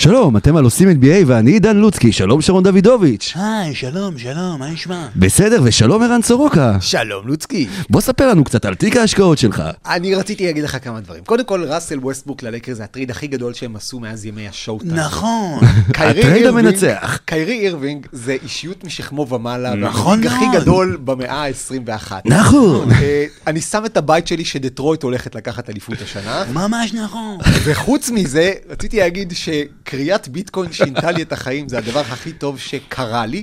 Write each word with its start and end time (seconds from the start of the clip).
שלום, 0.00 0.36
אתם 0.36 0.56
על 0.56 0.64
עושים 0.64 0.88
NBA 0.90 1.24
ואני 1.26 1.50
עידן 1.50 1.76
לוצקי, 1.76 2.12
שלום 2.12 2.42
שרון 2.42 2.64
דוידוביץ'. 2.64 3.32
היי, 3.36 3.74
שלום, 3.74 4.18
שלום, 4.18 4.56
מה 4.58 4.70
נשמע? 4.70 5.06
בסדר, 5.16 5.60
ושלום 5.64 6.02
ערן 6.02 6.22
סורוקה. 6.22 6.76
שלום 6.80 7.26
לוצקי. 7.28 7.66
בוא 7.90 8.00
ספר 8.00 8.28
לנו 8.28 8.44
קצת 8.44 8.64
על 8.64 8.74
תיק 8.74 8.96
ההשקעות 8.96 9.38
שלך. 9.38 9.62
אני 9.86 10.14
רציתי 10.14 10.46
להגיד 10.46 10.64
לך 10.64 10.76
כמה 10.84 11.00
דברים. 11.00 11.24
קודם 11.24 11.44
כל, 11.44 11.64
ראסל 11.64 11.98
ווסטבוק 11.98 12.42
ללייקרס 12.42 12.74
זה 12.74 12.84
ה 12.84 12.88
trade 12.88 13.10
הכי 13.10 13.26
גדול 13.26 13.52
שהם 13.54 13.76
עשו 13.76 14.00
מאז 14.00 14.24
ימי 14.26 14.48
ה 14.48 14.78
Showtime. 14.78 14.94
נכון. 14.94 15.58
אירווינג- 15.98 16.46
המנצח. 16.46 17.18
קיירי 17.24 17.58
אירווינג 17.60 18.06
זה 18.12 18.36
אישיות 18.42 18.84
משכמו 18.84 19.28
ומעלה. 19.28 19.74
נכון 19.74 20.18
והמנהיג 20.20 20.26
הכי 20.26 20.46
מאוד. 20.48 20.62
גדול 20.62 20.98
במאה 21.04 21.44
ה-21. 21.46 22.12
נכון. 22.24 22.90
אה, 22.92 23.24
אני 23.46 23.60
שם 23.60 23.84
את 23.84 23.96
הבית 23.96 24.26
שלי 24.26 24.44
שדטרויט 24.44 25.02
הולכת 25.02 25.34
לקחת 25.34 25.70
אליפות 25.70 26.02
השנה. 26.02 26.44
ממש 26.52 26.94
נכון. 26.94 27.38
וחוץ 27.64 28.10
מזה, 28.10 28.52
רציתי 28.70 28.96
להגיד 28.96 29.32
שקריאת 29.88 30.28
ביטקוין 30.28 30.72
שינתה 30.72 31.10
לי 31.10 31.22
את 31.22 31.32
החיים, 31.32 31.68
זה 31.68 31.78
הדבר 31.78 32.00
הכי 32.00 32.32
טוב 32.32 32.58
שקרה 32.58 33.26
לי, 33.26 33.42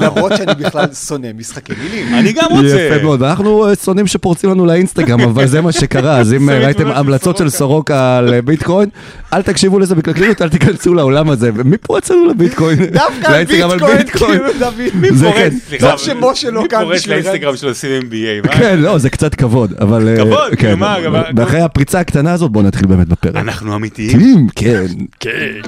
למרות 0.00 0.32
שאני 0.36 0.54
בכלל 0.54 0.86
שונא 1.08 1.28
משחקי 1.38 1.72
מילים. 1.82 2.14
אני 2.14 2.32
גם 2.32 2.46
רוצה. 2.50 2.80
יפה 2.80 3.02
מאוד, 3.02 3.22
ואנחנו 3.22 3.68
אה, 3.68 3.74
שונאים 3.74 4.06
שפורצים 4.06 4.50
לנו 4.50 4.66
לאינסטגרם, 4.66 5.20
אבל 5.30 5.46
זה 5.46 5.60
מה 5.60 5.72
שקרה, 5.72 6.18
אז 6.18 6.32
אם 6.32 6.50
אה, 6.50 6.58
ראיתם 6.58 6.90
המלצות 6.90 7.36
של 7.36 7.50
סורוקה 7.50 8.18
על 8.18 8.34
אה, 8.34 8.42
ביטקוין, 8.42 8.88
אל 9.32 9.42
תקשיבו 9.42 9.78
לזה 9.78 9.94
בקלקליות, 9.94 10.42
אל 10.42 10.48
תיכנסו 10.48 10.94
לעולם 10.94 11.30
הזה. 11.30 11.50
ומי 11.54 11.78
פורץ 11.78 12.10
לנו 12.10 12.26
לביטקוין? 12.26 12.86
דווקא 12.86 13.26
על 13.26 13.44
ביטקוין. 13.44 14.06
כאילו, 14.08 14.52
דוד. 14.58 15.14
זה 15.14 15.24
פורץ, 15.24 15.36
כן. 15.36 15.56
סליחה, 15.68 15.90
טוב 15.90 15.98
שמשה 15.98 16.50
לא 16.50 16.62
מי 16.62 16.68
פורץ 16.68 17.06
לאינסטגרם 17.06 17.56
של 17.56 17.68
עושים 17.68 18.02
NBA? 18.02 18.48
כן, 18.48 18.78
לא, 18.78 18.98
זה 18.98 19.10
קצת 19.10 19.34
כבוד, 19.34 19.72
אבל... 19.80 20.08
אה, 20.08 20.16
כבוד, 20.16 20.50
כן, 20.50 20.56
כאילו, 20.56 20.76
מה, 20.76 20.96
ואחרי 21.36 21.60
הפריצה 21.60 22.00
הקטנה 22.00 22.32
הזאת, 22.32 22.50
בואו 22.50 22.64
נתחיל 22.64 22.86
באמת 22.86 23.08
בפרק. 23.08 23.36
אנחנו 23.36 23.76
אמיתיים? 23.76 24.46
כן. 24.54 24.86
כן. 25.20 25.60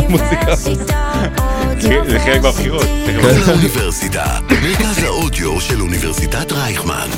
האוניברסיטה 0.00 0.54
זה 2.08 2.18
חלק 2.20 2.42
מהבחירות. 2.42 2.86
כן. 3.06 3.18
האוניברסיטה, 3.46 4.24
מרכז 4.62 5.02
האודיו 5.02 5.60
של 5.60 5.80
אוניברסיטת 5.80 6.52
רייכמן. 6.52 7.08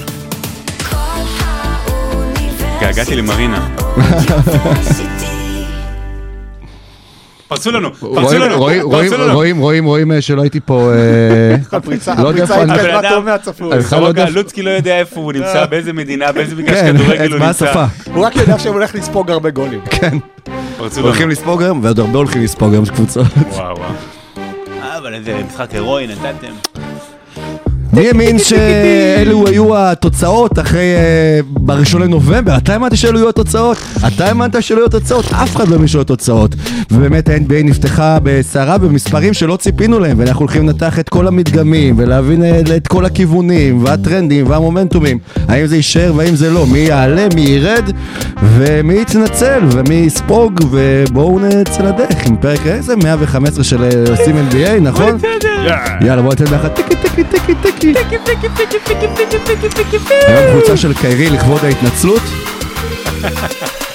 התגעגעתי 2.74 3.16
למרינה. 3.16 3.68
פרצו 7.52 7.70
לנו, 7.70 7.94
פרצו 7.94 8.20
רואים, 8.20 8.40
לנו, 8.40 8.58
רואים, 8.58 8.82
רואים, 8.82 9.10
פרצו 9.10 9.22
לנו. 9.22 9.34
רואים, 9.34 9.58
רואים, 9.58 9.84
רואים 9.84 10.12
אה, 10.12 10.20
שלא 10.20 10.42
הייתי 10.42 10.60
פה... 10.60 10.92
אה, 10.94 11.56
הפריצה 11.78 12.14
לא 12.22 12.30
התקדמה 12.30 13.00
טוב 13.10 13.24
מהצפוי. 13.24 13.70
לא 13.92 14.10
לוצקי 14.34 14.62
לא 14.62 14.70
יודע 14.70 14.98
איפה 14.98 15.20
הוא 15.20 15.32
נמצא, 15.32 15.66
באיזה 15.66 15.92
מדינה, 15.92 16.32
באיזה 16.32 16.54
מגרש 16.56 16.78
כן, 16.78 16.96
כדורגל 16.96 17.32
הוא 17.32 17.38
מה 17.38 17.46
נמצא. 17.46 17.86
הוא 18.14 18.26
רק 18.26 18.36
יודע 18.36 18.58
שהוא 18.58 18.72
הולך 18.72 18.94
לספוג 18.94 19.30
הרבה 19.30 19.50
גולים. 19.50 19.80
כן. 19.90 20.18
הולכים 20.96 21.30
לספוג 21.30 21.62
היום, 21.62 21.80
ועוד 21.82 21.98
הרבה 21.98 22.18
הולכים 22.18 22.42
לספוג 22.42 22.72
היום 22.72 22.86
קבוצות. 22.86 23.26
וואו 23.50 23.76
וואו. 23.76 23.90
אה, 24.82 24.98
אבל 24.98 25.14
איזה 25.14 25.40
משחק 25.48 25.68
הירואי 25.72 26.06
נתתם. 26.06 26.71
מי 27.92 28.08
האמין 28.08 28.38
שאלו 28.38 29.46
היו 29.46 29.76
התוצאות 29.76 30.58
אחרי... 30.58 30.94
אה, 30.96 31.40
בראשון 31.48 32.02
לנובמבר? 32.02 32.56
אתה 32.56 32.72
האמנת 32.72 32.96
שאלו 32.96 33.18
יהיו 33.18 33.28
התוצאות? 33.28 33.76
אתה 34.06 34.26
האמנת 34.26 34.62
שאלו 34.62 34.80
יהיו 34.80 34.86
התוצאות? 34.86 35.24
אף 35.32 35.56
אחד 35.56 35.68
לא 35.68 35.74
האמין 35.74 35.88
שיהיו 35.88 36.02
התוצאות. 36.02 36.54
ובאמת 36.90 37.28
ה-NBA 37.28 37.64
נפתחה 37.64 38.18
בסערה 38.22 38.78
במספרים 38.78 39.32
שלא 39.32 39.56
ציפינו 39.56 39.98
להם, 39.98 40.18
ואנחנו 40.18 40.40
הולכים 40.40 40.62
לנתח 40.62 40.98
את 40.98 41.08
כל 41.08 41.26
המדגמים, 41.26 41.94
ולהבין 41.98 42.44
אה, 42.44 42.60
את 42.76 42.88
כל 42.88 43.04
הכיוונים, 43.04 43.84
והטרנדים, 43.84 44.50
והמומנטומים. 44.50 45.18
האם 45.48 45.66
זה 45.66 45.76
יישאר 45.76 46.12
והאם 46.16 46.34
זה 46.34 46.50
לא. 46.50 46.66
מי 46.66 46.78
יעלה, 46.78 47.26
מי 47.34 47.40
ירד, 47.40 47.90
ומי 48.42 49.00
יתנצל, 49.00 49.60
ומי 49.72 49.94
יספוג, 49.94 50.60
ובואו 50.70 51.38
נצא 51.38 51.82
לדרך 51.82 52.26
עם 52.26 52.36
פרק 52.36 52.66
איזה 52.66 52.96
115 52.96 53.64
של 53.64 53.84
אה, 53.84 53.90
עושים 54.10 54.36
NBA, 54.50 54.80
נכון? 54.80 55.18
יאללה 56.00 56.22
בוא 56.22 56.30
ניתן 56.30 56.44
ביחד 56.44 56.68
טיקי 56.68 56.96
טיקי 57.02 57.24
טיקי 57.24 57.54
טיקי 57.62 57.81
היום 60.26 60.52
קבוצה 60.52 60.76
של 60.76 60.94
קיירי 60.94 61.30
לכבוד 61.30 61.64
ההתנצלות. 61.64 62.22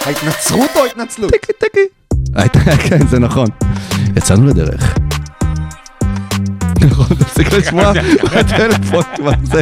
ההתנצרות 0.06 0.70
או 0.76 0.82
ההתנצלות? 0.84 1.32
טיקי 1.32 1.54
טיקי 1.60 1.80
הייתה- 2.36 2.60
כן 2.90 3.08
זה 3.08 3.20
נכון. 3.20 3.48
יצאנו 4.18 4.48
לדרך. 4.48 4.96
נכון 6.82 7.08
תפסיק 7.20 7.54
לשמוע 7.54 7.92
בטלפון 8.24 9.04
כבר 9.16 9.32
זה 9.44 9.62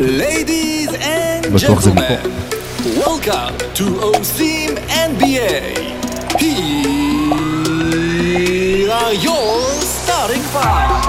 Ladies 0.00 0.88
and 0.88 1.46
בטוח 1.54 1.80
זה 1.80 1.90
gentlemen, 1.90 2.26
welcome 3.04 3.54
to 3.74 3.84
OSIM 4.00 4.78
NBA. 4.88 5.60
Here 6.38 6.60
are 8.90 9.14
your 9.24 9.60
starting 9.82 10.44
five. 10.54 11.08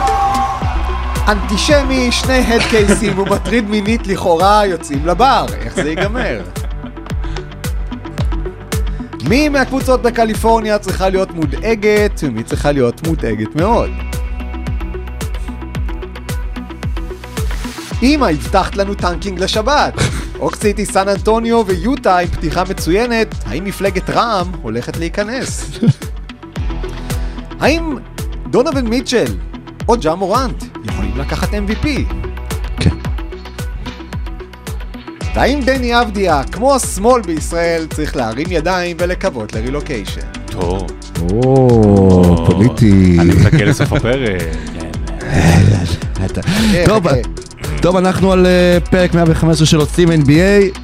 אנטישמי, 1.28 2.12
שני 2.12 2.34
הדקייסים 2.34 3.19
ומטריד 3.19 3.69
מינית 3.69 4.07
לכאורה 4.07 4.66
יוצאים 4.66 5.06
לבר. 5.06 5.46
איך 5.62 5.75
זה 5.75 5.90
ייגמר? 5.90 6.41
מי 9.30 9.50
מהקבוצות 9.50 10.01
בקליפורניה 10.01 10.80
צריכה 10.80 11.09
להיות 11.09 11.31
מודאגת 11.31 12.19
ומי 12.24 12.44
צריכה 12.44 12.72
להיות 12.72 13.07
מודאגת 13.07 13.56
מאוד? 13.56 13.90
אמא, 18.03 18.25
הבטחת 18.25 18.75
לנו 18.75 18.94
tanking 18.94 19.40
לשבת. 19.39 19.94
אוקסיטי, 20.39 20.85
סן 20.85 21.09
אנטוניו 21.09 21.63
ויוטה 21.67 22.17
עם 22.17 22.28
פתיחה 22.28 22.63
מצוינת, 22.69 23.35
האם 23.45 23.63
מפלגת 23.63 24.09
רע"מ 24.09 24.51
הולכת 24.62 24.97
להיכנס? 24.97 25.79
האם 27.59 27.97
דונובין 28.50 28.88
מיטשל 28.88 29.35
או 29.88 29.95
ג'ה 30.01 30.16
מורנט 30.16 30.63
יכולים 30.85 31.17
לקחת 31.17 31.50
MVP? 31.50 31.88
כן. 32.79 32.95
והאם 35.35 35.59
דני 35.66 36.01
אבדיה, 36.01 36.44
כמו 36.51 36.75
השמאל 36.75 37.22
בישראל, 37.22 37.88
צריך 37.94 38.16
להרים 38.16 38.47
ידיים 38.50 38.97
ולקוות 39.00 39.53
לרילוקיישן? 39.53 40.22
טוב. 40.45 40.88
או 41.31 42.45
פוליטי 42.45 43.18
אני 43.19 43.33
מחכה 43.35 43.66
לסוף 43.66 43.94
הפרק. 43.94 44.41
כן. 44.73 44.91
טוב. 46.85 47.03
טוב 47.81 47.97
אנחנו 47.97 48.31
על 48.31 48.46
אה, 48.46 48.78
פרק 48.90 49.14
115 49.14 49.68
של 49.68 49.78
עושים 49.78 50.09
NBA 50.12 50.80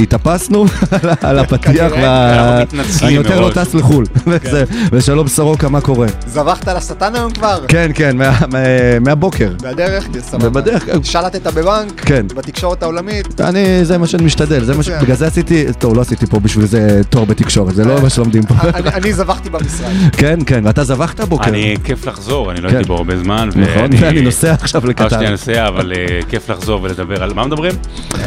התאפסנו 0.00 0.64
על 1.20 1.38
הפתיח 1.38 1.72
כנראה. 1.72 2.02
וה- 2.02 2.34
אנחנו 2.34 2.62
מתנצלים 2.62 3.08
אני 3.08 3.14
יותר 3.16 3.40
לא. 3.40 3.50
טס 3.54 3.74
לחו"ל 3.74 4.04
וזה- 4.26 4.64
ושלום 4.92 5.28
סורוקה 5.28 5.68
מה 5.68 5.80
קורה 5.80 6.06
זבחת 6.26 6.68
לשטן 6.68 7.14
היום 7.14 7.32
כבר? 7.32 7.60
כן 7.68 7.90
כן 7.94 8.16
מה- 8.16 8.38
מה- 8.52 8.58
מהבוקר 9.00 9.50
בדרך? 9.62 10.06
סבבה. 10.20 10.48
ובדרך, 10.48 10.84
כן. 10.86 11.02
שלטת 11.04 11.46
בבנק? 11.46 12.00
כן. 12.00 12.26
בתקשורת 12.34 12.82
העולמית? 12.82 13.40
אני, 13.40 13.84
זה 13.84 13.98
מה 13.98 14.06
שאני 14.06 14.24
משתדל, 14.24 14.64
זה 14.64 14.76
מה 14.76 14.82
ש... 14.82 14.88
בגלל 14.88 15.16
זה 15.16 15.26
עשיתי, 15.26 15.64
טוב, 15.78 15.96
לא 15.96 16.00
עשיתי 16.00 16.26
פה 16.26 16.40
בשביל 16.40 16.66
זה 16.66 17.00
תואר 17.10 17.24
בתקשורת, 17.24 17.74
זה 17.74 17.84
לא 17.84 18.02
מה 18.02 18.10
שלומדים 18.10 18.42
פה. 18.42 18.54
אני- 18.74 18.88
אני 18.88 19.12
זבחתי 19.12 19.50
במשרד. 19.50 19.90
כן, 20.18 20.38
כן, 20.46 20.60
ואתה 20.66 20.84
זבחת 20.84 21.20
הבוקר. 21.20 21.48
אני, 21.48 21.76
כיף 21.84 22.06
לחזור, 22.06 22.50
אני 22.52 22.60
לא 22.60 22.68
כן. 22.68 22.76
הייתי 22.76 22.88
פה 22.88 22.94
הרבה 22.96 23.18
זמן. 23.18 23.48
נכון, 23.56 23.90
ואני 24.00 24.20
נוסע 24.20 24.52
עכשיו 24.54 24.80
פעם 24.80 24.90
לקטר. 24.90 25.08
שנייה 25.08 25.30
נוסע, 25.30 25.68
אבל 25.68 25.92
אה, 25.92 26.18
כיף 26.28 26.50
לחזור 26.50 26.82
ולדבר 26.82 27.22
על... 27.22 27.32
מה 27.34 27.44
מדברים? 27.46 27.72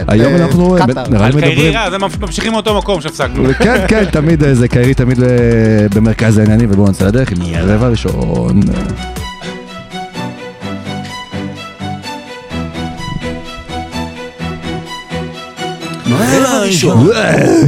היום 0.07 0.33
אה, 0.35 0.43
אנחנו. 0.45 0.77
נראה 1.09 1.25
על 1.25 1.31
לי 1.35 1.41
קיירי. 1.55 1.75
רע, 1.75 1.89
זה 1.89 1.97
ממשיכים 1.97 2.51
מאותו 2.51 2.77
מקום 2.77 3.01
שהפסקנו. 3.01 3.43
כן, 3.63 3.85
כן, 3.87 4.05
תמיד 4.05 4.43
אה, 4.43 4.55
זה 4.55 4.67
קיירי 4.67 4.93
תמיד 4.93 5.23
אה, 5.23 5.29
במרכז 5.95 6.37
העניינים, 6.37 6.69
ובואו 6.71 6.89
נצא 6.89 7.07
לדרך 7.07 7.31
עם 7.31 7.37
הרבע 7.41 7.85
הראשון. 7.85 8.11
רבע 8.13 8.49
ראשון. 8.49 9.14
וואו, 17.05 17.05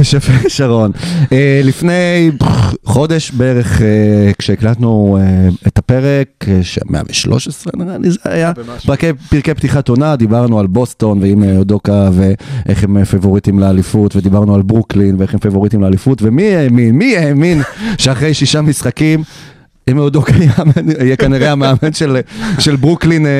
שפה 0.04 0.48
שרון. 0.48 0.90
אה, 1.32 1.60
לפני 1.64 2.30
חודש 2.84 3.30
בערך, 3.30 3.82
אה, 3.82 3.86
כשהקלטנו 4.38 5.18
אה, 5.20 5.24
את 5.66 5.78
הפרק, 5.78 6.26
אה, 6.48 6.58
ש- 6.62 6.78
113 6.90 7.72
נראה 7.76 7.98
לי 7.98 8.10
זה 8.10 8.18
היה. 8.24 8.52
פרקי- 8.86 9.12
פתיחת 9.54 9.88
עונה, 9.88 10.16
דיברנו 10.16 10.58
על 10.60 10.66
בוסטון 10.66 11.22
ועם 11.22 11.42
אה, 11.44 11.56
אודוקה 11.56 12.10
ואיך 12.12 12.84
הם 12.84 12.96
אה, 12.96 13.04
פבוריטים 13.04 13.58
לאליפות, 13.58 14.16
ודיברנו 14.16 14.54
על 14.54 14.62
ברוקלין 14.62 15.14
ואיך 15.18 15.34
הם 15.34 15.40
פבוריטים 15.40 15.80
לאליפות, 15.82 16.22
ומי 16.22 16.54
האמין, 16.56 16.94
מי 16.94 17.16
האמין 17.16 17.62
שאחרי 17.98 18.34
שישה 18.34 18.62
משחקים 18.62 19.22
אם 19.88 19.98
אודוקה 19.98 20.32
יאמן- 20.32 21.00
יהיה 21.02 21.16
כנראה 21.16 21.52
המאמן 21.52 21.92
של, 21.92 22.16
של 22.58 22.76
ברוקלין 22.76 23.26
אה, 23.26 23.30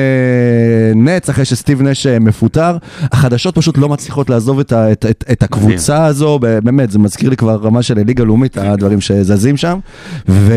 נץ, 0.95 1.29
אחרי 1.29 1.45
שסטיב 1.45 1.81
נש 1.81 2.07
אה, 2.07 2.19
מפוטר. 2.19 2.77
החדשות 3.01 3.55
פשוט 3.55 3.77
לא 3.77 3.89
מצליחות 3.89 4.29
לעזוב 4.29 4.59
את, 4.59 4.71
ה, 4.71 4.91
את, 4.91 5.05
את, 5.09 5.23
את 5.31 5.43
הקבוצה 5.43 6.05
הזו, 6.05 6.39
באמת, 6.39 6.91
זה 6.91 6.99
מזכיר 6.99 7.29
לי 7.29 7.37
כבר 7.37 7.55
רמה 7.63 7.81
של 7.83 7.99
ליגה 8.05 8.23
לאומית, 8.23 8.57
הדברים 8.57 9.01
שזזים 9.01 9.57
שם. 9.57 9.79
ו... 10.29 10.53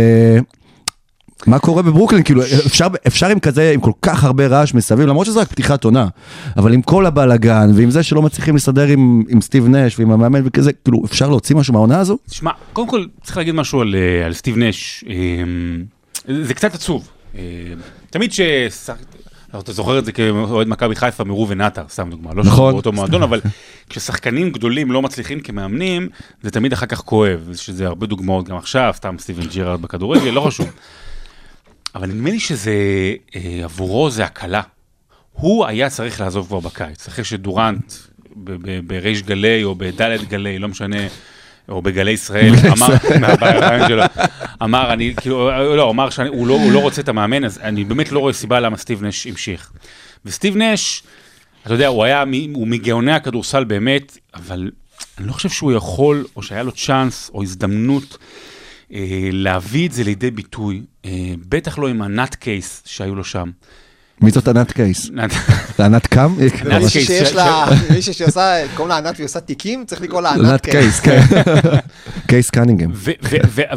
מה 1.46 1.58
קורה 1.58 1.82
בברוקלין? 1.82 2.22
כאילו, 2.22 2.42
אפשר, 2.66 2.86
אפשר 3.06 3.26
עם 3.26 3.40
כזה, 3.40 3.70
עם 3.70 3.80
כל 3.80 3.92
כך 4.02 4.24
הרבה 4.24 4.46
רעש 4.46 4.74
מסביב, 4.74 5.06
למרות 5.06 5.26
שזה 5.26 5.40
רק 5.40 5.48
פתיחת 5.48 5.84
עונה, 5.84 6.06
אבל 6.56 6.72
עם 6.72 6.82
כל 6.82 7.06
הבלאגן, 7.06 7.70
ועם 7.74 7.90
זה 7.90 8.02
שלא 8.02 8.22
מצליחים 8.22 8.54
להסתדר 8.54 8.86
עם, 8.86 9.22
עם 9.28 9.40
סטיב 9.40 9.68
נש 9.68 9.98
ועם 9.98 10.10
המאמן 10.10 10.40
וכזה, 10.44 10.72
כאילו, 10.72 11.02
אפשר 11.04 11.28
להוציא 11.28 11.56
משהו 11.56 11.72
מהעונה 11.72 12.00
הזו? 12.00 12.18
תשמע, 12.30 12.50
קודם 12.72 12.88
כל 12.88 13.04
צריך 13.22 13.36
להגיד 13.36 13.54
משהו 13.54 13.80
על, 13.80 13.94
אה, 13.94 14.26
על 14.26 14.32
סטיב 14.32 14.58
נש. 14.58 15.04
אה, 15.08 15.14
זה 16.44 16.54
קצת 16.54 16.74
עצוב. 16.74 17.08
אה, 17.38 17.42
תמיד 18.10 18.32
ש... 18.32 18.40
אתה 19.58 19.72
זוכר 19.72 19.98
את 19.98 20.04
זה 20.04 20.12
כאוהד 20.12 20.68
מכבי 20.68 20.96
חיפה 20.96 21.24
מראובן 21.24 21.60
עטר, 21.60 21.84
סתם 21.88 22.10
דוגמה, 22.10 22.30
לא. 22.34 22.44
נכון. 22.44 22.72
באותו 22.72 22.92
מועדון, 22.92 23.22
אבל 23.22 23.40
כששחקנים 23.88 24.50
גדולים 24.50 24.92
לא 24.92 25.02
מצליחים 25.02 25.40
כמאמנים, 25.40 26.08
זה 26.42 26.50
תמיד 26.50 26.72
אחר 26.72 26.86
כך 26.86 26.98
כואב, 26.98 27.48
שזה 27.54 27.86
הרבה 27.86 28.06
דוגמאות 28.06 28.48
גם 28.48 28.56
עכשיו, 28.56 28.92
סתם 28.96 29.16
סטיבן 29.18 29.46
ג'ירארד 29.46 29.82
בכדורגל, 29.82 30.30
לא 30.30 30.40
חשוב. 30.40 30.66
אבל 31.94 32.06
נדמה 32.06 32.30
לי 32.30 32.40
שזה, 32.40 32.72
אה, 33.36 33.60
עבורו 33.64 34.10
זה 34.10 34.24
הקלה. 34.24 34.62
הוא 35.32 35.66
היה 35.66 35.90
צריך 35.90 36.20
לעזוב 36.20 36.46
כבר 36.46 36.60
בקיץ, 36.60 37.08
אחרי 37.08 37.24
שדורנט 37.24 37.92
בריש 38.86 39.22
גלי 39.22 39.64
או 39.64 39.74
בדלת 39.74 40.28
גלי, 40.28 40.58
לא 40.58 40.68
משנה, 40.68 41.06
או 41.68 41.82
בגלי 41.82 42.10
ישראל, 42.10 42.52
אמר, 42.72 42.88
מהרעיון 43.20 43.88
שלו, 43.88 44.02
אמר, 44.62 44.92
אני, 44.92 45.14
כאילו, 45.16 45.50
לא, 45.76 45.90
אמר 45.90 46.10
שהוא 46.10 46.46
לא, 46.46 46.58
לא 46.72 46.78
רוצה 46.78 47.00
את 47.00 47.08
המאמן, 47.08 47.44
אז 47.44 47.58
אני 47.62 47.84
באמת 47.84 48.12
לא 48.12 48.18
רואה 48.18 48.32
סיבה 48.32 48.60
למה 48.60 48.76
סטיב 48.76 49.04
נש 49.04 49.26
המשיך. 49.26 49.72
וסטיב 50.24 50.56
נש, 50.56 51.02
אתה 51.66 51.74
יודע, 51.74 51.86
הוא 51.86 52.04
היה, 52.04 52.24
הוא 52.54 52.68
מגאוני 52.68 53.12
הכדורסל 53.12 53.64
באמת, 53.64 54.18
אבל 54.34 54.70
אני 55.18 55.26
לא 55.26 55.32
חושב 55.32 55.48
שהוא 55.48 55.72
יכול, 55.72 56.24
או 56.36 56.42
שהיה 56.42 56.62
לו 56.62 56.72
צ'אנס, 56.72 57.30
או 57.34 57.42
הזדמנות, 57.42 58.18
להביא 59.32 59.88
את 59.88 59.92
זה 59.92 60.04
לידי 60.04 60.30
ביטוי, 60.30 60.82
אה, 61.04 61.10
בטח 61.48 61.78
לא 61.78 61.88
עם 61.88 62.02
ה 62.02 62.10
nut 62.10 62.34
case 62.34 62.82
שהיו 62.86 63.14
לו 63.14 63.24
שם. 63.24 63.50
מי 64.20 64.30
זאת 64.30 64.48
ענת 64.48 64.72
קייס? 64.72 65.10
זה 65.78 65.84
ענת 65.84 66.06
קם? 66.06 66.34
ענת 66.38 66.52
קייס, 66.52 66.92
שיש 66.92 67.32
לה, 67.34 67.66
מישהי 67.90 68.12
שעושה, 68.12 68.54
קוראים 68.74 68.88
לה 68.88 68.98
ענת 68.98 69.14
והיא 69.16 69.24
עושה 69.24 69.40
תיקים, 69.40 69.84
צריך 69.84 70.00
לקרוא 70.00 70.20
לה 70.20 70.32
ענת 70.32 70.60
קייס, 70.60 71.00
קייס. 71.00 71.24
כן. 71.24 71.40
קייס 72.28 72.50
קנינגהם. 72.50 72.90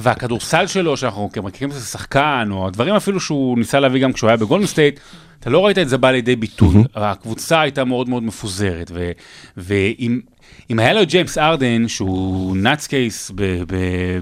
והכדורסל 0.02 0.68
שלו, 0.68 0.98
שאנחנו 0.98 1.30
מכירים 1.44 1.72
את 1.72 1.78
השחקן, 1.78 2.48
או 2.52 2.68
הדברים 2.68 2.96
אפילו 2.96 3.20
שהוא 3.20 3.58
ניסה 3.58 3.80
להביא 3.80 4.02
גם 4.02 4.14
כשהוא 4.14 4.28
היה 4.28 4.38
בגולדן 4.38 4.68
סטייט, 4.68 5.00
אתה 5.40 5.50
לא 5.50 5.66
ראית 5.66 5.78
את 5.78 5.90
זה 5.90 5.98
בא 5.98 6.12
לידי 6.12 6.36
ביטוי. 6.36 6.84
הקבוצה 6.96 7.62
הייתה 7.62 7.86
מאוד 7.86 8.10
מאוד 8.10 8.24
מפוזרת, 8.24 8.92
ו- 8.94 9.12
ואם 9.58 10.20
אם 10.70 10.80
היה 10.80 10.94
לו 10.94 11.06
ג'יימס 11.06 11.38
ארדן, 11.38 11.88
שהוא 11.88 12.58
נאץ 12.58 12.88
קייס 12.88 13.32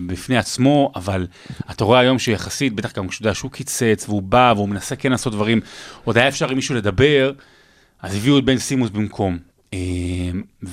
בפני 0.06 0.38
עצמו, 0.38 0.92
אבל 0.96 1.28
אתה 1.72 1.84
רואה 1.84 2.00
היום 2.00 2.20
שיחסית, 2.20 2.74
בטח 2.74 2.94
גם 2.94 3.08
כשאתה 3.08 3.24
יודע 3.24 3.36
שהוא 3.36 3.52
קיצץ, 3.52 4.06
והוא 4.08 4.22
בא, 4.22 4.54
והוא 4.56 4.70
מנסה 4.70 4.96
כן 4.96 5.12
לעשות 5.12 5.34
דברים, 5.34 5.62
עוד 6.04 6.18
היה 6.18 6.28
אפשר 6.28 6.50
עם 6.50 6.56
מישהו 6.56 6.76
לדבר, 6.76 7.32
אז 8.02 8.16
הביאו 8.16 8.38
את 8.38 8.46
בן 8.46 8.58
סימוס 8.58 8.90
במקום. 8.90 9.38
אה, 9.74 9.80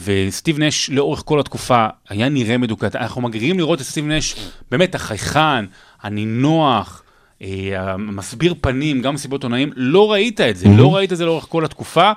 וסטיב 0.04 0.58
נש 0.58 0.90
לאורך 0.90 1.22
כל 1.24 1.40
התקופה 1.40 1.86
היה 2.08 2.28
נראה 2.28 2.58
מדוכא. 2.58 2.88
אנחנו 2.94 3.20
מגרירים 3.20 3.58
לראות 3.58 3.80
את 3.80 3.86
סטיב 3.86 4.06
נש 4.06 4.34
באמת 4.70 4.94
החייכן, 4.94 5.64
הנינוח, 6.02 7.02
אה, 7.42 7.48
המסביר 7.76 8.54
פנים, 8.60 9.02
גם 9.02 9.14
מסיבות 9.14 9.42
עונאים, 9.44 9.72
לא 9.76 10.12
ראית 10.12 10.40
את 10.40 10.56
זה, 10.56 10.68
לא 10.68 10.96
ראית 10.96 11.12
את 11.12 11.16
זה 11.16 11.24
לאורך 11.24 11.46
כל 11.48 11.64
התקופה. 11.64 12.12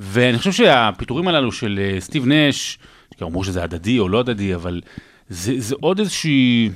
ואני 0.00 0.38
חושב 0.38 0.52
שהפיטורים 0.52 1.28
הללו 1.28 1.52
של 1.52 1.80
אה, 1.82 2.00
סטיב 2.00 2.26
נש, 2.26 2.78
אמרו 3.22 3.44
שזה 3.44 3.64
הדדי 3.64 3.98
או 3.98 4.08
לא 4.08 4.20
הדדי, 4.20 4.54
אבל 4.54 4.80
זה, 5.28 5.54
זה 5.58 5.74
עוד 5.80 5.98
איזושהי... 5.98 6.70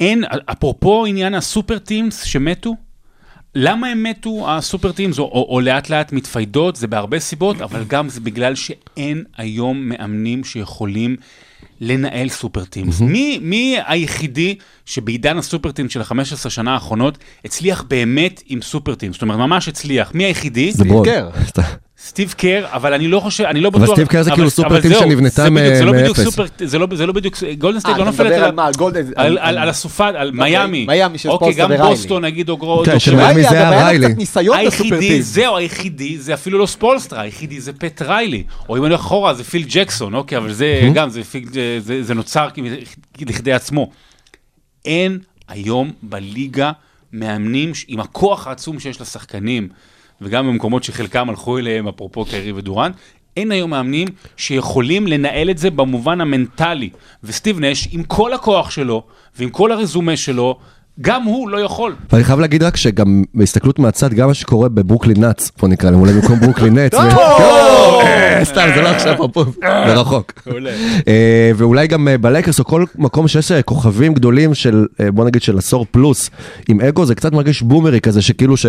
אין, 0.00 0.24
אפרופו 0.46 1.06
עניין 1.06 1.34
הסופר 1.34 1.78
טימס 1.78 2.22
שמתו, 2.22 2.74
למה 3.54 3.86
הם 3.86 4.02
מתו, 4.02 4.50
הסופר 4.50 4.92
טימס, 4.92 5.18
או, 5.18 5.24
או, 5.24 5.46
או 5.50 5.60
לאט 5.60 5.90
לאט 5.90 6.12
מתפיידות, 6.12 6.76
זה 6.76 6.86
בהרבה 6.86 7.20
סיבות, 7.20 7.60
אבל 7.60 7.84
גם 7.84 8.08
זה 8.08 8.20
בגלל 8.20 8.54
שאין 8.54 9.24
היום 9.36 9.88
מאמנים 9.88 10.44
שיכולים 10.44 11.16
לנהל 11.80 12.28
super 12.28 12.64
teams. 12.64 13.00
מי, 13.00 13.38
מי 13.42 13.76
היחידי 13.86 14.54
שבעידן 14.86 15.38
ה 15.38 15.44
super 15.44 15.72
teams 15.72 15.92
של 15.92 16.00
ה-15 16.00 16.50
שנה 16.50 16.74
האחרונות 16.74 17.18
הצליח 17.44 17.82
באמת 17.88 18.42
עם 18.46 18.62
super 18.62 18.94
teams? 18.94 19.14
זאת 19.14 19.22
אומרת, 19.22 19.38
ממש 19.38 19.68
הצליח. 19.68 20.10
מי 20.14 20.24
היחידי? 20.24 20.72
זה 20.72 20.84
ברוד. 20.84 21.08
סטיב 22.04 22.34
קר, 22.36 22.66
אבל 22.68 22.92
אני 22.94 23.08
לא 23.08 23.20
חושב, 23.20 23.44
אני 23.44 23.60
לא 23.60 23.68
אבל 23.68 23.80
בטוח. 23.80 23.94
סטיב 23.94 24.06
קר 24.08 24.22
זה 24.22 24.30
אבל- 24.30 24.36
כאילו 24.36 24.50
סופר 24.50 24.68
אבל 24.68 24.80
team 24.82 24.92
שנבנתה 24.92 25.44
לא 25.84 25.92
מאפס. 25.92 26.20
סופר, 26.24 26.44
זה 26.64 26.78
לא- 26.78 26.86
זה 26.94 27.06
לא 27.06 27.12
בדיוק, 27.12 27.34
גולדן 27.58 27.76
אה, 27.76 27.80
סטייט 27.80 27.96
לא 27.96 28.02
אתה 28.02 28.10
נופלת 28.10 28.32
על- 29.16 29.38
על 29.58 29.68
הסופה, 29.68 30.06
על 30.08 30.30
מיאמי. 30.30 30.86
מיאמי 30.88 31.18
של 31.18 31.28
אוקיי, 31.30 31.52
ספולסטרה 31.52 31.62
גם 31.62 31.80
וריילי. 31.80 31.88
בוסטון 31.96 32.24
נגיד, 32.24 32.48
או 32.48 32.56
גרו... 32.56 32.82
כן, 32.86 32.98
של 32.98 33.16
מיאמי 33.16 33.42
זה 33.42 33.50
היה 33.50 33.84
ריילי. 33.86 34.06
היחידי. 34.52 35.22
זהו, 35.22 35.56
היחידי, 35.56 36.18
זה 36.18 36.34
אפילו 36.34 36.58
לא 36.58 36.66
ספולסטרה, 36.66 37.20
היחידי 37.20 37.60
זה 37.60 37.72
פט 37.72 38.02
ריילי. 38.02 38.42
או 38.68 38.76
אם 38.76 38.84
אני 38.84 38.90
הולך 38.90 39.00
אחורה, 39.00 39.34
זה 39.34 39.44
פיל 39.44 39.64
ג'קסון, 39.68 40.14
אוקיי, 40.14 40.38
אבל 40.38 40.52
זה 40.52 40.80
גם, 40.94 41.08
זה 42.00 42.14
נוצר 42.14 42.48
לכדי 43.20 43.52
עצמו. 43.52 43.90
אין 44.84 45.18
היום 45.48 45.90
בליגה 46.02 46.72
מאמנים 47.12 47.72
עם 47.88 48.00
הכוח 48.00 48.46
העצום 48.46 48.80
שיש 48.80 49.00
לשחקנים, 49.00 49.68
וגם 50.20 50.46
במקומות 50.46 50.84
שחלקם 50.84 51.30
הלכו 51.30 51.58
אליהם, 51.58 51.88
אפרופו 51.88 52.24
קרי 52.24 52.52
ודורן, 52.52 52.92
אין 53.36 53.52
היום 53.52 53.70
מאמנים 53.70 54.08
שיכולים 54.36 55.06
לנהל 55.06 55.50
את 55.50 55.58
זה 55.58 55.70
במובן 55.70 56.20
המנטלי. 56.20 56.90
וסטיב 57.24 57.60
נש, 57.60 57.88
עם 57.92 58.02
כל 58.02 58.32
הכוח 58.32 58.70
שלו, 58.70 59.02
ועם 59.38 59.50
כל 59.50 59.72
הרזומה 59.72 60.16
שלו, 60.16 60.58
גם 61.02 61.22
הוא 61.22 61.48
לא 61.48 61.58
יכול. 61.58 61.94
ואני 62.12 62.24
חייב 62.24 62.40
להגיד 62.40 62.62
רק 62.62 62.76
שגם 62.76 63.22
בהסתכלות 63.34 63.78
מהצד, 63.78 64.14
גם 64.14 64.28
מה 64.28 64.34
שקורה 64.34 64.68
בברוקלין 64.68 65.20
נאץ, 65.20 65.50
בוא 65.58 65.68
נקרא 65.68 65.90
להם, 65.90 66.00
אולי 66.00 66.12
במקום 66.12 66.40
ברוקלין. 66.40 66.78
ו- 66.78 66.78
אה, 67.00 68.40
סתם, 68.44 68.68
זה 68.74 68.82
לא 68.82 68.88
עכשיו 68.88 69.32
פה, 69.32 69.44
זה 69.60 69.94
רחוק. 69.94 70.32
אה, 71.08 71.50
ואולי 71.56 71.86
גם 71.86 72.08
אה, 72.08 72.18
בלייקרס 72.18 72.58
או 72.58 72.64
כל 72.64 72.84
מקום 72.98 73.28
שיש 73.28 73.52
אה, 73.52 73.62
כוכבים 73.62 74.14
גדולים 74.14 74.54
של, 74.54 74.86
אה, 75.00 75.10
בוא 75.10 75.24
נגיד 75.24 75.42
של 75.42 75.58
עשור 75.58 75.86
פלוס, 75.90 76.30
עם 76.68 76.80
אגו, 76.80 77.06
זה 77.06 77.14
קצת 77.14 77.32
מרגיש 77.32 77.62
בומרי 77.62 78.00
כזה, 78.00 78.22
שכאילו 78.22 78.56
ש... 78.56 78.66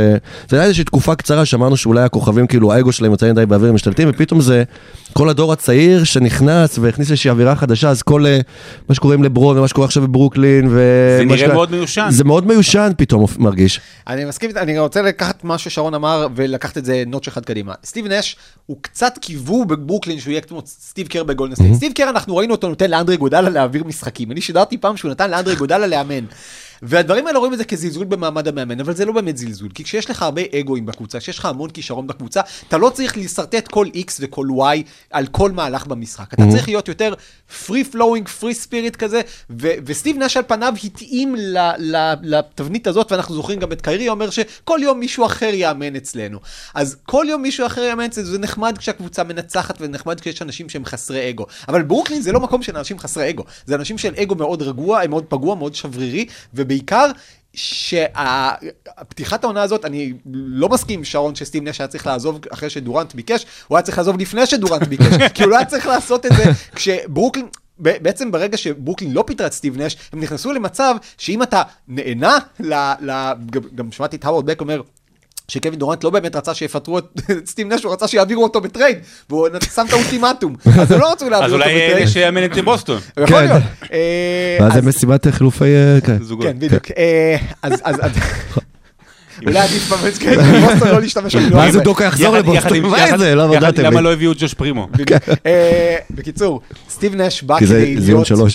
זה 0.49 0.57
היה 0.57 0.63
איזושהי 0.63 0.83
תקופה 0.83 1.15
קצרה 1.15 1.45
שאמרנו 1.45 1.77
שאולי 1.77 2.01
הכוכבים, 2.03 2.47
כאילו 2.47 2.73
האגו 2.73 2.91
שלהם 2.91 3.11
יותר 3.11 3.31
מדי 3.33 3.45
באוויר 3.45 3.73
משתלטים, 3.73 4.09
ופתאום 4.11 4.41
זה 4.41 4.63
כל 5.13 5.29
הדור 5.29 5.53
הצעיר 5.53 6.03
שנכנס 6.03 6.77
והכניס 6.79 7.11
איזושהי 7.11 7.29
אווירה 7.31 7.55
חדשה, 7.55 7.89
אז 7.89 8.01
כל 8.01 8.25
אה, 8.25 8.39
מה 8.89 8.95
שקורה 8.95 9.15
עם 9.15 9.23
לברון 9.23 9.57
ומה 9.57 9.67
שקורה 9.67 9.85
עכשיו 9.85 10.03
בברוקלין, 10.03 10.67
ו... 10.71 10.79
זה 11.19 11.25
נראה 11.25 11.37
שקרה- 11.37 11.53
מאוד 11.53 11.71
מיושן. 11.71 12.07
זה 12.09 12.23
מאוד 12.23 12.47
מיושן 12.47 12.91
פתאום 12.97 13.25
מרגיש. 13.37 13.81
אני 14.07 14.25
מסכים, 14.25 14.51
אני 14.55 14.79
רוצה 14.79 15.01
לקחת 15.01 15.43
מה 15.43 15.57
ששרון 15.57 15.93
אמר 15.93 16.27
ולקחת 16.35 16.77
את 16.77 16.85
זה 16.85 17.03
נוטש 17.07 17.27
אחד 17.27 17.45
קדימה. 17.45 17.73
סטיב 17.85 18.07
נש 18.07 18.35
הוא 18.65 18.77
קצת 18.81 19.17
קיוו 19.21 19.65
בברוקלין 19.65 20.19
שהוא 20.19 20.31
יהיה 20.31 20.41
כמו 20.41 20.61
סטיב 20.65 21.07
קר 21.07 21.23
בגולדן 21.23 21.55
סטייט. 21.55 21.73
סטיב 21.73 21.91
קר 21.93 22.09
אנחנו 22.09 22.35
ראינו 22.37 22.53
אותו 22.53 22.69
נותן 22.69 22.91
לאנדרה 22.91 23.17
איגודלה 23.17 23.49
להעביר 23.49 23.83
משחקים. 23.83 24.31
אני 24.31 24.41
שידרתי 24.41 24.77
פעם 24.77 24.97
שהוא 24.97 25.11
נתן 25.11 25.31
לאנדרה 25.31 25.55
איגודלה 25.55 25.87
לאמן. 25.87 26.23
והדברים 26.81 27.27
האלה 27.27 27.39
רואים 27.39 27.53
את 27.53 27.57
זה 27.57 27.65
כזלזול 27.65 28.05
במעמד 28.05 28.47
המאמן, 28.47 28.79
אבל 28.79 28.95
זה 28.95 29.05
לא 29.05 29.13
באמת 29.13 29.37
זלזול, 29.37 29.69
כי 29.73 29.83
כשיש 29.83 30.09
לך 30.09 30.21
הרבה 30.21 30.41
אגואים 30.59 30.85
בקבוצה, 30.85 31.19
כשיש 31.19 31.39
לך 31.39 31.45
המון 31.45 31.69
כישרון 31.69 32.07
בקבוצה, 32.07 32.41
אתה 32.67 32.77
לא 32.77 32.89
צריך 32.89 33.17
לשרטט 33.17 33.67
כל 33.67 33.87
X 33.95 34.11
וכל 34.19 34.47
Y 34.57 34.81
על 35.11 35.27
כל 35.27 35.51
מהלך 35.51 35.87
במשחק. 35.87 36.33
אתה 36.33 36.43
צריך 36.51 36.67
להיות 36.67 36.87
יותר 36.87 37.13
free 37.67 37.93
flowing, 37.93 38.41
free 38.41 38.67
spirit 38.67 38.97
כזה, 38.97 39.21
ו- 39.49 39.71
וסטיב 39.85 40.17
נש 40.17 40.37
על 40.37 40.43
פניו 40.47 40.73
התאים 40.83 41.35
ל- 41.35 41.57
ל- 41.77 42.13
לתבנית 42.23 42.87
הזאת, 42.87 43.11
ואנחנו 43.11 43.35
זוכרים 43.35 43.59
גם 43.59 43.71
את 43.71 43.81
קיירי 43.81 44.09
אומר 44.09 44.29
שכל 44.29 44.79
יום 44.83 44.99
מישהו 44.99 45.25
אחר 45.25 45.51
יאמן 45.53 45.95
אצלנו. 45.95 46.39
אז 46.73 46.97
כל 47.05 47.25
יום 47.29 47.41
מישהו 47.41 47.65
אחר 47.65 47.81
יאמן 47.81 48.03
אצלנו, 48.03 48.27
זה 48.27 48.39
נחמד 48.39 48.77
כשהקבוצה 48.77 49.23
מנצחת, 49.23 49.77
ונחמד 49.79 50.19
כשיש 50.19 50.41
אנשים 50.41 50.69
שהם 50.69 50.85
חסרי 50.85 51.29
אגו. 51.29 51.45
אבל 51.67 51.81
ברוקלין 51.81 52.21
זה 52.21 52.31
לא 52.31 52.39
מקום 52.39 52.63
של 52.63 52.77
אנשים 52.77 52.99
חסרי 52.99 53.29
אגו, 53.29 53.43
זה 53.65 53.75
אנשים 53.75 53.97
של 53.97 54.13
אגו 54.15 54.35
מאוד 54.35 54.61
רגוע, 54.61 55.07
מאוד 55.09 55.25
פגוע, 55.29 55.55
מאוד 55.55 55.75
שברירי, 55.75 56.25
ובעיקר... 56.71 57.11
שהפתיחת 57.53 59.43
העונה 59.43 59.61
הזאת, 59.61 59.85
אני 59.85 60.13
לא 60.33 60.69
מסכים 60.69 61.03
שרון 61.03 61.35
שסטיב 61.35 61.63
נש 61.63 61.81
היה 61.81 61.87
צריך 61.87 62.07
לעזוב 62.07 62.39
אחרי 62.53 62.69
שדורנט 62.69 63.15
ביקש, 63.15 63.45
הוא 63.67 63.77
היה 63.77 63.83
צריך 63.83 63.97
לעזוב 63.97 64.17
לפני 64.17 64.45
שדורנט 64.45 64.87
ביקש, 64.87 65.05
כי 65.33 65.43
הוא 65.43 65.51
לא 65.51 65.55
היה 65.55 65.65
צריך 65.65 65.87
לעשות 65.87 66.25
את 66.25 66.31
זה 66.37 66.43
כשברוקלין... 66.75 67.47
בעצם 67.77 68.31
ברגע 68.31 68.57
שברוקלין 68.57 69.11
לא 69.11 69.23
פיטרה 69.27 69.47
את 69.47 69.53
סטיב 69.53 69.81
נש, 69.81 69.97
הם 70.13 70.19
נכנסו 70.19 70.51
למצב 70.51 70.95
שאם 71.17 71.43
אתה 71.43 71.61
נהנה, 71.87 72.37
ל, 72.59 72.73
ל, 73.01 73.33
גם, 73.49 73.61
גם 73.75 73.91
שמעתי 73.91 74.15
את 74.15 74.25
הווארד 74.25 74.45
בק 74.45 74.61
אומר, 74.61 74.81
שקווין 75.51 75.79
דורנט 75.79 76.03
לא 76.03 76.09
באמת 76.09 76.35
רצה 76.35 76.53
שיפטרו 76.53 76.97
את 76.97 77.03
סטיב 77.51 77.73
נש, 77.73 77.83
הוא 77.83 77.93
רצה 77.93 78.07
שיעבירו 78.07 78.43
אותו 78.43 78.61
ב 78.61 78.66
trade, 78.66 78.97
והוא 79.29 79.47
שם 79.75 79.85
את 79.87 79.93
האולטימטום, 79.93 80.55
אז 80.81 80.91
הם 80.91 80.99
לא 80.99 81.11
רצו 81.11 81.29
להעביר 81.29 81.45
אז 81.47 81.53
אותו 81.53 81.63
אולי 81.63 81.75
ב 81.87 81.89
trade. 81.89 82.03
יש 82.07 82.13
שיאמן 82.13 82.45
את 82.45 82.57
בוסטון. 82.63 82.99
יכול 83.23 83.27
כן. 83.27 83.45
להיות. 83.47 83.63
אה, 83.93 84.57
ואז 84.61 84.71
אז- 84.77 84.83
זה 84.83 84.89
מסיבת 84.89 85.27
חילופי... 85.27 85.63
אה, 85.65 86.01
כן. 86.05 86.17
זוגות. 86.23 86.45
כן, 86.45 86.59
בדיוק. 86.59 86.91
אה, 86.97 87.35
אז... 87.61 87.73
אז- 87.83 87.95
אז- 88.01 88.11
אולי 89.45 89.59
עדיף 89.59 89.89
באמת 89.93 90.17
כן, 90.17 90.35
בבוסטון 90.37 90.87
לא 90.89 91.01
להשתמש 91.01 91.35
במינוח 91.35 91.59
ואז 91.59 91.69
הזה. 91.75 91.83
יודוקה 91.83 92.03
יחזור 92.05 92.35
לבוסטון, 92.37 92.79
מה 92.81 93.17
זה? 93.17 93.35
לא 93.35 93.41
יחד- 93.41 93.53
הודעתם 93.55 93.83
למה. 93.83 94.01
לא 94.01 94.13
הביאו 94.13 94.31
את 94.31 94.37
ג'וש 94.39 94.53
פרימו? 94.53 94.87
אה, 95.45 95.95
בקיצור, 96.11 96.61
סטיב 96.89 97.15
נש 97.15 97.41
בא 97.43 97.59
כי 97.59 97.65
זה 97.65 97.73
כדי 97.81 98.01
זיון 98.01 98.23
להיות... 98.29 98.51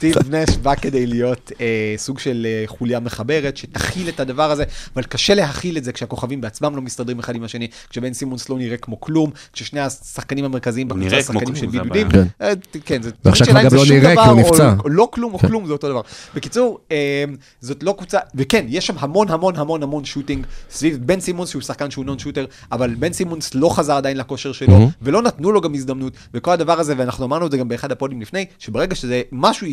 סטיב 0.00 0.34
נש 0.34 0.56
בא 0.56 0.74
כדי 0.74 1.06
להיות 1.06 1.52
אה, 1.60 1.94
סוג 1.96 2.18
של 2.18 2.46
אה, 2.46 2.62
חוליה 2.66 3.00
מחברת 3.00 3.56
שתכיל 3.56 4.08
את 4.08 4.20
הדבר 4.20 4.50
הזה, 4.50 4.64
אבל 4.94 5.02
קשה 5.02 5.34
להכיל 5.34 5.76
את 5.76 5.84
זה 5.84 5.92
כשהכוכבים 5.92 6.40
בעצמם 6.40 6.76
לא 6.76 6.82
מסתדרים 6.82 7.18
אחד 7.18 7.34
עם 7.34 7.44
השני, 7.44 7.68
כשבן 7.90 8.12
סימונס 8.12 8.48
לא 8.48 8.58
נראה 8.58 8.76
כמו 8.76 9.00
כלום, 9.00 9.30
כששני 9.52 9.80
השחקנים 9.80 10.44
המרכזיים 10.44 10.90
הוא 10.90 10.98
בקבוצה 10.98 11.22
שחקנים 11.22 11.56
של 11.56 11.66
בידודים. 11.66 12.06
אה, 12.40 12.52
כן, 12.84 13.02
זה 13.02 13.10
ועכשיו 13.24 13.46
כבר 13.46 13.54
שאלה 13.54 13.60
אם 13.60 13.64
גם 13.64 13.70
זה 13.70 13.76
לא 13.76 13.84
שום 13.84 13.96
נראה, 13.96 14.14
כי 14.24 14.30
הוא 14.30 14.40
או- 14.42 14.50
נפצע. 14.50 14.74
או 14.84 14.88
לא 14.88 15.08
כלום 15.12 15.34
או 15.34 15.38
כן. 15.38 15.48
כלום, 15.48 15.66
זה 15.66 15.72
אותו 15.72 15.88
דבר. 15.88 16.00
בקיצור, 16.34 16.78
אה, 16.92 17.24
זאת 17.60 17.82
לא 17.82 17.94
קבוצה, 17.98 18.18
וכן, 18.34 18.64
יש 18.68 18.86
שם 18.86 18.94
המון 18.98 19.28
המון 19.28 19.56
המון 19.56 19.82
המון 19.82 20.04
שוטינג 20.04 20.46
סביב 20.70 20.98
בן 21.06 21.20
סימונס 21.20 21.48
שהוא 21.50 21.62
שחקן 21.62 21.90
שהוא 21.90 22.04
נון 22.04 22.18
שוטר, 22.18 22.44
אבל 22.72 22.94
בן 22.94 23.12
סימונס 23.12 23.54
לא 23.54 23.76
חזר 23.76 23.94
עדיין 23.96 24.16
לכושר 24.16 24.52
שלו, 24.52 24.90
ולא 25.02 25.22
נתנו 25.22 25.52
לו 25.52 25.60
גם 25.60 25.74
הזדמנות, 25.74 26.12
וכל 26.34 26.50
הדבר 26.50 26.80
הזה, 26.80 26.94
ואנחנו 26.96 27.24
אמרנו 27.24 27.46
את 27.46 27.50
זה 27.50 27.56
גם 27.56 27.68
באחד 27.68 27.92
הפודים 27.92 28.20
לפני, 28.20 28.44
שברגע 28.58 28.94
שזה 28.94 29.22
משהו 29.32 29.66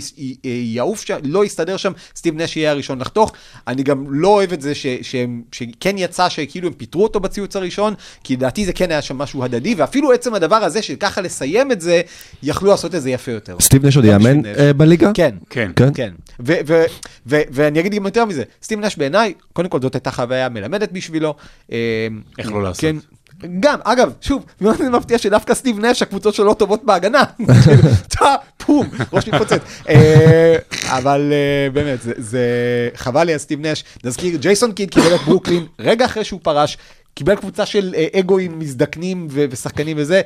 יעוף 0.43 1.01
שם, 1.05 1.17
לא 1.23 1.45
יסתדר 1.45 1.77
שם, 1.77 1.91
סטיב 2.15 2.41
נש 2.41 2.57
יהיה 2.57 2.71
הראשון 2.71 2.99
לחתוך. 2.99 3.31
אני 3.67 3.83
גם 3.83 4.05
לא 4.09 4.27
אוהב 4.27 4.53
את 4.53 4.61
זה 4.61 4.75
ש- 4.75 4.85
שהם- 5.01 5.41
שכן 5.51 5.95
יצא 5.97 6.29
שכאילו 6.29 6.67
הם 6.67 6.73
פיטרו 6.73 7.03
אותו 7.03 7.19
בציוץ 7.19 7.55
הראשון, 7.55 7.93
כי 8.23 8.35
לדעתי 8.35 8.65
זה 8.65 8.73
כן 8.73 8.91
היה 8.91 9.01
שם 9.01 9.17
משהו 9.17 9.43
הדדי, 9.43 9.75
ואפילו 9.77 10.11
עצם 10.11 10.33
הדבר 10.33 10.55
הזה 10.55 10.81
של 10.81 10.95
ככה 10.95 11.21
לסיים 11.21 11.71
את 11.71 11.81
זה, 11.81 12.01
יכלו 12.43 12.69
לעשות 12.69 12.95
את 12.95 13.01
זה 13.01 13.09
יפה 13.09 13.31
יותר. 13.31 13.57
סטיב 13.59 13.85
נש 13.85 13.95
עוד 13.95 14.05
לא 14.05 14.11
יאמן. 14.11 14.45
אה, 14.45 14.73
בליגה? 14.73 15.11
כן. 15.13 15.35
כן. 15.49 15.71
כן? 15.75 15.89
כן, 15.93 16.11
ו- 16.39 16.53
ו- 16.67 16.83
ו- 17.27 17.41
ואני 17.51 17.79
אגיד 17.79 17.93
גם 17.93 18.05
יותר 18.05 18.25
מזה, 18.25 18.43
סטיב 18.63 18.79
נש 18.79 18.95
בעיניי, 18.97 19.33
קודם 19.53 19.69
כל 19.69 19.81
זאת 19.81 19.95
הייתה 19.95 20.11
חוויה 20.11 20.49
מלמדת 20.49 20.91
בשבילו. 20.91 21.35
אה, 21.71 21.77
איך 22.39 22.51
לא 22.51 22.63
לעשות. 22.63 22.83
גם, 23.59 23.79
אגב, 23.83 24.11
שוב, 24.21 24.45
מאוד 24.61 24.89
מפתיע 24.89 25.17
שדווקא 25.17 25.53
סטיב 25.53 25.79
נש, 25.79 26.01
הקבוצות 26.01 26.33
שלו 26.35 26.45
לא 26.45 26.53
טובות 26.53 26.83
בהגנה. 26.83 27.23
טה, 28.17 28.35
פום, 28.57 28.87
ראש 29.13 29.27
מתפוצץ. 29.27 29.59
אה, 29.89 30.55
אבל 30.85 31.33
אה, 31.33 31.69
באמת, 31.69 31.99
זה- 32.17 32.89
חבל 32.95 33.23
לי 33.23 33.33
על 33.33 33.39
סטיב 33.39 33.65
נש. 33.65 33.83
נזכיר, 34.03 34.37
ג'ייסון 34.37 34.71
קיד 34.71 34.89
קיבל 34.91 35.15
את 35.15 35.21
ברוקלין 35.21 35.65
רגע 35.79 36.05
אחרי 36.05 36.23
שהוא 36.23 36.39
פרש. 36.43 36.77
קיבל 37.13 37.35
קבוצה 37.35 37.65
של 37.65 37.93
אה, 37.97 38.19
אגואים 38.19 38.59
מזדקנים 38.59 39.27
ו- 39.31 39.45
ושחקנים 39.49 39.97
וזה, 39.99 40.21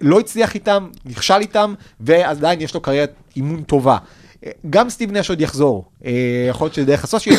לא 0.00 0.20
הצליח 0.20 0.54
איתם, 0.54 0.88
נכשל 1.04 1.38
איתם, 1.40 1.74
ועדיין 2.00 2.60
יש 2.60 2.74
לו 2.74 2.80
קריירת 2.80 3.12
אימון 3.36 3.62
טובה. 3.62 3.96
אה, 4.46 4.50
גם 4.70 4.90
סטיב 4.90 5.12
נש 5.12 5.30
עוד 5.30 5.40
יחזור, 5.40 5.84
אה, 6.04 6.10
יכול 6.50 6.64
להיות 6.64 6.74
שדרך 6.74 7.04
הסושי, 7.04 7.30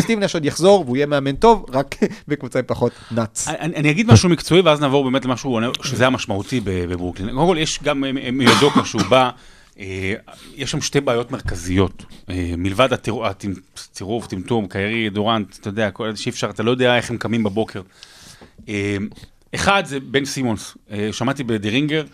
סטיב 0.00 0.18
נש 0.18 0.34
עוד 0.34 0.44
יחזור 0.44 0.84
והוא 0.84 0.96
יהיה 0.96 1.06
מאמן 1.06 1.36
טוב, 1.36 1.66
רק 1.72 1.96
בקבוצה 2.28 2.58
עם 2.58 2.64
פחות 2.68 2.92
נאץ. 3.10 3.48
אני, 3.48 3.90
אגיד 3.90 4.12
משהו 4.12 4.28
מקצועי 4.28 4.60
ואז 4.60 4.80
נעבור 4.80 5.04
באמת 5.04 5.24
למשהו 5.24 5.58
שזה 5.82 6.06
המשמעותי 6.06 6.60
בברוקלין. 6.64 7.34
קודם 7.34 7.48
כל 7.48 7.56
יש 7.58 7.78
גם 7.82 8.04
אה, 8.04 8.30
מיודוקה 8.32 8.84
שהוא 8.84 9.02
בא, 9.02 9.30
אה, 9.78 10.14
יש 10.56 10.70
שם 10.70 10.80
שתי 10.80 11.00
בעיות 11.00 11.30
מרכזיות. 11.30 12.04
אה, 12.30 12.54
מלבד 12.56 12.88
הצירוף, 12.92 14.26
טמטום, 14.26 14.68
קיירי, 14.68 15.10
דורנט, 15.10 15.56
אתה 15.60 15.68
יודע, 15.68 15.90
שאי 16.14 16.30
אפשר, 16.30 16.50
אתה 16.50 16.62
לא 16.62 16.70
יודע 16.70 16.96
איך 16.96 17.10
הם 17.10 17.16
קמים 17.16 17.44
בבוקר. 17.44 17.82
אה, 18.68 18.96
אחד 19.54 19.82
זה 19.86 20.00
בן 20.00 20.24
סימונס, 20.24 20.76
אה, 20.90 21.08
שמעתי 21.12 21.44
בדירינגר, 21.44 22.04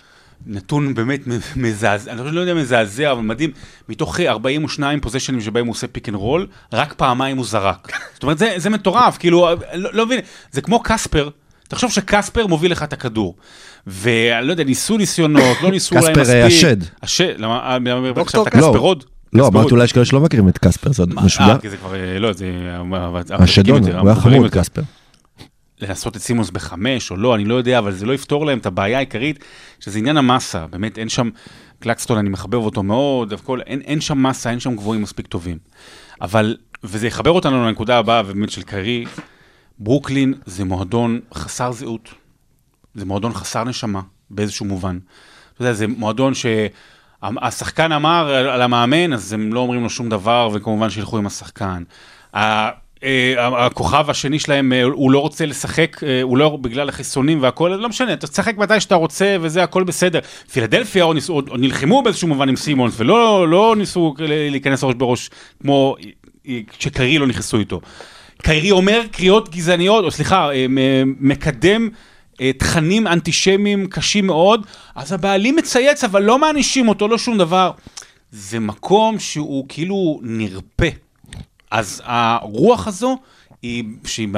נתון 0.46 0.94
באמת 0.94 1.20
מזעזע, 1.56 2.12
אני 2.12 2.34
לא 2.34 2.40
יודע 2.40 2.54
מזעזע, 2.54 3.12
אבל 3.12 3.20
מדהים, 3.20 3.50
מתוך 3.88 4.20
42 4.20 5.00
possession-ים 5.00 5.40
שבהם 5.40 5.66
הוא 5.66 5.72
עושה 5.72 5.86
pick 5.86 6.08
and 6.08 6.16
roll, 6.16 6.46
רק 6.72 6.92
פעמיים 6.92 7.36
הוא 7.36 7.46
זרק. 7.46 7.92
זאת 8.14 8.22
אומרת, 8.22 8.38
זה, 8.38 8.54
זה 8.56 8.70
מטורף, 8.70 9.18
כאילו, 9.18 9.48
לא, 9.74 9.90
לא 9.92 10.06
מבין, 10.06 10.20
זה 10.52 10.60
כמו 10.60 10.80
קספר, 10.82 11.28
תחשוב 11.68 11.90
שקספר 11.90 12.46
מוביל 12.46 12.72
לך 12.72 12.82
את 12.82 12.92
הכדור. 12.92 13.36
ואני 13.86 14.46
לא 14.46 14.52
יודע, 14.52 14.64
ניסו 14.64 14.96
ניסיונות, 14.96 15.56
לא 15.62 15.70
ניסו 15.70 15.94
אולי 15.94 16.06
קספר, 16.06 16.20
מספיק. 16.20 16.36
אה, 16.36 16.46
השד. 16.46 16.76
השד, 17.02 17.34
למה, 17.38 17.78
עכשיו 18.16 18.42
אתה 18.42 18.50
קספר. 18.50 18.60
קספר 18.60 18.78
עוד? 18.78 19.04
לא, 19.32 19.42
קספר 19.42 19.52
אמרתי 19.52 19.64
עוד. 19.64 19.72
אולי 19.72 19.84
יש 19.84 19.92
כאלה 19.92 20.04
שלא 20.04 20.20
מכירים 20.20 20.48
את 20.48 20.58
קספר, 20.58 20.92
זה 20.92 21.04
מה, 21.06 21.22
משוגע. 21.22 21.46
אה, 21.46 21.58
כי 21.58 21.70
זה 21.70 21.76
כבר, 21.76 21.94
אה, 21.94 22.18
לא, 22.18 22.32
זה... 22.32 22.46
השדון, 23.30 23.82
הוא 23.84 24.08
היה 24.08 24.20
חמוד. 24.20 24.50
קספר. 24.50 24.82
לעשות 25.88 26.16
את 26.16 26.20
סימונס 26.20 26.50
בחמש 26.50 27.10
או 27.10 27.16
לא, 27.16 27.34
אני 27.34 27.44
לא 27.44 27.54
יודע, 27.54 27.78
אבל 27.78 27.92
זה 27.92 28.06
לא 28.06 28.12
יפתור 28.12 28.46
להם 28.46 28.58
את 28.58 28.66
הבעיה 28.66 28.96
העיקרית, 28.96 29.44
שזה 29.80 29.98
עניין 29.98 30.16
המסה, 30.16 30.66
באמת 30.66 30.98
אין 30.98 31.08
שם, 31.08 31.30
קלקסטון, 31.78 32.18
אני 32.18 32.28
מחבב 32.28 32.54
אותו 32.54 32.82
מאוד, 32.82 33.32
הכל, 33.32 33.60
אין, 33.66 33.80
אין 33.80 34.00
שם 34.00 34.22
מסה, 34.22 34.50
אין 34.50 34.60
שם 34.60 34.76
גבוהים 34.76 35.02
מספיק 35.02 35.26
טובים. 35.26 35.58
אבל, 36.20 36.56
וזה 36.84 37.06
יחבר 37.06 37.30
אותנו 37.30 37.66
לנקודה 37.66 37.98
הבאה, 37.98 38.22
ובאמת 38.26 38.50
של 38.50 38.62
קיירי, 38.62 39.04
ברוקלין 39.78 40.34
זה 40.46 40.64
מועדון 40.64 41.20
חסר 41.34 41.72
זהות, 41.72 42.14
זה 42.94 43.04
מועדון 43.04 43.32
חסר 43.32 43.64
נשמה, 43.64 44.00
באיזשהו 44.30 44.66
מובן. 44.66 44.98
אתה 45.54 45.62
יודע, 45.62 45.72
זה 45.72 45.86
מועדון 45.86 46.32
שהשחקן 46.34 47.92
אמר 47.92 48.28
על 48.28 48.62
המאמן, 48.62 49.12
אז 49.12 49.32
הם 49.32 49.52
לא 49.52 49.60
אומרים 49.60 49.82
לו 49.82 49.90
שום 49.90 50.08
דבר, 50.08 50.50
וכמובן 50.52 50.90
שילכו 50.90 51.18
עם 51.18 51.26
השחקן. 51.26 51.82
אה, 53.04 53.66
הכוכב 53.66 54.10
השני 54.10 54.38
שלהם, 54.38 54.72
אה, 54.72 54.82
הוא 54.82 55.10
לא 55.10 55.18
רוצה 55.18 55.46
לשחק, 55.46 56.04
אה, 56.04 56.22
הוא 56.22 56.38
לא 56.38 56.58
בגלל 56.60 56.88
החיסונים 56.88 57.42
והכל, 57.42 57.68
לא 57.80 57.88
משנה, 57.88 58.12
אתה 58.12 58.26
תשחק 58.26 58.56
מתי 58.56 58.80
שאתה 58.80 58.94
רוצה 58.94 59.36
וזה 59.40 59.62
הכל 59.62 59.84
בסדר. 59.84 60.20
פילדלפיה 60.52 61.04
עוד, 61.04 61.14
ניסו, 61.14 61.32
עוד 61.32 61.50
נלחמו 61.58 62.02
באיזשהו 62.02 62.28
מובן 62.28 62.48
עם 62.48 62.56
סימונס, 62.56 62.94
ולא 62.96 63.48
לא 63.48 63.74
ניסו 63.78 64.14
להיכנס 64.50 64.84
ראש 64.84 64.94
בראש 64.94 65.30
כמו 65.62 65.96
אה, 66.48 66.60
כשקיירי 66.78 67.18
לא 67.18 67.26
נכנסו 67.26 67.58
איתו. 67.58 67.80
קיירי 68.42 68.70
אומר 68.70 69.02
קריאות 69.12 69.48
גזעניות, 69.48 70.04
או 70.04 70.10
סליחה, 70.10 70.50
אה, 70.52 70.66
מקדם 71.04 71.88
אה, 72.40 72.50
תכנים 72.58 73.06
אנטישמיים 73.06 73.86
קשים 73.86 74.26
מאוד, 74.26 74.66
אז 74.94 75.12
הבעלים 75.12 75.56
מצייץ, 75.56 76.04
אבל 76.04 76.22
לא 76.22 76.38
מענישים 76.38 76.88
אותו, 76.88 77.08
לא 77.08 77.18
שום 77.18 77.38
דבר. 77.38 77.70
זה 78.30 78.60
מקום 78.60 79.18
שהוא 79.18 79.66
כאילו 79.68 80.20
נרפה. 80.22 80.86
אז 81.70 82.02
הרוח 82.04 82.86
הזו, 82.86 83.18
היא, 83.62 83.84
שהיא, 84.04 84.28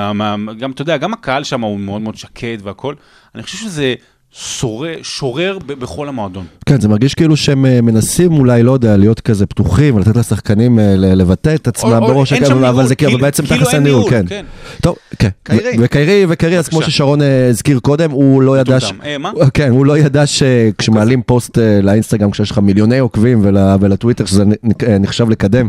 גם, 0.58 0.70
אתה 0.72 0.82
יודע, 0.82 0.96
גם 0.96 1.12
הקהל 1.12 1.44
שם 1.44 1.60
הוא 1.60 1.80
מאוד 1.80 2.02
מאוד 2.02 2.16
שקט 2.16 2.62
והכל, 2.62 2.94
אני 3.34 3.42
חושב 3.42 3.58
שזה 3.58 3.94
שורר, 4.34 4.94
שורר 5.02 5.58
בכל 5.66 6.08
המועדון. 6.08 6.44
כן, 6.66 6.80
זה 6.80 6.88
מרגיש 6.88 7.14
כאילו 7.14 7.36
שהם 7.36 7.66
אה, 7.66 7.80
מנסים 7.80 8.32
אולי, 8.32 8.62
לא 8.62 8.72
יודע, 8.72 8.96
להיות 8.96 9.20
כזה 9.20 9.46
פתוחים, 9.46 9.96
ולתת 9.96 10.16
לשחקנים 10.16 10.78
אה, 10.78 10.94
לבטא 10.96 11.54
את 11.54 11.68
עצמם 11.68 12.00
בראש 12.00 12.32
הקו, 12.32 12.46
אבל 12.46 12.60
ניהול, 12.60 12.84
זה 12.86 12.94
כאילו 12.94 13.10
כאילו- 13.10 13.22
בעצם 13.22 13.46
כאילו 13.46 13.66
אין 13.68 13.76
הניהול, 13.76 13.98
ניהול, 14.00 14.10
כן. 14.10 14.24
כן. 14.28 14.44
טוב, 14.80 14.96
כן. 15.18 15.28
וקיירי, 15.80 16.26
וקיירי, 16.28 16.58
אז 16.58 16.68
כמו. 16.68 16.82
ששרון 16.82 17.22
אה, 17.22 17.48
הזכיר 17.48 17.78
קודם, 17.80 18.10
הוא 18.10 18.42
לא 18.42 18.58
ידע... 18.60 18.80
ש-. 18.80 18.92
אה, 19.04 19.18
מה? 19.18 19.30
כן, 19.54 19.70
הוא 19.70 19.86
לא 19.86 19.98
ידע 19.98 20.26
שכשמעלים 20.26 21.22
פוסט 21.26 21.58
לאינסטגרם, 21.82 22.30
כשיש 22.30 22.50
לך 22.50 22.58
מיליוני 22.58 22.98
עוקבים 22.98 23.40
ול- 23.42 23.56
ולטוויטר, 23.80 24.24
שזה 24.24 24.44
נחשב 25.00 25.30
לקדם 25.30 25.68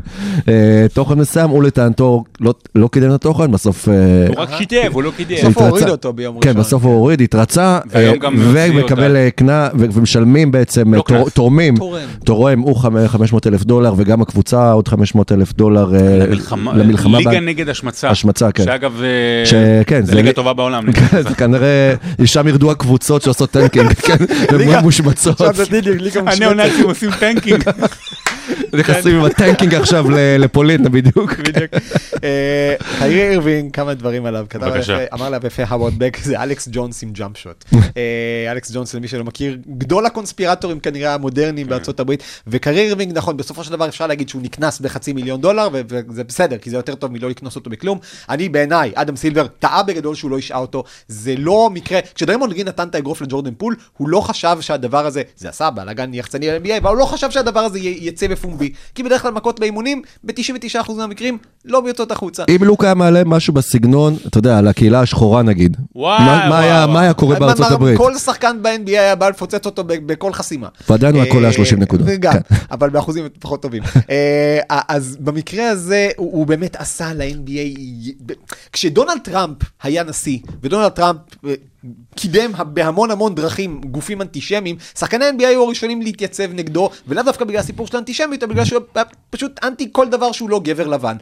תוכן 0.93 1.13
מסוים, 1.20 1.50
הוא 1.50 1.63
לטענתו 1.63 2.24
לא- 2.39 2.53
לא 2.75 2.88
קידם 2.88 3.10
את 3.10 3.13
התוכן, 3.13 3.51
בסוף... 3.51 3.88
הוא 4.27 4.36
רק 4.38 4.50
שיתף, 4.58 4.89
הוא 4.93 5.03
לא 5.03 5.12
קידם. 5.17 5.36
בסוף 5.36 5.58
הוא. 5.58 5.67
הוריד 5.67 5.89
אותו 5.89 6.13
ביום 6.13 6.38
ראשון. 6.38 6.53
כן, 6.53 6.60
בסוף 6.60 6.84
הוא 6.84 6.93
הוריד, 6.93 7.22
התרצה, 7.22 7.79
והיום 7.91 8.17
גם 8.17 8.52
ומקבל. 8.55 9.15
אה, 9.15 9.29
קנס, 9.36 9.69
ו- 9.79 9.86
ומשלמים 9.93 10.51
בעצם, 10.51 10.93
לא 10.93 10.98
אה, 11.00 11.03
תור- 11.03 11.24
קנס. 11.24 11.33
תורמים, 11.33 11.75
תורם. 11.77 12.00
תורם, 12.25 12.60
הוא 12.60 12.75
חמ- 12.77 13.07
500 13.07 13.48
אלף 13.48 13.63
דולר, 13.63 13.93
וגם 13.98 14.22
הקבוצה 14.22 14.72
עוד 14.72 14.88
500 14.88 15.31
אלף 15.31 15.53
דולר 15.53 15.95
אה, 15.95 16.00
למלחמה, 16.27 16.74
למלחמה. 16.74 17.17
ליגה 17.17 17.31
ב- 17.31 17.33
נגד 17.36 17.69
השמצה. 17.69 18.10
השמצה, 18.10 18.51
כן. 18.51 18.63
שאגב, 18.63 19.01
אה, 19.03 19.45
שכן, 19.45 20.01
זה 20.05 20.12
זה 20.12 20.15
ליגה 20.15 20.27
לי- 20.29 20.33
טובה 20.33 20.53
בעולם. 20.53 20.91
כן, 20.91 21.24
כנראה, 21.38 21.93
שם 22.25 22.48
ירדו 22.48 22.72
הקבוצות 22.72 23.22
שעושות 23.22 23.51
tanking, 23.51 23.93
כן, 23.93 24.15
ליגה- 24.57 24.77
הן 24.77 24.83
מושמצות. 24.83 25.41
מושמצת. 25.41 25.74
הניאו-נאצים 26.27 26.86
עושים 26.86 27.10
tanking. 27.19 27.63
נכנסים 28.79 29.15
עם 29.15 29.25
ה 29.25 29.32
tanking 29.32 29.75
עכשיו 29.75 30.12
ל- 30.12 30.38
לפולין, 30.39 30.83
בדיוק. 30.91 31.33
בדיוק. 31.47 31.71
אה, 32.23 32.75
קיירי 33.00 33.29
אירווינג, 33.29 33.71
כמה 33.71 33.93
דברים 33.93 34.25
עליו. 34.25 34.45
בבקשה. 34.55 35.05
אמר 35.13 35.25
עליו 35.25 35.41
יפה 35.47 35.63
הווארד 35.63 35.93
בק, 36.00 36.17
זה 36.23 36.43
אלכס 36.43 36.67
ג'ונס 36.71 37.03
עם 37.03 37.12
jump 37.12 37.38
shot. 37.38 37.65
אה, 37.73 38.51
אלכס 38.51 38.71
ג'ונס, 38.71 38.93
למי 38.93 39.07
שלא 39.07 39.23
מכיר, 39.23 39.57
גדול 39.77 40.05
הקונספירטורים 40.05 40.79
כנראה 40.79 41.13
המודרניים 41.13 41.67
בארצות 41.67 42.00
הברית, 42.00 42.23
וקיירי 42.47 42.81
אירווינג, 42.81 43.17
נכון, 43.17 43.38
בסופו 43.38 43.63
של 43.63 43.71
דבר 43.71 43.88
אפשר 43.88 44.07
להגיד 44.07 44.29
שהוא 44.29 44.41
נקנס 44.41 44.79
בחצי 44.79 45.13
מיליון 45.13 45.41
דולר, 45.41 45.67
וזה 45.88 46.23
בסדר, 46.23 46.57
כי 46.57 46.69
זה 46.69 46.75
יותר 46.75 46.95
טוב 46.95 47.12
מלא 47.12 47.29
לקנוס 47.29 47.55
אותו 47.55 47.69
בכלום. 47.69 48.00
אני 48.29 48.50
בעיניי, 48.50 48.91
אדם 48.95 49.15
סילבר 49.15 49.47
טעה 49.47 49.83
בגדול 49.83 50.15
שהוא 50.15 50.31
לא 50.31 50.38
השעה 50.38 50.59
אותו, 50.59 50.83
זה 51.07 51.35
לא 51.38 51.69
מקרה, 51.73 52.00
כשדריימונד 52.15 52.53
גרין 52.53 52.67
נתן 52.67 52.88
את 52.88 52.95
האגרוף 52.95 53.21
לג'ורדן 53.21 53.53
פול, 53.57 53.75
הוא 53.97 54.09
לא 54.09 54.21
חשב 54.21 54.57
שהדבר 54.62 55.05
הזה, 55.05 55.21
זה 55.38 55.50
עשה 55.50 55.69
בלאגן 55.69 56.13
יחצני 56.13 56.47
ל-NBA, 56.47 56.77
אבל 56.77 56.89
הוא 56.89 56.97
לא 56.97 57.05
חשב 57.05 57.31
שהדבר 57.31 57.59
הזה 57.59 57.79
יצא 57.79 58.27
בפומבי. 58.33 58.73
כי 58.95 59.03
בדרך 59.03 59.21
כלל 59.21 59.31
מכות 59.31 59.59
באימונים, 59.59 60.01
ב-99% 60.23 60.91
מהמקרים, 60.97 61.37
לא 61.65 61.83
יוצאות 61.87 62.11
החוצה. 62.11 62.43
אם 62.49 62.63
לוק 62.63 62.83
היה 62.83 62.93
מעלה 62.93 63.23
משהו 63.23 63.53
בסגנון, 63.53 64.15
אתה 64.27 64.37
יודע, 64.37 64.57
על 64.57 64.67
הקהילה 64.67 64.99
השחורה 65.01 65.41
נגיד, 65.41 65.77
וואי, 65.95 66.19
מה- 66.25 66.49
מה 66.49 66.55
וואי, 66.55 66.63
היה-. 66.65 66.87
מה 66.87 67.01
היה 67.01 67.13
קורה 67.13 67.39
בארצות 67.39 67.59
מה- 67.69 67.73
הברית? 67.75 67.97
כל 67.97 68.17
שחקן 68.17 68.57
ב-NBA 68.61 68.89
היה 68.89 69.15
בא 69.15 69.29
לפוצץ 69.29 69.65
אותו 69.65 69.83
בכל 69.87 70.33
חסימה. 70.33 70.67
ועדיין 70.89 71.15
הוא 71.15 71.23
הכל 71.23 71.37
היה 71.39 71.47
אה, 71.47 71.53
30 71.53 71.79
נקודות. 71.79 72.07
וגם, 72.09 72.33
כן. 72.33 72.39
אבל 72.71 72.89
באחוזים 72.89 73.25
פחות 73.39 73.61
טובים. 73.61 73.83
אה, 74.09 74.59
אז 74.87 75.17
במקרה 75.19 75.69
הזה, 75.69 76.09
הוא 76.17 76.33
הוא 76.33 76.47
באמת 76.47 76.75
עשה 76.75 77.13
ל-NBA, 77.13 78.33
כשדונלד 78.71 79.17
טראמפ 79.23 79.57
היה 79.83 80.03
נשיא, 80.03 80.39
ודונלד 80.63 80.89
טראמפ 80.91 81.19
אה, 81.45 81.53
קידם 82.15 82.51
בהמון 82.67 83.11
המון 83.11 83.35
דרכים 83.35 83.81
גופים 83.81 84.21
אנטישמיים, 84.21 84.75
שחקני 84.97 85.25
ה-NBA 85.25 85.45
היו 85.47 85.63
הראשונים 85.63 86.01
להתייצב 86.01 86.53
נגדו, 86.53 86.89
ולאו 87.07 87.23
דווקא 87.23 87.45
בגלל 87.45 87.59
הסיפור 87.59 87.87
של 87.87 87.95
האנטישמיות, 87.97 88.43
אלא 88.43 88.51
בגלל 88.51 88.65
שהוא 88.65 88.81
פשוט 89.29 89.59
אנטי 89.63 89.89
כל 89.91 90.09
דבר 90.09 90.31
שהוא 90.31 90.49
לא 90.49 90.59
גבר 90.63 90.87
לבן. 90.87 91.17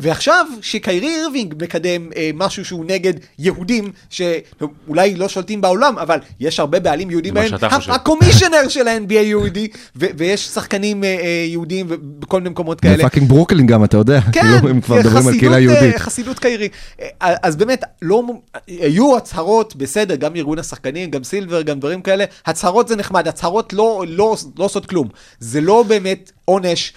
ועכשיו, 0.00 0.46
שקיירי 0.62 1.08
אירווינג 1.16 1.54
מקדם 1.62 2.08
אה, 2.16 2.30
משהו 2.34 2.64
שהוא 2.64 2.84
נגד 2.84 3.14
יהודים, 3.38 3.92
שאולי 4.10 5.14
לא 5.14 5.28
שולטים 5.28 5.60
בעולם, 5.60 5.98
אבל 5.98 6.18
יש 6.40 6.60
הרבה 6.60 6.80
בעלים 6.80 7.10
יהודים 7.10 7.34
בהם. 7.34 7.52
ה 7.88 7.94
commissioner 7.94 8.68
של 8.68 8.88
ה-NBA 8.88 9.12
יהודי, 9.14 9.68
ו- 9.96 10.06
ויש 10.16 10.46
שחקנים 10.46 11.04
אה, 11.04 11.08
אה, 11.08 11.46
יהודים 11.48 11.86
בכל 12.18 12.38
מיני 12.38 12.50
מקומות 12.50 12.80
כאלה. 12.80 12.96
ב 12.96 13.00
fucking 13.00 13.28
ברוקלין 13.28 13.66
גם, 13.66 13.84
אתה 13.84 13.96
יודע, 13.96 14.20
כן, 14.20 14.40
כאילו, 14.40 14.70
אם 14.70 14.80
כבר 14.80 14.96
מדברים 14.96 15.16
על 15.16 15.22
חסידות, 15.22 15.40
קהילה 15.40 15.54
אה, 15.54 15.60
יהודית. 15.60 15.96
חסידות 15.96 16.38
קיירי. 16.38 16.68
אה, 17.00 17.06
אז 17.42 17.56
באמת, 17.56 17.84
לא, 18.02 18.22
היו 18.68 19.16
הצהרות, 19.16 19.76
בסדר, 19.76 20.14
גם 20.14 20.36
ארגון 20.36 20.58
השחקנים, 20.58 21.10
גם 21.10 21.24
סילבר, 21.24 21.62
גם 21.62 21.78
דברים 21.78 22.02
כאלה, 22.02 22.24
הצהרות 22.46 22.88
זה 22.88 22.96
נחמד, 22.96 23.28
הצהרות 23.28 23.72
לא, 23.72 24.04
לא, 24.08 24.36
לא 24.58 24.64
עושות 24.64 24.86
כלום. 24.86 25.08
זה 25.40 25.60
לא 25.60 25.84
באמת 25.88 26.32
עונש. 26.50 26.92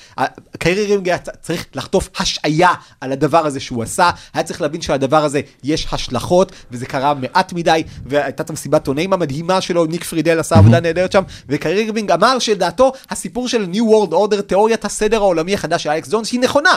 קיירי 0.60 0.86
אירווינג 0.86 1.10
היה 1.10 1.18
צריך 1.18 1.66
לחטוף 1.76 2.10
השעיה 2.20 2.70
על 3.02 3.12
הדבר 3.12 3.46
הזה 3.46 3.60
שהוא 3.60 3.84
עשה, 3.84 4.10
היה 4.34 4.44
צריך 4.44 4.62
להבין 4.62 4.82
שלדבר 4.82 5.24
הזה 5.24 5.42
יש 5.64 5.88
השלכות, 5.92 6.52
וזה 6.72 6.86
קרה 6.86 7.14
מעט 7.14 7.54
מדי, 7.54 7.84
והייתה 8.06 8.44
את 8.44 8.50
המסיבת 8.50 8.88
עיתונאים 8.88 9.14
המדהימה 9.14 9.62
שלו, 9.62 9.86
ניק 9.86 10.04
פרידל 10.04 10.40
עשה 10.40 10.56
עבודה 10.56 10.80
נהדרת 10.80 11.12
שם, 11.12 11.24
וקיירי 11.50 11.82
אירווינג 11.82 12.12
אמר 12.12 12.40
שלדעתו 12.40 12.92
הסיפור 13.10 13.48
של 13.48 13.68
New 13.74 13.78
World 13.78 14.14
Order, 14.14 14.42
תיאוריית 14.42 14.86
הסדר 14.86 15.18
העולמי 15.18 15.54
החדש 15.54 15.84
של 15.84 15.90
אלכס 15.90 16.10
ג'ונס, 16.12 16.32
היא 16.32 16.40
נכונה. 16.40 16.72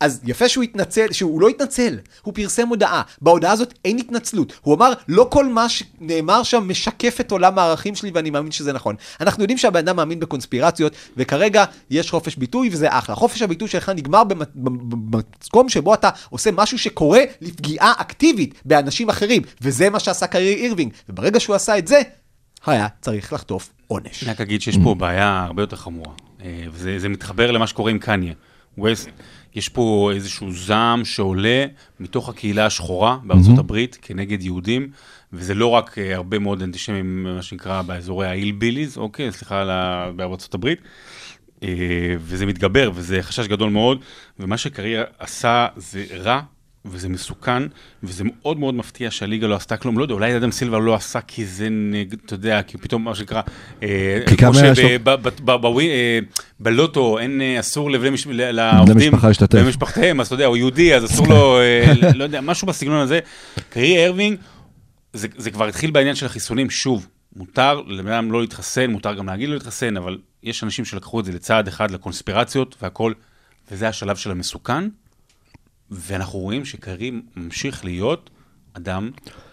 אז 0.00 0.20
יפה 0.24 0.48
שהוא 0.48 0.64
התנצל, 0.64 1.12
שהוא 1.12 1.40
לא 1.40 1.48
התנצל, 1.48 1.98
הוא 2.22 2.34
פרסם 2.34 2.68
הודעה. 2.68 3.02
בהודעה 3.20 3.52
הזאת 3.52 3.74
אין 3.84 3.98
התנצלות. 3.98 4.52
הוא 4.60 4.74
אמר, 4.74 4.92
לא 5.08 5.26
כל 5.30 5.46
מה 5.46 5.66
שנאמר 5.68 6.42
שם 6.42 6.68
משקף 6.68 7.20
את 7.20 7.32
עולם 7.32 7.58
הערכים 7.58 7.94
שלי 7.94 8.10
ואני 8.14 8.30
מאמין 8.30 8.52
שזה 8.52 8.72
נכון. 8.72 8.94
אנחנו 9.20 9.42
יודעים 9.42 9.58
שהבן 9.58 9.78
אדם 9.78 9.96
מאמין 9.96 10.20
בקונספירציות, 10.20 10.92
וכרגע 11.16 11.64
יש 11.90 12.10
חופש 12.22 12.36
ביטוי 12.36 12.68
וזה 12.72 12.86
אחלה. 12.98 13.14
חופש 13.14 13.42
הביטוי 13.42 13.68
שלך 13.68 13.88
נגמר 13.88 14.24
במ- 14.24 14.38
במ- 14.54 15.10
במקום 15.10 15.68
שבו 15.68 15.94
אתה 15.94 16.10
עושה 16.30 16.50
משהו 16.52 16.78
שקורא 16.78 17.18
לפגיעה 17.40 17.92
אקטיבית 17.98 18.62
באנשים 18.64 19.08
אחרים, 19.08 19.42
וזה 19.60 19.90
מה 19.90 20.00
שעשה 20.00 20.26
קיירי 20.26 20.54
אירווינג. 20.54 20.92
וברגע 21.08 21.40
שהוא 21.40 21.56
עשה 21.56 21.78
את 21.78 21.88
זה, 21.88 22.00
היה 22.66 22.86
צריך 23.00 23.32
לחטוף 23.32 23.70
עונש. 23.86 24.22
אני 24.24 24.30
רק 24.32 24.40
אגיד 24.40 24.62
שיש 24.62 24.76
פה 24.84 24.94
בעיה 24.94 25.42
הרבה 25.46 25.62
יותר 25.62 25.76
חמורה, 25.76 26.12
אה, 26.44 26.64
וזה 26.72 26.98
זה 26.98 27.08
מתחבר 27.08 27.50
למה 27.50 27.66
שקורה 27.66 27.90
עם 27.90 27.98
קניה. 27.98 28.34
ווסט, 28.78 29.08
יש 29.54 29.68
פה 29.68 30.10
איזשהו 30.14 30.52
זעם 30.52 31.04
שעולה 31.04 31.64
מתוך 32.00 32.28
הקהילה 32.28 32.66
השחורה 32.66 33.18
בארצות 33.24 33.58
הברית 33.58 33.98
כנגד 34.02 34.42
יהודים, 34.42 34.88
וזה 35.32 35.54
לא 35.54 35.66
רק 35.66 35.98
אה, 35.98 36.14
הרבה 36.14 36.38
מאוד 36.38 36.62
אנטישמים, 36.62 37.22
מה 37.36 37.42
שנקרא, 37.42 37.82
באזורי 37.82 38.26
האיל-ביליז, 38.26 38.96
אוקיי, 38.98 39.32
סליחה, 39.32 39.64
בארצות 40.16 40.54
הברית. 40.54 40.78
אה, 41.62 41.68
וזה 42.18 42.46
מתגבר, 42.46 42.90
וזה 42.94 43.22
חשש 43.22 43.46
גדול 43.46 43.70
מאוד, 43.70 43.98
ומה 44.40 44.56
שקריירה 44.56 45.04
עשה 45.18 45.66
זה 45.76 46.04
רע, 46.16 46.40
וזה 46.84 47.08
מסוכן, 47.08 47.62
וזה 48.02 48.24
מאוד 48.24 48.58
מאוד 48.58 48.74
מפתיע 48.74 49.10
שהליגה 49.10 49.46
לא 49.46 49.54
עשתה 49.54 49.76
כלום. 49.76 49.98
לא 49.98 50.02
יודע, 50.02 50.14
אולי 50.14 50.36
אדם 50.36 50.50
סילבר 50.50 50.78
לא 50.78 50.94
עשה 50.94 51.20
כי 51.20 51.46
זה 51.46 51.68
נגד, 51.70 52.16
אתה 52.26 52.34
יודע, 52.34 52.62
כי 52.62 52.78
פתאום 52.78 53.04
מה 53.04 53.14
שנקרא, 53.14 53.42
אה, 53.82 54.18
כמו 54.38 54.50
שבלוטו 56.60 57.18
אין, 57.18 57.40
אה, 57.40 57.60
אסור 57.60 57.90
לבני 57.90 58.10
לעובדים. 58.34 59.12
במשפחתיהם, 59.64 60.20
אז 60.20 60.26
אתה 60.26 60.34
יודע, 60.34 60.46
הוא 60.46 60.56
יהודי, 60.56 60.94
אז 60.94 61.04
אסור 61.04 61.28
לו, 61.28 61.58
לא 62.14 62.24
יודע, 62.24 62.40
משהו 62.40 62.66
בסגנון 62.66 63.00
הזה. 63.00 63.20
קרי 63.70 64.06
ארווינג, 64.06 64.38
זה 65.12 65.50
כבר 65.50 65.66
התחיל 65.66 65.90
בעניין 65.90 66.14
של 66.14 66.26
החיסונים, 66.26 66.70
שוב, 66.70 67.06
מותר 67.36 67.80
לבן 67.80 68.12
אדם 68.12 68.32
לא 68.32 68.40
להתחסן, 68.40 68.90
מותר 68.90 69.14
גם 69.14 69.26
להגיד 69.26 69.48
לא 69.48 69.54
להתחסן, 69.54 69.96
אבל 69.96 70.18
יש 70.42 70.64
אנשים 70.64 70.84
שלקחו 70.84 71.20
את 71.20 71.24
זה 71.24 71.32
לצעד 71.32 71.68
אחד 71.68 71.90
לקונספירציות 71.90 72.76
והכל, 72.82 73.12
וזה 73.70 73.88
השלב 73.88 74.16
של 74.16 74.30
המסוכן, 74.30 74.88
ואנחנו 75.90 76.38
רואים 76.38 76.64
שקרים 76.64 77.22
ממשיך 77.36 77.84
להיות 77.84 78.30
אדם 78.72 79.10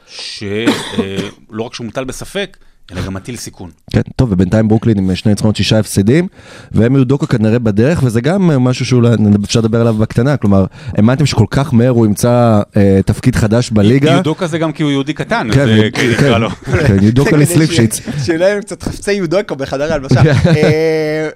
שלא 0.07 1.63
רק 1.63 1.73
שהוא 1.73 1.85
מוטל 1.85 2.03
בספק, 2.03 2.57
אלא 2.91 3.01
גם 3.01 3.13
מטיל 3.13 3.35
סיכון. 3.35 3.69
כן, 3.91 4.01
טוב, 4.15 4.31
ובינתיים 4.31 4.67
ברוקלין 4.67 4.97
עם 4.97 5.15
שני 5.15 5.31
ניצחונות, 5.31 5.55
שישה 5.55 5.79
הפסדים, 5.79 6.27
והם 6.71 6.95
היו 6.95 7.03
דוקו 7.05 7.27
כנראה 7.27 7.59
בדרך, 7.59 7.99
וזה 8.03 8.21
גם 8.21 8.41
משהו 8.47 8.85
שאולי 8.85 9.09
אפשר 9.45 9.59
לדבר 9.59 9.81
עליו 9.81 9.93
בקטנה, 9.93 10.37
כלומר, 10.37 10.65
האמנתם 10.97 11.25
שכל 11.25 11.45
כך 11.49 11.73
מהר 11.73 11.89
הוא 11.89 12.05
ימצא 12.05 12.61
אה, 12.77 12.99
תפקיד 13.05 13.35
חדש 13.35 13.71
בליגה. 13.71 14.11
יודוקה 14.13 14.47
זה 14.47 14.57
גם 14.57 14.71
כי 14.71 14.83
הוא 14.83 14.91
יהודי 14.91 15.13
קטן, 15.13 15.47
כן, 15.53 15.67
אה, 15.67 15.91
כן, 15.93 16.09
נקרא 16.11 16.37
לו. 16.37 16.49
כן, 16.87 16.97
יודוקה 17.01 17.37
לסליפשיץ. 17.41 17.97
ש- 17.99 18.25
שיהיה 18.25 18.39
להם 18.39 18.61
קצת 18.61 18.83
חפצי 18.83 19.11
יודוקו 19.13 19.55
בחדר 19.55 19.91
ההלבשה. 19.91 20.21
אה, 20.47 21.29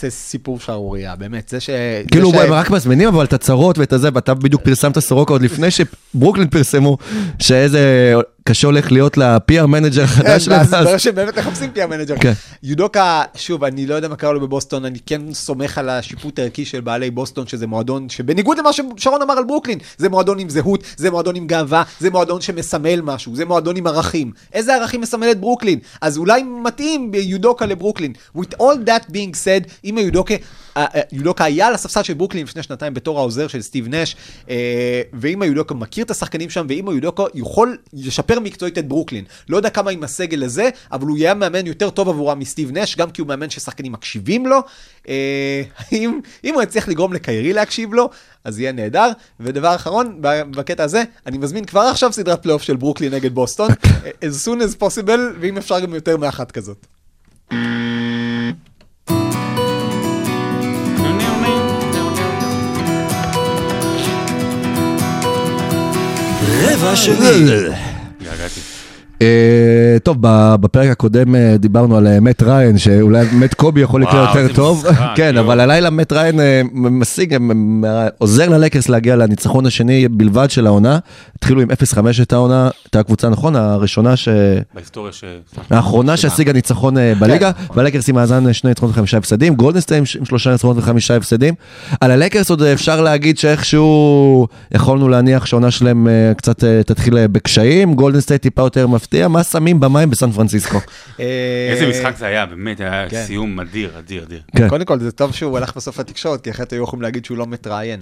זה 0.00 0.10
סיפור 0.10 0.60
שערורייה, 0.60 1.16
באמת, 1.16 1.48
זה 1.48 1.60
ש... 1.60 1.70
זה 1.70 2.02
כאילו 2.10 2.32
הם 2.42 2.52
רק 2.52 2.70
מזמינים 2.70 3.08
אבל 3.08 3.24
את 3.24 3.32
הצרות 3.32 3.78
ואת 3.78 3.92
הזה, 3.92 4.08
ואתה 4.14 4.34
בדיוק 4.34 4.62
פרסמת 4.62 4.98
סורוקה 4.98 5.32
עוד 5.32 5.42
לפני 5.42 5.68
שברוקלין 5.70 6.48
פרסמו 6.48 6.98
שאיזה 7.38 8.14
קשה 8.48 8.66
הולך 8.66 8.92
להיות 8.92 9.16
ל- 9.16 9.41
PR 9.41 9.66
manager 9.66 10.02
החדש 10.02 10.44
שלהם. 10.44 10.60
אז 10.60 10.74
מתברר 10.74 10.98
שהם 10.98 11.14
באמת 11.14 11.38
מחפשים 11.38 11.70
PR 11.70 11.82
manager. 11.82 12.14
כן. 12.20 12.32
יודוקה, 12.62 13.22
שוב, 13.34 13.64
אני 13.64 13.86
לא 13.86 13.94
יודע 13.94 14.08
מה 14.08 14.16
קרה 14.16 14.32
לו 14.32 14.40
בבוסטון, 14.40 14.84
אני 14.84 14.98
כן 15.06 15.34
סומך 15.34 15.78
על 15.78 15.88
השיפוט 15.88 16.38
הערכי 16.38 16.64
של 16.64 16.80
בעלי 16.80 17.10
בוסטון, 17.10 17.46
שזה 17.46 17.66
מועדון 17.66 18.08
שבניגוד 18.08 18.58
למה 18.58 18.72
ששרון 18.72 19.22
אמר 19.22 19.34
על 19.38 19.44
ברוקלין, 19.44 19.78
זה 19.98 20.08
מועדון 20.08 20.38
עם 20.38 20.48
זהות, 20.48 20.82
זה 20.96 21.10
מועדון 21.10 21.36
עם 21.36 21.46
גאווה, 21.46 21.82
זה 22.00 22.10
מועדון 22.10 22.40
שמסמל 22.40 23.00
משהו, 23.00 23.36
זה 23.36 23.44
מועדון 23.44 23.76
עם 23.76 23.86
ערכים. 23.86 24.32
איזה 24.52 24.74
ערכים 24.74 25.00
מסמל 25.00 25.30
את 25.30 25.40
ברוקלין? 25.40 25.78
אז 26.00 26.18
אולי 26.18 26.42
מתאים 26.42 27.10
יודוקה 27.14 27.66
לברוקלין. 27.66 28.12
With 28.36 28.54
all 28.60 28.88
that 28.88 29.10
being 29.10 29.34
said, 29.44 29.70
אם 29.84 29.98
יודוקה, 29.98 30.34
אה, 30.76 30.86
אה, 30.94 31.00
יודוקה 31.12 31.44
היה 31.44 31.66
על 31.66 31.74
הספסל 31.74 32.02
של 32.02 32.14
ברוקלין 32.14 32.44
לפני 32.44 32.62
שנתיים 32.62 32.94
בתור 32.94 33.18
העוזר 33.18 33.48
של 33.48 33.62
סטיב 33.62 33.88
נש, 33.88 34.16
אה, 34.50 35.02
ואם 35.12 35.42
היודוקה 35.42 35.74
מכיר 35.74 36.04
את 36.04 36.10
השחקנים 36.10 36.50
שם, 36.50 36.66
ואם 36.68 36.88
היודוקה 36.88 37.22
יכול 37.34 37.76
לשפר 37.92 38.37
מקצועית 38.44 38.78
את 38.78 38.88
ברוקלין. 38.88 39.24
לא 39.48 39.56
יודע 39.56 39.70
כמה 39.70 39.90
עם 39.90 40.02
הסגל 40.02 40.44
הזה, 40.44 40.70
אבל 40.92 41.06
הוא 41.06 41.16
יהיה 41.18 41.34
מאמן 41.34 41.66
יותר 41.66 41.90
טוב 41.90 42.08
עבורם 42.08 42.38
מסטיב 42.38 42.70
נש, 42.72 42.96
גם 42.96 43.10
כי 43.10 43.20
הוא 43.20 43.28
מאמן 43.28 43.50
ששחקנים 43.50 43.92
מקשיבים 43.92 44.46
לו. 44.46 44.58
אה, 45.08 45.62
אם, 45.92 46.20
אם 46.44 46.54
הוא 46.54 46.62
יצליח 46.62 46.88
לגרום 46.88 47.12
לקיירי 47.12 47.52
להקשיב 47.52 47.94
לו, 47.94 48.10
אז 48.44 48.60
יהיה 48.60 48.72
נהדר. 48.72 49.08
ודבר 49.40 49.74
אחרון, 49.74 50.16
בקטע 50.50 50.84
הזה, 50.84 51.02
אני 51.26 51.38
מזמין 51.38 51.64
כבר 51.64 51.80
עכשיו 51.80 52.12
סדרת 52.12 52.42
פלייאוף 52.42 52.62
של 52.62 52.76
ברוקלין 52.76 53.14
נגד 53.14 53.34
בוסטון, 53.34 53.70
as 54.24 54.46
soon 54.46 54.60
as 54.60 54.82
possible, 54.82 55.20
ואם 55.40 55.58
אפשר 55.58 55.80
גם 55.80 55.94
יותר 55.94 56.16
מאחת 56.16 56.50
כזאת. 56.50 56.86
רבע 66.62 66.96
שני. 66.96 67.97
אה, 69.22 69.96
טוב, 70.02 70.16
בפרק 70.60 70.90
הקודם 70.90 71.34
אה, 71.34 71.56
דיברנו 71.58 71.96
על 71.96 72.06
אה, 72.06 72.20
מת 72.20 72.42
ריין, 72.42 72.78
שאולי 72.78 73.26
מת 73.32 73.54
קובי 73.54 73.80
יכול 73.80 74.02
לקרוא 74.02 74.20
יותר 74.20 74.54
טוב. 74.54 74.84
משחק, 74.90 75.06
כן, 75.16 75.32
יואו. 75.34 75.46
אבל 75.46 75.60
הלילה 75.60 75.90
מת 75.90 76.12
ריין 76.12 76.40
אה, 76.40 76.62
משיג, 76.74 77.34
אה, 77.34 77.38
אה, 77.84 78.08
עוזר 78.18 78.48
ללקרס 78.48 78.88
להגיע 78.88 79.16
לניצחון 79.16 79.66
השני 79.66 80.08
בלבד 80.08 80.50
של 80.50 80.66
העונה. 80.66 80.98
התחילו 81.36 81.60
עם 81.60 81.70
0-5 81.70 82.22
את 82.22 82.32
העונה, 82.32 82.70
הייתה 82.84 83.00
הקבוצה, 83.00 83.28
נכון? 83.28 83.56
הראשונה 83.56 84.16
ש... 84.16 84.28
בהיסטוריה 84.74 85.12
ש... 85.12 85.24
האחרונה 85.70 86.16
שהשיגה 86.16 86.52
ניצחון 86.52 86.98
אה, 86.98 87.12
בליגה, 87.18 87.50
והלקרס 87.74 88.08
עם 88.08 88.14
מאזן 88.14 88.46
אה, 88.46 88.52
שני 88.52 88.70
ניצחונות 88.70 88.94
וחמישה 88.94 89.16
הפסדים, 89.16 89.54
גולדנסטיין 89.54 90.04
עם 90.18 90.24
שלושה 90.24 90.50
ניצחונות 90.50 90.76
וחמישה 90.78 91.16
הפסדים. 91.16 91.54
על 92.00 92.10
הלקרס 92.10 92.50
עוד 92.50 92.62
אפשר 92.62 93.00
להגיד 93.00 93.38
שאיכשהו 93.38 94.46
יכולנו 94.74 95.08
להניח 95.08 95.46
שהעונה 95.46 95.70
שלהם 95.70 96.08
אה, 96.08 96.32
קצת 96.36 96.64
אה, 96.64 96.82
תתחיל 96.82 97.18
אה, 97.18 97.28
בקשיים, 97.28 97.94
גולדנסטיין 97.94 98.38
טיפה 98.38 98.62
יותר 98.62 98.86
מפתיע, 99.08 99.28
מה 99.28 99.44
שמים 99.44 99.80
במים 99.80 100.10
בסן 100.10 100.32
פרנסיסקו? 100.32 100.78
אה, 101.20 101.68
איזה 101.70 101.88
משחק 101.88 102.16
זה 102.16 102.26
היה, 102.26 102.46
באמת, 102.46 102.80
היה 102.80 103.08
כן. 103.08 103.24
סיום 103.26 103.60
אדיר, 103.60 103.90
אדיר, 103.98 104.24
אדיר. 104.24 104.40
כן. 104.56 104.68
קודם 104.68 104.84
כל, 104.84 105.00
זה 105.00 105.12
טוב 105.12 105.32
שהוא 105.32 105.58
הלך 105.58 105.76
בסוף 105.76 106.00
לתקשורת, 106.00 106.40
כי 106.40 106.50
אחרת 106.50 106.72
היו 106.72 106.82
יכולים 106.82 107.02
להגיד 107.02 107.24
שהוא 107.24 107.38
לא 107.38 107.46
מתראיין. 107.46 108.00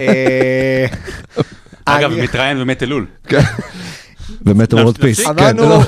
אה, 0.00 0.86
אגב, 1.84 2.10
מתראיין 2.10 2.60
ומת 2.60 2.82
אלול. 2.82 3.06
באמת 4.40 4.72
אורלד 4.74 4.98
פיס. 5.00 5.20
כן, 5.20 5.30
אמרנו, 5.30 5.62
לא. 5.62 5.82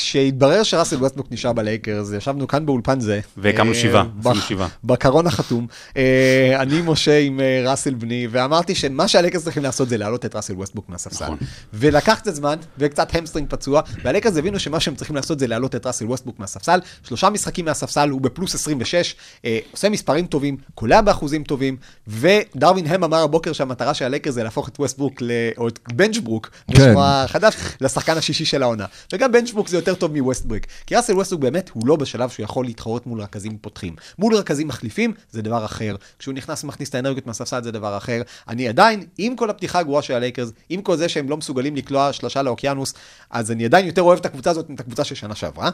כשהתברר 0.00 0.62
שראסל 0.62 0.96
ווסטבוק 0.96 1.26
נשאר 1.30 1.52
בלייקרס, 1.52 2.12
ישבנו 2.12 2.48
כאן 2.48 2.66
באולפן 2.66 3.00
זה. 3.00 3.20
והקמנו 3.36 3.70
אה, 3.70 3.74
שבעה, 3.74 4.04
עשינו 4.20 4.34
שבעה. 4.34 4.68
בקרון 4.84 5.26
החתום. 5.26 5.66
אה, 5.96 6.56
אני 6.60 6.82
משה 6.84 7.18
עם 7.18 7.40
אה, 7.40 7.70
ראסל 7.70 7.94
בני, 7.94 8.28
ואמרתי 8.30 8.74
שמה 8.74 9.08
שהלייקרס 9.08 9.44
צריכים 9.44 9.62
לעשות 9.62 9.88
זה 9.88 9.96
להעלות 9.96 10.24
את 10.24 10.36
ראסל 10.36 10.52
ווסטבוק 10.52 10.88
מהספסל. 10.88 11.24
נכון. 11.24 11.36
ולקח 11.74 12.18
קצת 12.22 12.34
זמן, 12.34 12.56
וקצת 12.78 13.14
hamstring 13.14 13.50
פצוע, 13.50 13.80
והלייקרס 14.04 14.36
הבינו 14.36 14.58
שמה 14.58 14.80
שהם 14.80 14.94
צריכים 14.94 15.16
לעשות 15.16 15.38
זה 15.38 15.46
להעלות 15.46 15.74
את 15.74 15.86
ראסל 15.86 16.06
ווסטבוק 16.06 16.38
מהספסל. 16.38 16.80
שלושה 17.08 17.30
משחקים 17.30 17.64
מהספסל, 17.64 18.08
הוא 18.08 18.20
בפלוס 18.20 18.54
26, 18.54 19.14
אה, 19.44 19.58
עושה 19.72 19.88
מספרים 19.88 20.26
טובים, 20.26 20.56
קולע 20.74 21.00
באחוזים 21.00 21.44
טובים, 21.44 21.76
ודרווין 22.08 22.86
האם 22.86 23.04
אמר 23.04 23.22
הבוקר 23.22 23.52
שהמטרה 23.52 23.94
של 23.94 24.04
הלייקרס 24.04 24.34
זה 24.34 24.42
להפוך 24.42 24.68
את 24.68 24.80
ווסטבוק, 24.80 25.22
ל- 25.22 25.30
או 25.58 25.68
את 25.68 25.78
בנצ'ברוק, 25.92 26.50
כן. 26.70 26.74
בשמו 26.74 27.04
החדש, 27.04 27.54
לשחקן 27.80 28.16
השישי 28.16 28.44
של 28.44 28.62
העונה. 28.62 28.84
וגם 29.12 29.32
בנצ'ברוק 29.32 29.68
זה 29.68 29.76
יותר 29.76 29.89
טוב 29.94 30.16
מווסטברוק. 30.16 30.66
כי 30.86 30.96
ראסל 30.96 31.14
ווסטברוק 31.14 31.40
באמת 31.40 31.70
הוא 31.74 31.86
לא 31.86 31.96
בשלב 31.96 32.30
שהוא 32.30 32.44
יכול 32.44 32.64
להתחרות 32.64 33.06
מול 33.06 33.20
רכזים 33.20 33.58
פותחים. 33.58 33.96
מול 34.18 34.34
רכזים 34.34 34.68
מחליפים 34.68 35.12
זה 35.30 35.42
דבר 35.42 35.64
אחר. 35.64 35.96
כשהוא 36.18 36.34
נכנס 36.34 36.64
ומכניס 36.64 36.88
את 36.88 36.94
האנרגיות 36.94 37.26
מהספסל 37.26 37.62
זה 37.62 37.70
דבר 37.70 37.96
אחר. 37.96 38.22
אני 38.48 38.68
עדיין, 38.68 39.04
עם 39.18 39.36
כל 39.36 39.50
הפתיחה 39.50 39.78
הגרועה 39.78 40.02
של 40.02 40.14
הלייקרס, 40.14 40.52
עם 40.68 40.82
כל 40.82 40.96
זה 40.96 41.08
שהם 41.08 41.28
לא 41.28 41.36
מסוגלים 41.36 41.76
לקלוע 41.76 42.12
שלושה 42.12 42.42
לאוקיינוס, 42.42 42.94
אז 43.30 43.50
אני 43.50 43.64
עדיין 43.64 43.86
יותר 43.86 44.02
אוהב 44.02 44.18
את 44.18 44.26
הקבוצה 44.26 44.50
הזאת 44.50 44.70
מאשר 44.70 44.80
הקבוצה 44.80 45.04
של 45.04 45.14
שנה 45.14 45.34
שעברה. 45.34 45.70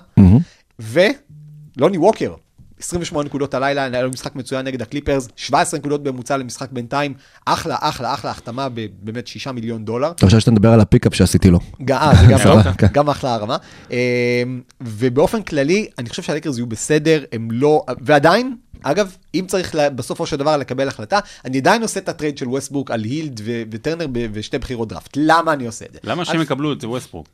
ולוני 0.78 1.98
ווקר. 1.98 2.34
28 2.80 3.26
נקודות 3.26 3.54
הלילה, 3.54 3.84
היה 3.84 4.02
לו 4.02 4.10
משחק 4.10 4.36
מצוין 4.36 4.66
נגד 4.66 4.82
הקליפרס, 4.82 5.28
17 5.36 5.80
נקודות 5.80 6.02
בממוצע 6.02 6.36
למשחק 6.36 6.68
בינתיים, 6.72 7.14
אחלה, 7.46 7.76
אחלה, 7.80 8.14
אחלה 8.14 8.30
החתמה 8.30 8.68
בבאמת 8.74 9.26
6 9.26 9.46
מיליון 9.48 9.84
דולר. 9.84 10.10
אתה 10.10 10.26
חושב 10.26 10.38
שאתה 10.38 10.50
מדבר 10.50 10.68
על 10.72 10.80
ה 10.80 10.85
pickup 10.85 11.14
שעשיתי 11.14 11.50
לו. 11.50 11.58
גם, 11.84 11.98
אה, 12.02 12.14
זה 12.14 12.26
גם 12.32 12.38
כן. 12.78 12.86
גם 12.92 13.08
אחלה 13.10 13.34
הרמה. 13.34 13.56
אה, 13.90 14.42
ובאופן 14.80 15.42
כללי, 15.42 15.86
אני 15.98 16.08
חושב 16.08 16.22
שהלייקרס 16.22 16.56
יהיו 16.56 16.66
בסדר, 16.66 17.24
הם 17.32 17.48
לא... 17.50 17.84
ועדיין, 18.00 18.56
אגב, 18.82 19.16
אם 19.34 19.44
צריך 19.48 19.74
לה- 19.74 19.90
בסופו 19.90 20.26
של 20.26 20.36
דבר 20.36 20.56
לקבל 20.56 20.88
החלטה, 20.88 21.18
אני 21.44 21.58
עדיין 21.58 21.82
עושה 21.82 22.00
את 22.00 22.08
הטרייד 22.08 22.38
של 22.38 22.48
ווסטבורק 22.48 22.90
על 22.90 23.02
הילד 23.04 23.40
ו- 23.44 23.62
וטרנר 23.70 24.06
ב- 24.12 24.26
ושתי 24.32 24.58
בחירות 24.58 24.88
דראפט. 24.88 25.12
למה 25.16 25.52
אני 25.52 25.66
עושה 25.66 25.84
את 25.84 25.92
זה? 25.92 25.98
למה 26.04 26.22
אז- 26.22 26.28
שהם 26.28 26.42
יקבלו 26.42 26.72
את 26.72 26.84
ווסטברוק? 26.84 27.26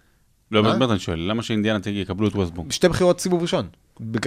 לא? 0.51 0.63
באמת 0.63 0.91
אני 0.91 0.99
שואל, 0.99 1.19
למה 1.19 1.43
שאינדיאנה 1.43 1.81
תגיד 1.81 1.97
יקבלו 2.03 2.29
את 2.29 2.35
ווסטברוק? 2.35 2.73
שתי 2.73 2.89
בחירות 2.89 3.21
סיבוב 3.21 3.43
ראשון. 3.43 3.67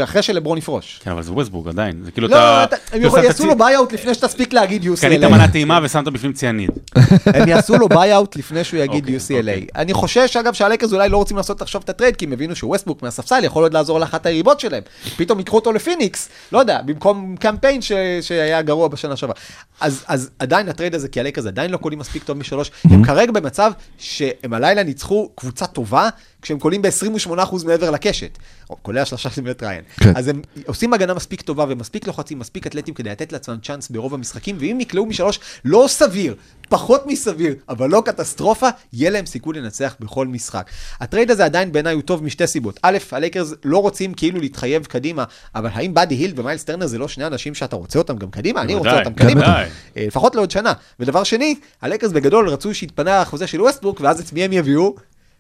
אחרי 0.04 0.22
שלברון 0.22 0.58
יפרוש. 0.58 1.00
כן, 1.04 1.12
אבל 1.12 1.24
זה 1.24 1.32
ווסטברוק 1.32 1.68
עדיין, 1.68 2.02
זה 2.04 2.12
כאילו 2.12 2.28
לא, 2.28 2.64
אתה... 2.64 2.76
הם 2.76 2.82
כאילו 2.92 3.06
יכול- 3.08 3.20
שמת 3.20 3.28
יעשו 3.28 3.44
צי- 3.44 3.50
לו 3.50 3.58
ביי-אוט 3.58 3.94
לפני 3.94 4.14
שתספיק 4.14 4.54
להגיד 4.54 4.82
קנית 5.02 5.24
UCLA. 5.24 5.28
מנה 5.30 5.48
טעימה 5.48 5.80
ושמת 5.84 6.04
בפנים 6.14 6.34
ציאניד. 6.34 6.70
הם 7.36 7.48
יעשו 7.50 7.78
לו 7.78 7.90
ביי-אוט 7.90 8.36
לפני 8.36 8.64
שהוא 8.64 8.80
יגיד 8.80 9.04
אוקיי, 9.04 9.18
UCLA. 9.18 9.40
אוקיי. 9.40 9.68
אני 9.76 9.94
חושש, 9.94 10.38
אגב, 10.38 10.54
שהלייקרס 10.54 10.94
אולי 10.94 11.10
לא 11.10 11.18
רוצים 11.18 11.38
לעשות 11.38 11.62
עכשיו 11.62 11.82
את 11.82 11.90
הטרייד, 11.90 12.16
כי 12.16 12.26
הם 12.26 12.32
הבינו 12.32 12.56
שווסטבוק 12.56 13.02
מהספסל 13.04 13.44
יכול 13.44 13.64
עוד 13.64 13.74
לעזור 13.74 14.00
לאחת 14.00 14.26
היריבות 14.26 14.60
שלהם. 14.60 14.84
פתאום 15.18 15.40
ייקחו 15.40 15.56
אותו 15.56 15.72
לפיניקס, 15.72 16.30
לא 16.52 16.60
יודע, 16.60 16.82
במקום 16.86 17.36
קמפיין 17.40 17.82
ש- 17.82 17.92
שהיה 18.22 18.62
גרוע 18.62 18.88
בשנה 18.88 19.16
שעברה. 19.16 19.36
אז, 19.82 20.04
אז 20.08 20.30
עדיין 20.40 20.70
הטרייד 20.70 20.96
הזה, 20.96 21.08
כי 21.08 21.20
הלייקרס 21.20 21.46
עדיין 21.46 21.72
לא 21.72 21.78
קולעים 21.78 22.00
מספיק 22.00 22.24
טוב 22.24 22.38
משלוש, 22.38 22.72
הם 22.84 23.04
כרגע 23.04 23.32
במצב 23.32 23.72
שהם 23.98 24.54
הלילה 24.54 24.84
ניצחו 24.84 25.30
קבוצה 25.36 25.66
טובה, 25.68 26.10
כשהם 26.46 26.60
קולעים 26.60 26.82
ב-28% 26.82 27.66
מעבר 27.66 27.92
לקשת. 27.92 28.38
או, 28.70 28.76
קולע 28.76 29.06
שלושה 29.06 29.30
של 29.30 29.42
מאט 29.42 29.64
ריאן. 29.64 29.82
כן. 30.00 30.14
אז 30.16 30.28
הם 30.28 30.42
עושים 30.66 30.94
הגנה 30.94 31.14
מספיק 31.14 31.42
טובה 31.42 31.66
ומספיק 31.70 32.08
לוחצים, 32.08 32.40
מספיק 32.40 32.68
אתלטים 32.68 32.94
כדי 32.94 33.10
לתת 33.10 33.32
לעצמם 33.32 33.58
צ'אנס 33.64 33.90
ברוב 33.90 34.14
המשחקים, 34.14 34.56
ואם 34.60 34.78
יקלעו 34.82 35.06
משלוש, 35.06 35.40
לא 35.66 35.86
סביר, 35.88 36.36
פחות 36.70 37.08
מסביר, 37.08 37.56
אבל 37.70 37.90
לא 37.90 38.02
קטסטרופה, 38.06 38.70
יהיה 38.94 39.10
להם 39.10 39.26
סיכוי 39.26 39.60
לנצח 39.60 39.96
בכל 40.00 40.28
משחק. 40.28 40.70
הטרייד 41.00 41.32
הזה 41.32 41.46
עדיין 41.46 41.72
בעיניי 41.72 41.94
הוא 41.94 42.02
טוב 42.02 42.24
משתי 42.24 42.48
סיבות. 42.48 42.80
א', 42.82 42.98
הלייקרס 43.12 43.54
לא 43.64 43.78
רוצים 43.78 44.14
כאילו 44.14 44.40
להתחייב 44.40 44.86
קדימה, 44.86 45.24
אבל 45.56 45.70
האם 45.74 45.94
באדי 45.94 46.16
הילד 46.16 46.40
ומיילס 46.40 46.64
טרנר 46.64 46.88
זה 46.88 46.98
לא 46.98 47.08
שני 47.08 47.28
אנשים 47.28 47.56
שאתה 47.56 47.76
רוצה 47.76 48.00
אותם 48.00 48.18
גם 48.18 48.32
קדימה? 48.32 48.62
אני 48.62 48.76
רוצה 48.76 49.00
אותם 49.00 49.14
קדימה. 49.14 49.64
אה, 49.64 49.68
לפחות 49.98 50.36
לעוד 50.36 50.52
שנה. 50.52 50.74
ודבר 51.00 51.24
שני, 51.24 51.56
הלייקרס 51.82 52.12
בגדול 52.12 52.50
רצו 52.50 52.74
שיתפנה 52.74 53.22
החוזה 53.22 53.48
של 53.48 53.62
ווסטברוק, 53.62 54.02
ואז 54.02 54.20
את 54.20 54.34
מי 54.34 54.44
הם 54.44 54.54
יביאו? 54.54 54.96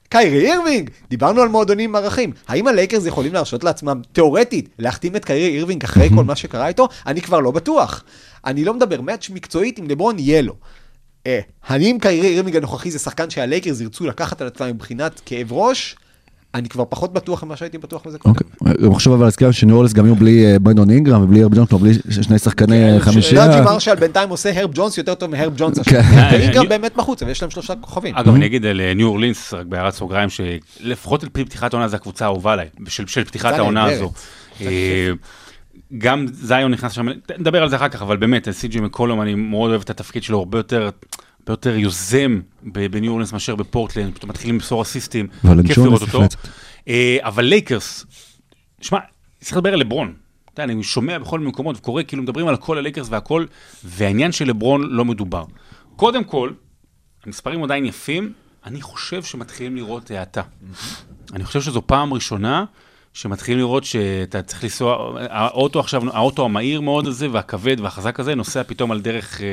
קיירי 0.09 0.51
אירווינג, 0.51 0.89
דיברנו 1.09 1.41
על 1.41 1.47
מועדונים 1.47 1.89
עם 1.89 1.95
ערכים. 1.95 2.31
האם 2.47 2.67
הלייקרס 2.67 3.05
יכולים 3.05 3.33
להרשות 3.33 3.63
לעצמם, 3.63 4.01
תאורטית, 4.11 4.69
להחתים 4.79 5.15
את 5.15 5.25
קיירי 5.25 5.55
אירווינג 5.55 5.83
אחרי 5.83 6.09
כל 6.15 6.23
מה 6.23 6.35
שקרה 6.35 6.67
איתו? 6.67 6.87
אני 7.07 7.21
כבר 7.21 7.39
לא 7.39 7.51
בטוח. 7.51 8.03
אני 8.45 8.65
לא 8.65 8.73
מדבר, 8.73 9.01
match 9.01 9.29
מקצועית 9.29 9.77
עם 9.77 9.87
לברון 9.89 10.19
יהיה 10.19 10.41
לו. 10.41 10.55
אה, 11.27 11.39
האם 11.67 11.97
קיירי 12.01 12.27
אירווינג 12.27 12.57
הנוכחי 12.57 12.91
זה 12.91 12.99
שחקן 12.99 13.29
שהלייקרס 13.29 13.81
ירצו 13.81 14.05
לקחת 14.05 14.41
על 14.41 14.47
עצמם 14.47 14.67
מבחינת 14.67 15.21
כאב 15.25 15.53
ראש? 15.53 15.95
אני 16.55 16.69
כבר 16.69 16.83
פחות 16.89 17.13
בטוח 17.13 17.43
ממה 17.43 17.55
שהייתי 17.55 17.77
בטוח 17.77 18.01
בזה 18.05 18.19
קודם. 18.19 18.35
אוקיי. 18.35 18.73
אני 18.87 18.95
חושב 18.95 19.11
אבל 19.11 19.25
להזכיר 19.25 19.51
שניו 19.51 19.75
אורלינס 19.75 19.93
גם 19.93 20.05
יהיו 20.05 20.15
בלי 20.15 20.45
אה, 20.45 20.59
ברנדון 20.59 20.89
אינגרם 20.89 21.23
ובלי 21.23 21.43
הרב 21.43 21.55
ג'ונס, 21.55 21.73
בלי 21.73 21.93
שני 22.23 22.39
שחקני 22.39 22.93
אה, 22.93 22.99
חמישייה. 22.99 23.47
נאג'י 23.47 23.61
מרשל 23.61 23.95
בינתיים 23.95 24.29
עושה 24.29 24.59
הרב 24.59 24.71
ג'ונס 24.73 24.97
יותר 24.97 25.13
טוב 25.13 25.31
מהרב 25.31 25.53
ג'ונס. 25.57 25.79
כן. 25.79 26.01
אני- 26.57 26.67
באמת 26.67 26.95
בחוץ, 26.95 27.21
אבל 27.21 27.31
יש 27.31 27.41
להם 27.41 27.51
שלושה 27.51 27.73
כוכבים. 27.81 28.15
אגב, 28.15 28.35
אני 28.35 28.45
אגיד 28.45 28.65
על 28.65 28.81
אה, 28.81 28.93
ניו 28.93 29.07
אורלינס, 29.07 29.53
רק 29.53 29.65
בהערת 29.65 29.93
סוגריים, 29.93 30.29
שלפחות 30.29 31.23
על 31.23 31.29
פי 31.29 31.45
פתיחת 31.45 31.73
העונה 31.73 31.87
זו 31.87 31.95
הקבוצה 31.95 32.25
האהובה 32.25 32.53
עליי, 32.53 32.67
של 32.87 33.23
פתיחת 33.23 33.53
העונה. 33.53 33.85
הזו. 33.85 34.11
גם 35.97 36.25
זאיון 36.33 36.71
נכנס 36.71 36.91
שם, 36.91 37.07
נדבר 37.37 37.63
על 37.63 37.69
זה 37.69 37.75
אחר 37.75 37.87
כך, 37.87 38.01
אבל 38.01 38.17
באמת, 38.17 38.49
סי.ג'י 38.51 38.79
מקולום, 38.79 39.21
אני 39.21 39.35
מאוד 39.35 39.69
אוהב 39.71 39.81
את 39.81 39.89
התפקיד 39.89 40.23
שלו, 40.23 40.39
הרבה 40.39 40.59
יותר... 40.59 40.89
יותר 41.53 41.75
יוזם 41.75 42.39
בניו 42.63 43.12
אורלינס 43.12 43.34
מאשר 43.34 43.55
בפורטלנד, 43.55 44.15
פתאום 44.15 44.29
מתחילים 44.29 44.55
למסור 44.55 44.81
אסיסטים, 44.81 45.27
כיף 45.67 45.77
לראות 45.77 46.01
אותו. 46.01 46.21
אה, 46.88 47.17
אבל 47.21 47.45
לייקרס, 47.45 48.05
שמע, 48.81 48.99
צריך 49.39 49.58
לדבר 49.58 49.73
על 49.73 49.79
לברון. 49.79 50.13
אתה 50.53 50.63
יודע, 50.63 50.73
אני 50.73 50.84
שומע 50.84 51.17
בכל 51.17 51.39
מיני 51.39 51.49
מקומות 51.49 51.77
וקורא, 51.77 52.03
כאילו 52.08 52.23
מדברים 52.23 52.47
על 52.47 52.53
הכל, 52.53 52.77
הלייקרס 52.77 53.08
והכל, 53.10 53.45
והעניין 53.84 54.31
של 54.31 54.47
לברון 54.47 54.89
לא 54.89 55.05
מדובר. 55.05 55.45
קודם 55.95 56.23
כל, 56.23 56.51
המספרים 57.25 57.63
עדיין 57.63 57.86
יפים, 57.86 58.34
אני 58.65 58.81
חושב 58.81 59.23
שמתחילים 59.23 59.75
לראות 59.75 60.12
האטה. 60.12 60.41
אני 61.34 61.43
חושב 61.43 61.62
שזו 61.62 61.81
פעם 61.86 62.13
ראשונה 62.13 62.65
שמתחילים 63.15 63.60
לראות 63.60 63.84
שאתה 63.84 64.41
צריך 64.41 64.63
לנסוע, 64.63 65.19
האוטו 65.30 65.80
עכשיו, 65.80 66.01
האוטו 66.13 66.45
המהיר 66.45 66.82
מאוד 66.82 67.08
הזה 67.08 67.28
והכבד 67.32 67.80
והחזק 67.80 68.19
הזה 68.19 68.36
נוסע 68.36 68.63
פתאום 68.63 68.91
על 68.91 69.01
דרך 69.01 69.41
אה, 69.41 69.47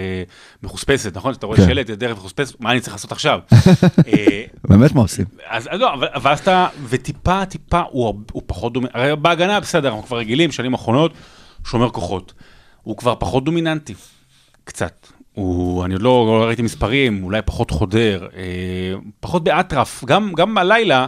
מחוספסת, 0.62 1.16
נכון? 1.16 1.32
אתה 1.34 1.46
רואה 1.46 1.58
כן. 1.58 1.66
שלט, 1.66 1.90
דרך 1.90 2.16
מחוספסת, 2.16 2.60
מה 2.60 2.72
אני 2.72 2.80
צריך 2.80 2.92
לעשות 2.94 3.12
עכשיו? 3.12 3.40
אה, 4.08 4.42
באמת 4.68 4.94
מה 4.94 5.00
עושים? 5.00 5.24
אז, 5.48 5.68
אז 5.70 5.80
לא, 5.80 5.94
אבל, 5.94 6.06
ואז 6.22 6.40
אתה, 6.40 6.68
וטיפה, 6.88 7.44
טיפה, 7.44 7.82
הוא, 7.90 8.14
הוא 8.32 8.42
פחות 8.46 8.72
דומיננטי, 8.72 8.98
הרי 8.98 9.16
בהגנה 9.16 9.60
בסדר, 9.60 9.88
אנחנו 9.88 10.02
כבר 10.02 10.18
רגילים, 10.18 10.52
שנים 10.52 10.72
האחרונות, 10.72 11.12
שומר 11.66 11.90
כוחות. 11.90 12.32
הוא 12.82 12.96
כבר 12.96 13.14
פחות 13.14 13.44
דומיננטי, 13.44 13.94
קצת. 14.64 15.06
הוא, 15.32 15.84
אני 15.84 15.94
עוד 15.94 16.02
לא, 16.02 16.26
לא 16.26 16.44
ראיתי 16.46 16.62
מספרים, 16.62 17.24
אולי 17.24 17.42
פחות 17.42 17.70
חודר, 17.70 18.26
אה, 18.36 18.94
פחות 19.20 19.44
באטרף, 19.44 20.04
גם, 20.04 20.32
גם 20.36 20.58
הלילה, 20.58 21.06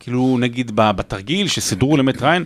כאילו 0.00 0.38
נגיד 0.40 0.70
בתרגיל 0.74 1.48
שסידרו 1.48 1.96
למט 1.96 2.22
ריין, 2.22 2.44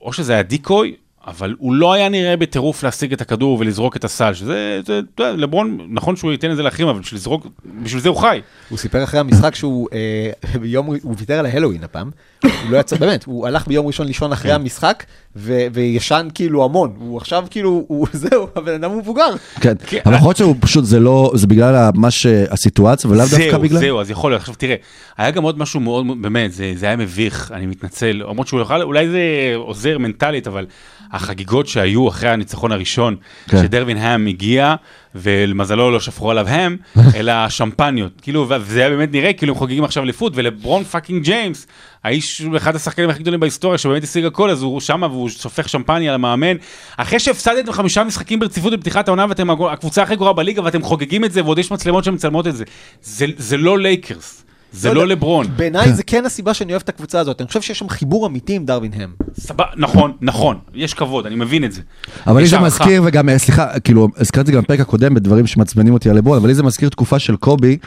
או 0.00 0.12
שזה 0.12 0.32
היה 0.32 0.42
דיקוי, 0.42 0.96
אבל 1.26 1.54
הוא 1.58 1.74
לא 1.74 1.92
היה 1.92 2.08
נראה 2.08 2.36
בטירוף 2.36 2.82
להשיג 2.82 3.12
את 3.12 3.20
הכדור 3.20 3.56
ולזרוק 3.60 3.96
את 3.96 4.04
הסל, 4.04 4.34
שזה, 4.34 4.80
זה, 4.86 5.00
אתה 5.14 5.22
יודע, 5.22 5.36
לברון, 5.36 5.78
נכון 5.90 6.16
שהוא 6.16 6.32
ייתן 6.32 6.50
את 6.50 6.56
זה 6.56 6.62
לאחרים, 6.62 6.88
אבל 6.88 7.00
בשביל 7.00 7.18
לזרוק, 7.18 7.46
בשביל 7.82 8.02
זה 8.02 8.08
הוא 8.08 8.16
חי. 8.16 8.40
הוא 8.68 8.78
סיפר 8.78 9.04
אחרי 9.04 9.20
המשחק 9.20 9.54
שהוא 9.54 9.88
אה, 9.92 10.30
ביום, 10.60 10.86
הוא 11.02 11.14
ויתר 11.18 11.38
על 11.38 11.46
ההלואוין 11.46 11.84
הפעם, 11.84 12.10
הוא 12.42 12.50
לא 12.70 12.78
יצא, 12.78 12.96
באמת, 12.96 13.24
הוא 13.24 13.46
הלך 13.46 13.68
ביום 13.68 13.86
ראשון 13.86 14.06
לישון 14.06 14.32
אחרי 14.32 14.52
המשחק, 14.52 15.04
ו- 15.36 15.66
וישן 15.72 16.28
כאילו 16.34 16.64
המון, 16.64 16.92
הוא 16.98 17.16
עכשיו 17.16 17.44
כאילו, 17.50 17.84
הוא 17.88 18.06
זהו, 18.30 18.46
הבן 18.56 18.74
אדם 18.74 18.98
מבוגר. 18.98 19.28
כן, 19.60 19.74
כן, 19.86 19.98
אבל 20.06 20.14
יכול 20.14 20.28
להיות 20.28 20.36
שהוא 20.36 20.56
פשוט, 20.60 20.84
זה 20.84 21.00
לא, 21.00 21.32
זה 21.34 21.46
בגלל 21.46 21.90
מה 21.94 22.10
שהסיטואציה, 22.10 23.10
ולאו 23.10 23.24
דווקא 23.30 23.50
זהו, 23.50 23.60
בגלל... 23.60 23.78
זהו, 23.78 24.00
אז 24.00 24.10
יכול 24.10 24.30
להיות. 24.30 24.40
עכשיו 24.40 24.54
תראה, 24.54 24.74
היה 25.16 25.30
גם 25.30 25.42
עוד 25.42 25.58
משהו 25.58 25.80
מאוד, 25.80 26.06
מאוד- 26.06 26.22
באמת, 26.22 26.52
זה, 26.52 26.72
זה 26.76 26.86
היה 26.86 26.96
מביך, 26.96 27.52
אני 27.54 27.66
מתנצל, 27.66 28.12
למרות 28.12 28.46
שהוא 28.46 28.60
יוכל, 28.60 28.82
אולי 28.82 29.08
זה 29.08 29.20
עוזר 29.56 29.98
מנטלית, 29.98 30.46
אבל 30.46 30.66
החגיגות 31.12 31.66
שהיו 31.66 32.08
אחרי 32.08 32.28
הניצחון 32.28 32.72
הראשון, 32.72 33.16
כן. 33.48 33.62
שדרווין 33.62 33.96
האם 33.96 34.26
הגיע, 34.26 34.74
ולמזלו 35.14 35.90
לא 35.90 36.00
שפכו 36.00 36.30
עליו 36.30 36.48
מים, 36.48 36.76
אלא 37.16 37.48
שמפניות. 37.48 38.12
כאילו, 38.22 38.46
וזה 38.48 38.80
היה 38.80 38.90
באמת 38.90 39.12
נראה 39.12 39.32
כאילו 39.32 39.52
הם 39.52 39.58
חוגגים 39.58 39.84
עכשיו 39.84 40.02
אליפות, 40.02 40.32
ולברון 40.36 40.84
fucking 40.84 41.22
ג'יימס, 41.22 41.66
האיש 42.04 42.42
אחד 42.56 42.76
השחקנים 42.76 43.10
הכי 43.10 43.18
גדולים 43.22 43.40
בהיסטוריה, 43.40 43.78
שבאמת 43.78 44.04
השיג 44.04 44.24
הכל, 44.24 44.50
אז 44.50 44.62
הוא 44.62 44.80
שמה 44.80 45.06
והוא 45.06 45.28
שופך 45.28 45.68
שמפניה 45.68 46.12
למאמן. 46.12 46.56
אחרי 46.96 47.18
שהפסדתם 47.18 47.72
חמישה 47.72 48.04
משחקים 48.04 48.38
ברציפות 48.38 48.72
בפתיחת 48.72 49.08
העונה, 49.08 49.26
ואתם 49.28 49.50
הקבוצה 49.50 50.02
הכי 50.02 50.16
גרועה 50.16 50.32
בליגה, 50.32 50.64
ואתם 50.64 50.82
חוגגים 50.82 51.24
את 51.24 51.32
זה, 51.32 51.44
ועוד 51.44 51.58
יש 51.58 51.70
מצלמות 51.70 52.04
שמצלמות 52.04 52.46
את 52.46 52.56
זה. 52.56 52.64
זה, 53.02 53.26
זה 53.36 53.56
לא 53.56 53.78
לייקרס, 53.78 54.45
זה 54.72 54.94
לא 54.94 55.00
יודע, 55.00 55.14
לברון. 55.14 55.46
בעיניי 55.56 55.92
זה 55.92 56.02
כן 56.02 56.24
הסיבה 56.26 56.54
שאני 56.54 56.72
אוהב 56.72 56.82
את 56.82 56.88
הקבוצה 56.88 57.20
הזאת, 57.20 57.40
אני 57.40 57.48
חושב 57.48 57.60
שיש 57.60 57.78
שם 57.78 57.88
חיבור 57.88 58.26
אמיתי 58.26 58.54
עם 58.54 58.64
דרווין 58.64 58.92
הם. 58.94 59.12
סבבה, 59.40 59.64
נכון, 59.76 60.12
נכון, 60.20 60.58
יש 60.74 60.94
כבוד, 60.94 61.26
אני 61.26 61.34
מבין 61.34 61.64
את 61.64 61.72
זה. 61.72 61.80
אבל 62.26 62.36
לי 62.36 62.42
יש 62.42 62.50
זה. 62.50 62.58
מזכיר, 62.58 63.02
וגם, 63.04 63.28
אה, 63.28 63.38
סליחה, 63.38 63.80
כאילו, 63.80 64.08
הזכרתי 64.16 64.40
את 64.40 64.46
זה 64.46 64.52
גם 64.52 64.62
בפרק 64.62 64.80
הקודם 64.80 65.14
בדברים 65.14 65.46
שמעצבנים 65.46 65.92
אותי 65.92 66.10
על 66.10 66.16
לברון, 66.16 66.38
אבל 66.38 66.48
לי 66.48 66.54
זה 66.54 66.62
מזכיר 66.62 66.88
תקופה 66.88 67.18
של 67.18 67.36
קובי, 67.36 67.78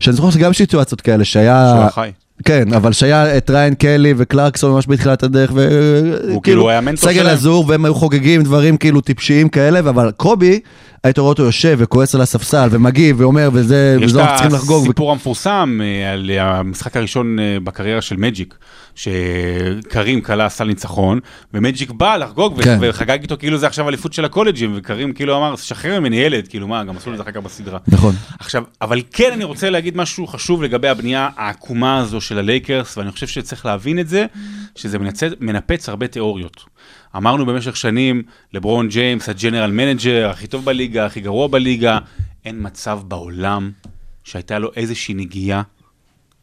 שאני 0.00 0.16
זוכר 0.16 0.30
שגם 0.30 0.50
יש 0.50 0.58
סיטואציות 0.58 1.00
כאלה, 1.00 1.24
שהוא 1.24 1.32
שהיה... 1.32 1.74
היה 1.74 1.90
חי. 1.90 2.10
כן, 2.44 2.72
אבל 2.72 2.92
שהיה 2.92 3.36
את 3.36 3.50
ריין 3.50 3.74
קלי 3.74 4.14
וקלרקסון 4.16 4.72
ממש 4.72 4.84
בתחילת 4.88 5.22
הדרך, 5.22 5.52
הוא 6.28 6.42
כאילו 6.42 6.70
היה 6.70 6.80
מנטור 6.80 7.10
סגל. 7.10 7.26
עזור, 7.26 7.64
והם 7.68 7.84
היו 7.84 7.94
חוגגים 7.94 8.42
דברים 8.42 8.76
כאילו 8.76 9.00
טיפשיים 9.00 9.48
כאלה, 9.48 9.78
אבל 9.78 10.10
קובי, 10.10 10.60
היית 11.04 11.18
רואה 11.18 11.28
אותו 11.28 11.42
יושב 11.42 11.76
וכועס 11.80 12.14
על 12.14 12.20
הספסל 12.20 12.68
ומגיב 12.70 13.20
ואומר, 13.20 13.50
וזה, 13.52 13.96
יש 14.00 14.10
וזה 14.10 14.18
את 14.18 14.24
אנחנו 14.24 14.38
צריכים 14.38 14.56
לחגוג. 14.56 14.84
הסיפור 14.84 15.12
המפורסם 15.12 15.80
אה, 15.82 16.12
על 16.12 16.30
המשחק 16.30 16.96
הראשון 16.96 17.38
אה, 17.38 17.56
בקריירה 17.64 18.02
של 18.02 18.16
מג'יק, 18.16 18.54
שקרים 18.96 20.20
קלע 20.20 20.48
סל 20.48 20.64
ניצחון, 20.64 21.20
ומג'יק 21.54 21.90
בא 21.90 22.16
לחגוג 22.16 22.62
כן. 22.62 22.78
וחגג 22.80 23.22
איתו 23.22 23.36
כאילו 23.38 23.58
זה 23.58 23.66
עכשיו 23.66 23.88
אליפות 23.88 24.12
של 24.12 24.24
הקולג'ים, 24.24 24.72
וקרים 24.76 25.12
כאילו 25.12 25.36
אמר, 25.36 25.56
שחרר 25.56 26.00
ממני 26.00 26.16
ילד, 26.16 26.48
כאילו 26.48 26.68
מה, 26.68 26.84
גם 26.84 26.96
עשו 26.96 27.12
לזה 27.12 27.22
אחר 27.22 27.30
כך 27.30 27.40
בסדרה. 27.40 27.78
נכון. 27.88 28.14
עכשיו, 28.38 28.64
אבל 28.82 29.02
כן 29.12 29.32
אני 29.32 29.44
רוצה 29.44 29.70
להגיד 29.70 29.96
משהו 29.96 30.26
חשוב 30.26 30.62
לגבי 30.62 30.88
הבנייה 30.88 31.28
העקומה 31.36 31.98
הזו 31.98 32.20
של 32.20 32.38
הלייקרס, 32.38 32.98
ואני 32.98 33.12
חושב 33.12 33.26
שצריך 33.26 33.66
להבין 33.66 33.98
את 33.98 34.08
זה, 34.08 34.26
שזה 34.74 34.98
מנצל, 34.98 35.34
מנפץ 35.40 35.88
הרבה 35.88 36.06
תיאוריות. 36.06 36.64
אמרנו 37.16 37.46
במשך 37.46 37.76
שנים, 37.76 38.22
לברון 38.52 38.88
ג'יימס, 38.88 39.28
ה 39.28 39.33
general 39.33 39.70
manager, 39.70 40.28
הכי 40.30 40.46
טוב 40.46 40.64
בליגה, 40.64 41.06
הכי 41.06 41.20
גרוע 41.20 41.46
בליגה, 41.46 41.98
אין 42.44 42.56
מצב 42.58 43.00
בעולם 43.04 43.70
שהייתה 44.24 44.58
לו 44.58 44.70
איזושהי 44.76 45.14
נגיעה 45.14 45.62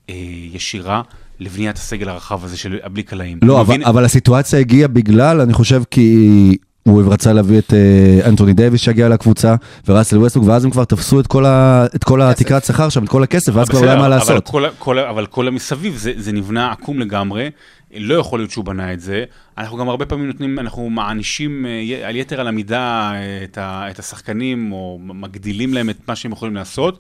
אה, 0.09 0.15
ישירה 0.53 1.01
לבניית 1.39 1.77
הסגל 1.77 2.09
הרחב 2.09 2.45
הזה 2.45 2.57
של 2.57 2.77
הבלי 2.83 3.03
קלעים. 3.03 3.39
לא, 3.43 3.61
אבל, 3.61 3.73
מבין- 3.75 3.87
אבל 3.87 4.05
הסיטואציה 4.05 4.59
הגיעה 4.59 4.87
בגלל, 4.87 5.41
אני 5.41 5.53
חושב, 5.53 5.83
כי 5.91 6.57
הוא 6.83 7.13
רצה 7.13 7.33
להביא 7.33 7.59
את 7.59 7.73
אה, 7.73 8.29
אנטוני 8.29 8.53
דייוויס 8.53 8.81
שיגיע 8.81 9.09
לקבוצה, 9.09 9.55
וראסל 9.87 10.17
ווסטבוק, 10.17 10.47
ואז 10.47 10.65
הם 10.65 10.71
כבר 10.71 10.85
תפסו 10.85 11.19
את 11.19 11.27
כל, 11.27 11.45
ה, 11.45 11.85
את 11.95 12.03
כל 12.03 12.21
התקרת 12.21 12.63
שכר 12.65 12.89
שם, 12.89 13.03
את 13.03 13.09
כל 13.09 13.23
הכסף, 13.23 13.51
ואז 13.55 13.69
כבר 13.69 13.81
לא 13.81 13.85
היה 13.85 13.95
מה 13.95 14.01
אבל 14.01 14.09
לעשות. 14.09 14.47
כל, 14.47 14.65
ה- 14.65 14.69
כל, 14.79 14.99
ה- 14.99 15.09
אבל 15.09 15.25
כל 15.25 15.47
המסביב 15.47 15.95
זה, 15.97 16.11
זה 16.17 16.31
נבנה 16.31 16.71
עקום 16.71 16.99
לגמרי, 16.99 17.49
לא 17.97 18.15
יכול 18.15 18.39
להיות 18.39 18.51
שהוא 18.51 18.65
בנה 18.65 18.93
את 18.93 18.99
זה. 18.99 19.23
אנחנו 19.57 19.77
גם 19.77 19.89
הרבה 19.89 20.05
פעמים 20.05 20.27
נותנים, 20.27 20.59
אנחנו 20.59 20.89
מענישים 20.89 21.65
אה, 21.65 22.07
על 22.09 22.15
יתר 22.15 22.39
על 22.39 22.47
המידה 22.47 23.11
אה, 23.15 23.19
את, 23.43 23.57
ה, 23.57 23.85
את 23.89 23.99
השחקנים, 23.99 24.71
או 24.71 24.99
מגדילים 25.03 25.73
להם 25.73 25.89
את 25.89 25.97
מה 26.07 26.15
שהם 26.15 26.31
יכולים 26.31 26.55
לעשות. 26.55 26.99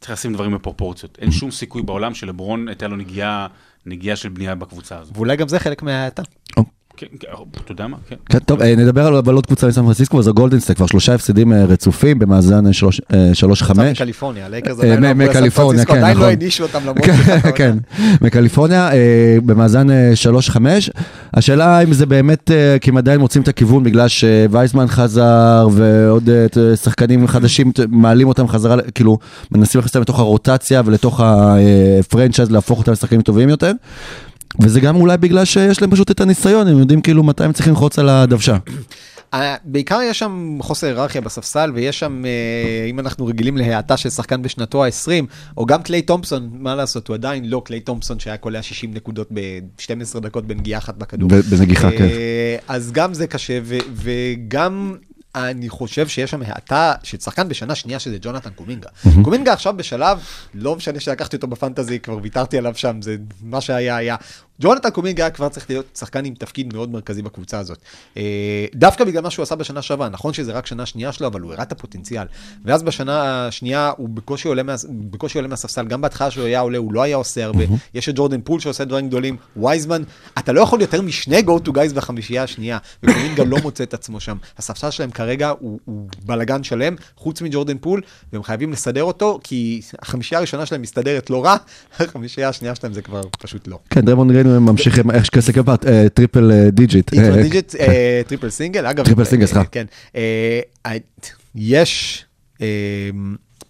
צריך 0.00 0.12
לשים 0.12 0.32
דברים 0.34 0.54
בפרופורציות. 0.54 1.18
אין 1.20 1.30
שום 1.30 1.50
סיכוי 1.50 1.82
בעולם 1.82 2.14
שלברון 2.14 2.68
הייתה 2.68 2.88
לו 2.88 2.96
נגיעה, 2.96 3.46
נגיעה 3.86 4.16
של 4.16 4.28
בנייה 4.28 4.54
בקבוצה 4.54 4.98
הזו. 4.98 5.12
ואולי 5.14 5.36
גם 5.36 5.48
זה 5.48 5.58
חלק 5.58 5.82
מההאטה. 5.82 6.22
כן, 7.00 7.06
כן, 7.20 7.28
אתה 7.64 7.72
יודע 7.72 7.86
מה? 7.86 7.96
כן. 8.08 8.16
כן, 8.28 8.38
טוב, 8.38 8.62
אה, 8.62 8.76
נדבר 8.76 9.06
על 9.06 9.16
אבל 9.16 9.34
עוד 9.34 9.46
קבוצה 9.46 9.66
מסן 9.66 9.82
פרנסיסקו, 9.82 10.18
אז 10.18 10.28
הגולדנסטייט 10.28 10.76
כבר 10.78 10.86
שלושה 10.86 11.14
הפסדים 11.14 11.52
אה, 11.52 11.64
רצופים 11.64 12.18
במאזן 12.18 12.66
אה, 12.66 12.72
שלוש- 12.72 13.00
אה, 13.14 13.30
שלוש 13.32 13.62
חמש. 13.62 14.00
מקליפורניה, 14.00 14.46
הלייקרס 14.46 14.80
אה, 14.80 14.84
עדיין 14.96 15.02
לא 15.18 15.24
מקליפורניה, 15.24 15.50
פרנסיסקו, 15.50 15.92
כן, 15.92 15.98
עדיין 15.98 16.16
לא 16.16 16.22
נכון. 16.22 16.28
הענישו 16.34 16.62
אותם 16.62 16.78
למרות 16.82 16.98
כן, 16.98 17.12
כן, 17.54 17.76
מקליפורניה, 18.20 18.92
אה, 18.92 19.36
במאזן 19.46 19.90
אה, 19.90 20.12
3-5. 20.16 20.90
השאלה 21.34 21.80
אם 21.82 21.92
זה 21.92 22.06
באמת, 22.06 22.50
אה, 22.50 22.76
כי 22.80 22.90
הם 22.90 22.96
עדיין 22.96 23.20
מוצאים 23.20 23.42
את 23.42 23.48
הכיוון 23.48 23.82
בגלל 23.84 24.08
שווייזמן 24.08 24.86
חזר 24.88 25.68
ועוד 25.72 26.28
אה, 26.30 26.76
שחקנים 26.76 27.26
חדשים, 27.26 27.72
מעלים 27.88 28.28
אותם 28.28 28.48
חזרה, 28.48 28.76
כאילו, 28.94 29.18
מנסים 29.52 29.78
להכניס 29.78 29.90
אותם 29.94 30.00
לתוך 30.02 30.18
הרוטציה 30.18 30.82
ולתוך 30.84 31.20
ה 31.24 31.36
franchise, 31.36 32.50
להפוך 32.50 32.78
אותם 32.78 32.92
לשחקנים 32.92 33.22
טובים 33.22 33.48
יותר. 33.48 33.72
וזה 34.58 34.80
גם 34.80 34.96
אולי 34.96 35.16
בגלל 35.16 35.44
שיש 35.44 35.82
להם 35.82 35.90
פשוט 35.90 36.10
את 36.10 36.20
הניסיון, 36.20 36.68
הם 36.68 36.78
יודעים 36.78 37.00
כאילו 37.00 37.22
מתי 37.22 37.44
הם 37.44 37.52
צריכים 37.52 37.72
ללחוץ 37.72 37.98
על 37.98 38.08
הדוושה. 38.08 38.56
אה, 39.34 39.56
בעיקר 39.64 40.00
יש 40.02 40.18
שם 40.18 40.58
חוסר 40.60 40.86
היררכיה 40.86 41.20
בספסל, 41.20 41.72
ויש 41.74 41.98
שם, 41.98 42.22
אה, 42.24 42.86
אם 42.90 43.00
אנחנו 43.00 43.26
רגילים 43.26 43.56
להאטה 43.56 43.96
של 43.96 44.10
שחקן 44.10 44.42
בשנתו 44.42 44.84
ה-20, 44.84 45.24
או 45.56 45.66
גם 45.66 45.82
קליי 45.82 46.02
תומפסון, 46.02 46.50
מה 46.52 46.74
לעשות, 46.74 47.08
הוא 47.08 47.14
עדיין 47.14 47.48
לא 47.48 47.62
קליי 47.64 47.80
תומפסון 47.80 48.18
שהיה 48.18 48.36
קולע 48.36 48.62
60 48.62 48.94
נקודות 48.94 49.28
ב-12 49.34 50.20
דקות 50.20 50.46
בנגיעה 50.46 50.78
אחת 50.78 50.96
בכדור. 50.96 51.28
בנגיחה, 51.50 51.90
כן. 51.90 52.04
אה, 52.04 52.56
אז 52.68 52.92
גם 52.92 53.14
זה 53.14 53.26
קשה, 53.26 53.60
וגם 53.94 54.94
אני 55.34 55.68
חושב 55.68 56.08
שיש 56.08 56.30
שם 56.30 56.42
האטה 56.46 56.94
של 57.02 57.18
שחקן 57.18 57.48
בשנה 57.48 57.74
שנייה 57.74 57.98
שזה 57.98 58.16
ג'ונתן 58.20 58.50
קומינגה. 58.50 58.88
קומינגה 59.22 59.52
עכשיו 59.52 59.76
בשלב, 59.76 60.18
לא 60.54 60.76
משנה 60.76 61.00
שלקחתי 61.00 61.36
אותו 61.36 61.46
בפנטזי, 61.46 62.00
כבר 62.00 62.18
ויתרתי 62.22 62.58
עליו 62.58 62.72
שם, 62.76 63.02
זה 63.02 63.16
מה 63.42 63.60
שהיה 63.60 63.96
היה. 63.96 64.16
ג'ונתן 64.60 64.90
קומינגה 64.90 65.30
כבר 65.30 65.48
צריך 65.48 65.70
להיות 65.70 65.86
שחקן 65.98 66.24
עם 66.24 66.34
תפקיד 66.34 66.74
מאוד 66.74 66.90
מרכזי 66.90 67.22
בקבוצה 67.22 67.58
הזאת. 67.58 67.78
אה, 68.16 68.66
דווקא 68.74 69.04
בגלל 69.04 69.22
מה 69.22 69.30
שהוא 69.30 69.42
עשה 69.42 69.54
בשנה 69.56 69.82
שעברה, 69.82 70.08
נכון 70.08 70.32
שזה 70.32 70.52
רק 70.52 70.66
שנה 70.66 70.86
שנייה 70.86 71.12
שלו, 71.12 71.26
אבל 71.26 71.40
הוא 71.40 71.52
הראה 71.52 71.62
את 71.62 71.72
הפוטנציאל. 71.72 72.26
ואז 72.64 72.82
בשנה 72.82 73.46
השנייה 73.46 73.92
הוא 73.96 74.08
בקושי 74.08 74.48
עולה, 74.48 74.62
מה, 74.62 74.74
בקושי 75.10 75.38
עולה 75.38 75.48
מהספסל, 75.48 75.86
גם 75.86 76.00
בהתחלה 76.00 76.30
שהוא 76.30 76.44
היה 76.44 76.60
עולה, 76.60 76.78
הוא 76.78 76.92
לא 76.92 77.02
היה 77.02 77.16
עושה 77.16 77.44
הרבה. 77.44 77.64
יש 77.94 78.08
את 78.08 78.14
ג'ורדן 78.16 78.40
פול 78.40 78.60
שעושה 78.60 78.84
דברים 78.84 79.08
גדולים, 79.08 79.36
וייזמן, 79.56 80.02
אתה 80.38 80.52
לא 80.52 80.60
יכול 80.60 80.80
יותר 80.80 81.02
משני 81.02 81.38
go 81.38 81.66
to 81.66 81.70
guys 81.70 81.94
בחמישייה 81.94 82.42
השנייה, 82.42 82.78
וקומינגה 83.02 83.44
לא 83.44 83.58
מוצא 83.62 83.84
את 83.84 83.94
עצמו 83.94 84.20
שם. 84.20 84.36
הספסל 84.58 84.90
שלהם 84.90 85.10
כרגע 85.10 85.52
הוא, 85.58 85.80
הוא 85.84 86.08
בלגן 86.26 86.62
שלם, 86.62 86.94
חוץ 87.16 87.42
מג'ורדן 87.42 87.78
פול, 87.78 88.02
והם 88.32 88.42
חייבים 88.42 88.72
לסדר 88.72 89.02
אותו, 89.02 89.38
כי 89.42 89.80
החמישייה 90.02 90.38
הראשונה 90.38 90.66
שלהם 90.66 90.82
מסתדרת 90.82 91.30
לא 91.30 91.44
רע, 91.44 91.56
החמישייה 92.00 92.48
השנייה 92.48 92.74
שלהם 92.74 92.92
זה 92.92 93.02
כבר 93.02 93.20
פשוט 93.38 93.68
לא. 93.68 93.78
כן, 93.90 94.00
דרמון 94.00 94.32
גרין 94.32 94.49
ממשיך 94.58 94.98
עם 94.98 95.10
איך 95.10 95.26
שכסף 95.26 95.52
כפת, 95.52 95.86
טריפל 96.14 96.52
אה, 96.52 96.70
דיג'יט. 96.70 97.10
טריפל 97.10 97.38
אה, 97.80 97.88
אה, 97.88 98.22
טריפל 98.26 98.50
סינגל, 98.50 98.86
אגב. 98.86 99.04
טריפל 99.04 99.24
סינגל, 99.24 99.46
סליחה. 99.46 99.64
כן. 99.64 99.84
יש, 101.54 102.24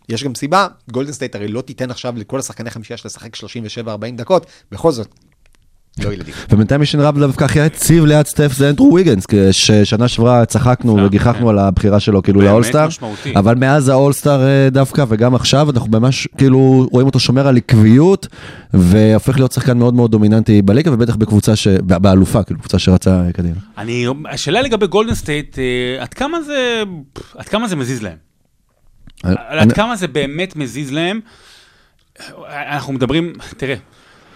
יש 0.08 0.24
גם 0.24 0.34
סיבה, 0.34 0.66
גולדן 0.90 1.12
סטייט 1.12 1.34
הרי 1.34 1.48
לא 1.48 1.60
תיתן 1.60 1.90
עכשיו 1.90 2.14
לכל 2.16 2.38
השחקני 2.38 2.70
חמישייה 2.70 2.96
שלה 2.96 3.08
לשחק 3.08 3.36
37-40 3.36 3.40
דקות, 4.16 4.46
בכל 4.72 4.92
זאת, 4.92 5.08
לא 5.98 6.12
ילדים. 6.12 6.34
ובינתיים 6.50 6.82
יש 6.82 6.94
רב 6.94 7.18
דווקא 7.18 7.44
הכי 7.44 7.58
יציב 7.66 8.04
ליד 8.04 8.26
סטף 8.26 8.52
זה 8.52 8.70
אנדרו 8.70 8.92
ויגנס, 8.94 9.24
ששנה 9.50 10.08
שעברה 10.08 10.44
צחקנו 10.44 10.98
אה, 10.98 11.04
וגיחכנו 11.06 11.42
כן. 11.42 11.48
על 11.48 11.58
הבחירה 11.58 12.00
שלו 12.00 12.22
כאילו 12.22 12.40
לאולסטאר. 12.40 12.88
אבל 13.36 13.54
מאז 13.54 13.88
האולסטאר 13.88 14.42
אה, 14.46 14.68
דווקא 14.70 15.04
וגם 15.08 15.34
עכשיו 15.34 15.70
אנחנו 15.70 15.88
ממש 16.00 16.28
כאילו 16.38 16.88
רואים 16.92 17.06
אותו 17.06 17.20
שומר 17.20 17.46
על 17.48 17.56
עקביות 17.56 18.26
והופך 18.74 19.36
להיות 19.36 19.52
שחקן 19.52 19.78
מאוד 19.78 19.94
מאוד 19.94 20.10
דומיננטי 20.10 20.62
בליגה 20.62 20.92
ובטח 20.92 21.16
בקבוצה, 21.16 21.56
ש- 21.56 21.68
באלופה, 21.86 22.42
כאילו 22.42 22.60
קבוצה 22.60 22.78
שרצה 22.78 23.22
קדימה. 23.34 23.56
אני, 23.78 24.06
השאלה 24.30 24.62
לגבי 24.62 24.86
גולדן 24.86 25.14
סטייט, 25.14 25.58
אה, 25.58 26.02
עד 26.02 26.14
כמה 26.14 26.42
זה, 26.42 26.82
עד 27.38 27.48
כמה 27.48 27.68
זה 27.68 27.76
מזיז 27.76 28.02
להם? 28.02 28.16
עד 29.22 29.36
אני- 29.50 29.74
כמה 29.74 29.96
זה 29.96 30.08
באמת 30.08 30.56
מזיז 30.56 30.92
להם? 30.92 31.20
אנחנו 32.70 32.92
מדברים, 32.92 33.32
תראה, 33.56 33.74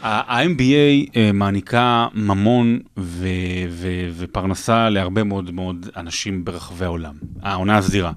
ה-NBA 0.05 1.11
אה, 1.17 1.31
מעניקה 1.33 2.07
ממון 2.15 2.79
ו- 2.97 3.29
ו- 3.71 4.09
ופרנסה 4.17 4.91
להרבה 4.91 5.25
מאוד 5.25 5.51
מאוד 5.51 5.89
אנשים 5.97 6.45
ברחבי 6.45 6.85
העולם, 6.85 7.15
העונה 7.43 7.79
הסדירה. 7.79 8.13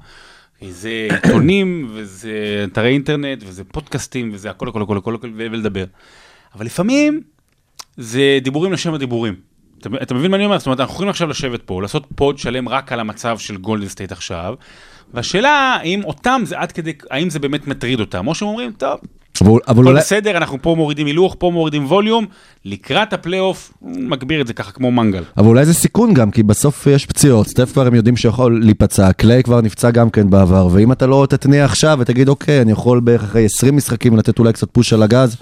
זה 0.70 1.08
עיתונים, 1.24 1.88
וזה 1.94 2.66
אתרי 2.72 2.90
אינטרנט, 2.90 3.44
וזה 3.48 3.64
פודקאסטים, 3.64 4.30
וזה 4.34 4.50
הכל 4.50 4.68
הכל 4.68 4.82
הכל 4.82 4.98
הכל 4.98 5.16
הכל, 5.16 5.28
ו- 5.28 5.48
ולדבר. 5.52 5.86
אבל 6.56 6.66
לפעמים 6.66 7.22
זה 7.98 8.40
דיבורים 8.42 8.74
לשם 8.74 8.94
הדיבורים. 8.94 9.36
אתה, 9.80 9.90
אתה 10.02 10.14
מבין 10.14 10.32
מה 10.32 10.38
אני 10.38 10.46
אומר? 10.46 10.58
זאת 10.58 10.68
אומרת, 10.68 10.80
אנחנו 10.80 10.94
יכולים 10.94 11.10
עכשיו 11.10 11.30
לשבת 11.30 11.62
פה, 11.64 11.82
לעשות 11.82 12.08
pod 12.16 12.38
שלם 12.38 12.70
רק 12.70 12.92
על 12.92 13.00
המצב 13.00 13.38
של 13.38 13.58
גולדן 13.58 13.88
סטייט 13.88 14.12
עכשיו, 14.12 14.56
והשאלה 15.14 15.78
האם 15.82 16.04
אותם 16.04 16.42
זה 16.46 16.60
עד 16.60 16.72
כדי, 16.72 16.94
האם 17.12 17.30
זה 17.30 17.40
באמת 17.40 17.68
מטריד 17.68 18.00
אותם, 18.00 18.28
או 18.28 18.36
שהם 18.36 18.48
אומרים, 18.48 18.72
טוב, 18.72 19.00
אבל- 19.42 19.60
אבל 19.68 19.88
אולי... 19.88 20.00
בסדר, 20.00 20.38
אנחנו 20.38 20.58
פה 20.62 20.76
מורידים 20.78 21.08
הילוך, 21.08 21.36
פה 21.40 21.52
מורידים 21.54 21.86
ווליום, 21.86 22.26
לקראת 22.66 23.14
הפלייאוף, 23.14 23.72
מגביר 23.82 24.42
את 24.42 24.48
זה 24.48 24.54
ככה 24.54 24.72
כמו 24.72 24.92
מנגל. 24.92 25.24
אבל 25.38 25.48
אולי 25.48 25.66
זה 25.66 25.74
סיכון 25.74 26.14
גם, 26.14 26.32
כי 26.32 26.44
בסוף 26.44 26.88
יש 26.88 27.06
פציעות, 27.06 27.48
סטף 27.48 27.72
כבר 27.74 27.88
הם 27.88 27.96
יודעים 27.96 28.18
שיכול 28.18 28.60
להיפצע, 28.64 29.12
קליי 29.14 29.44
כבר 29.44 29.62
נפצע 29.62 29.92
גם 29.92 30.10
כן 30.10 30.30
בעבר, 30.30 30.68
ואם 30.72 30.92
אתה 30.92 31.08
לא 31.08 31.28
תתניע 31.30 31.66
עכשיו 31.66 31.98
ותגיד, 32.02 32.30
אוקיי, 32.30 32.62
אני 32.62 32.72
יכול 32.72 33.00
בערך 33.00 33.24
אחרי 33.24 33.46
20 33.46 33.76
משחקים 33.76 34.18
לתת 34.18 34.40
אולי 34.40 34.54
קצת 34.54 34.68
פוש 34.72 34.94
על 34.94 35.04
הגז, 35.04 35.36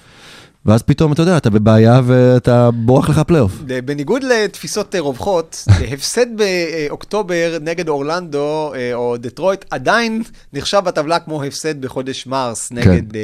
ואז 0.65 0.81
פתאום, 0.83 1.11
אתה 1.13 1.21
יודע, 1.21 1.37
אתה 1.37 1.49
בבעיה 1.49 2.01
ואתה 2.05 2.69
בורח 2.71 3.09
לך 3.09 3.19
פלייאוף. 3.19 3.51
בניגוד 3.85 4.23
לתפיסות 4.23 4.95
אה, 4.95 4.99
רווחות, 4.99 5.63
אה, 5.69 5.93
הפסד 5.93 6.25
באוקטובר 6.37 7.57
נגד 7.61 7.89
אורלנדו 7.89 8.73
אה, 8.75 8.93
או 8.93 9.17
דטרויט 9.17 9.65
עדיין 9.71 10.23
נחשב 10.53 10.79
בטבלה 10.85 11.19
כמו 11.19 11.43
הפסד 11.43 11.81
בחודש 11.81 12.27
מרס 12.27 12.71
נגד, 12.71 13.15
אה, 13.15 13.21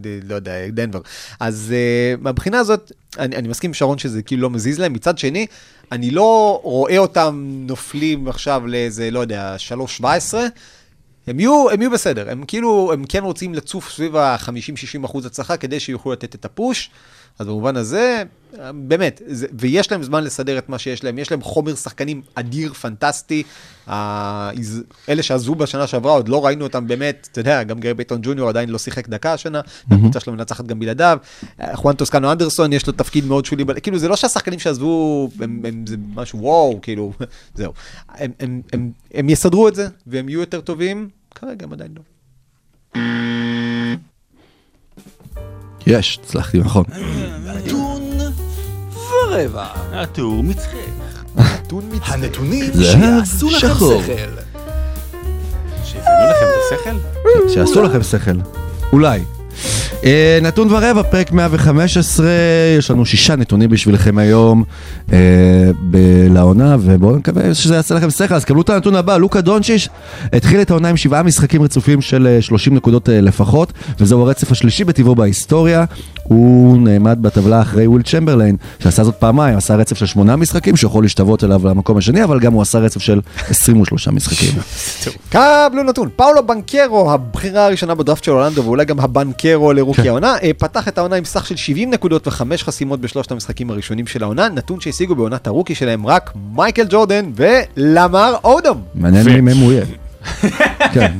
ד- 0.00 0.30
לא 0.30 0.34
יודע, 0.34 0.52
דנבר. 0.72 1.00
אז 1.40 1.74
מהבחינה 2.20 2.58
הזאת, 2.58 2.92
אני, 3.18 3.36
אני 3.36 3.48
מסכים 3.48 3.70
עם 3.70 3.74
שרון 3.74 3.98
שזה 3.98 4.22
כאילו 4.22 4.42
לא 4.42 4.50
מזיז 4.50 4.78
להם. 4.78 4.92
מצד 4.92 5.18
שני, 5.18 5.46
אני 5.92 6.10
לא 6.10 6.60
רואה 6.62 6.98
אותם 6.98 7.44
נופלים 7.66 8.28
עכשיו 8.28 8.62
לאיזה, 8.66 9.10
לא 9.10 9.20
יודע, 9.20 9.56
3-17. 10.00 10.02
הם 11.26 11.40
יהיו, 11.40 11.70
הם 11.70 11.82
יהיו 11.82 11.90
בסדר, 11.90 12.30
הם 12.30 12.44
כאילו, 12.46 12.92
הם 12.92 13.04
כן 13.08 13.24
רוצים 13.24 13.54
לצוף 13.54 13.90
סביב 13.90 14.16
ה-50-60 14.16 15.04
אחוז 15.04 15.26
הצלחה 15.26 15.56
כדי 15.56 15.80
שיוכלו 15.80 16.12
לתת 16.12 16.34
את 16.34 16.44
הפוש, 16.44 16.90
אז 17.38 17.46
במובן 17.46 17.76
הזה, 17.76 18.22
באמת, 18.74 19.22
זה, 19.26 19.46
ויש 19.58 19.92
להם 19.92 20.02
זמן 20.02 20.24
לסדר 20.24 20.58
את 20.58 20.68
מה 20.68 20.78
שיש 20.78 21.04
להם, 21.04 21.18
יש 21.18 21.30
להם 21.30 21.42
חומר 21.42 21.74
שחקנים 21.74 22.22
אדיר, 22.34 22.72
פנטסטי. 22.72 23.42
ה- 23.86 24.50
אלה 25.08 25.22
שעזבו 25.22 25.54
בשנה 25.54 25.86
שעברה, 25.86 26.12
עוד 26.12 26.28
לא 26.28 26.46
ראינו 26.46 26.64
אותם 26.64 26.86
באמת, 26.86 27.28
אתה 27.32 27.40
יודע, 27.40 27.62
גם 27.62 27.78
גרי 27.80 27.94
בייטון 27.94 28.18
ג'וניור 28.22 28.48
עדיין 28.48 28.68
לא 28.68 28.78
שיחק 28.78 29.08
דקה 29.08 29.32
השנה, 29.32 29.60
הקבוצה 29.90 30.20
שלו 30.20 30.32
מנצחת 30.32 30.66
גם 30.66 30.78
בלעדיו. 30.78 31.18
חואן 31.74 31.94
טוסקנו 31.96 32.32
אנדרסון, 32.32 32.72
יש 32.72 32.86
לו 32.86 32.92
תפקיד 32.92 33.24
מאוד 33.24 33.44
שולי, 33.44 33.64
כאילו, 33.82 33.98
זה 33.98 34.08
לא 34.08 34.16
שהשחקנים 34.16 34.58
שעזבו, 34.58 35.28
הם, 35.40 35.62
הם, 35.64 35.84
זה 35.86 35.96
משהו 36.14 36.38
וואו, 36.38 36.78
כאילו, 36.82 37.12
זהו. 37.54 37.72
הם, 38.08 38.30
הם, 38.40 38.60
הם, 38.72 38.90
הם 39.14 39.28
יסדרו 39.28 39.68
את 39.68 39.74
זה, 39.74 39.88
והם 40.06 40.28
יהיו 40.28 40.40
יותר 40.40 40.60
טובים, 40.60 41.08
כרגע 41.34 41.66
הם 41.66 41.72
עדיין 41.72 41.90
לא. 41.96 42.02
יש, 45.90 46.18
הצלחתי, 46.24 46.58
נכון. 46.58 46.84
נתון 47.44 48.02
ורבע. 48.94 49.66
הטור 49.92 50.42
מצחק. 50.42 50.74
נתון 51.36 51.84
מצטער. 51.92 52.14
הנתונים 52.14 52.64
שיעשו 52.74 53.50
לכם. 53.50 53.58
שכל. 53.58 53.94
שהבאנו 55.84 56.30
לכם 56.30 56.46
את 56.46 56.78
השכל? 56.78 56.96
שיעשו 57.48 57.82
לכם 57.82 58.02
שכל. 58.02 58.36
אולי. 58.92 59.20
אה, 60.04 60.38
נתון 60.42 60.72
ורבע, 60.72 61.02
פרק 61.02 61.32
115, 61.32 62.26
יש 62.78 62.90
לנו 62.90 63.06
שישה 63.06 63.36
נתונים 63.36 63.70
בשבילכם 63.70 64.18
היום 64.18 64.64
לעונה, 66.30 66.76
ובואו 66.80 67.16
נקווה 67.16 67.54
שזה 67.54 67.74
יעשה 67.74 67.94
לכם 67.94 68.10
שכל. 68.10 68.34
אז 68.34 68.44
קבלו 68.44 68.62
את 68.62 68.70
הנתון 68.70 68.94
הבא, 68.94 69.16
לוקה 69.16 69.40
דונצ'יש 69.40 69.88
התחיל 70.32 70.60
את 70.60 70.70
העונה 70.70 70.88
עם 70.88 70.96
שבעה 70.96 71.22
משחקים 71.22 71.62
רצופים 71.62 72.00
של 72.00 72.26
אה, 72.26 72.42
30 72.42 72.74
נקודות 72.74 73.08
אה, 73.08 73.20
לפחות, 73.20 73.72
וזהו 73.98 74.22
הרצף 74.22 74.52
השלישי 74.52 74.84
בטיבו 74.84 75.14
בהיסטוריה. 75.14 75.84
הוא 76.22 76.78
נעמד 76.78 77.18
בטבלה 77.22 77.62
אחרי 77.62 77.86
וויל 77.86 78.02
צ'מברליין, 78.02 78.56
שעשה 78.78 79.04
זאת 79.04 79.14
פעמיים, 79.14 79.56
עשה 79.56 79.76
רצף 79.76 79.98
של 79.98 80.06
שמונה 80.06 80.36
משחקים, 80.36 80.76
שיכול 80.76 81.04
להשתוות 81.04 81.44
אליו 81.44 81.68
למקום 81.68 81.96
השני, 81.96 82.24
אבל 82.24 82.40
גם 82.40 82.52
הוא 82.52 82.62
עשה 82.62 82.78
רצף 82.78 83.00
של 83.00 83.20
23 83.48 84.08
משחקים. 84.08 84.50
קבלו 85.32 85.82
נתון, 85.82 86.08
פאולו 86.16 86.46
בנקרו, 86.46 87.12
הבחירה 87.12 87.66
הראשונה 87.66 87.94
בדראפט 87.94 88.24
של 88.24 88.32
אורלנדו, 88.32 88.64
ואולי 88.64 88.84
גם 88.84 89.00
הבנקרו 89.00 89.72
לרוקי 89.72 90.02
כן. 90.02 90.08
העונה, 90.08 90.34
אה, 90.42 90.50
פתח 90.58 90.88
את 90.88 90.98
העונה 90.98 91.16
עם 91.16 91.24
סך 91.24 91.46
של 91.46 91.56
70 91.56 91.90
נקודות 91.90 92.26
וחמש 92.26 92.62
חסימות 92.62 93.00
בשלושת 93.00 93.32
המשחקים 93.32 93.70
הראשונים 93.70 94.06
של 94.06 94.22
העונה, 94.22 94.48
נתון 94.48 94.80
שהשיגו 95.00 95.14
בעונת 95.14 95.46
הרוקי 95.46 95.74
שלהם 95.74 96.06
רק 96.06 96.30
מייקל 96.54 96.86
ג'ורדן 96.90 97.30
ולמר 97.36 98.34
אודום. 98.44 98.82
מעניין 98.94 99.40
מי 99.40 99.52
הוא 99.52 99.72
יהיה. 99.72 99.84
כן. 100.94 101.12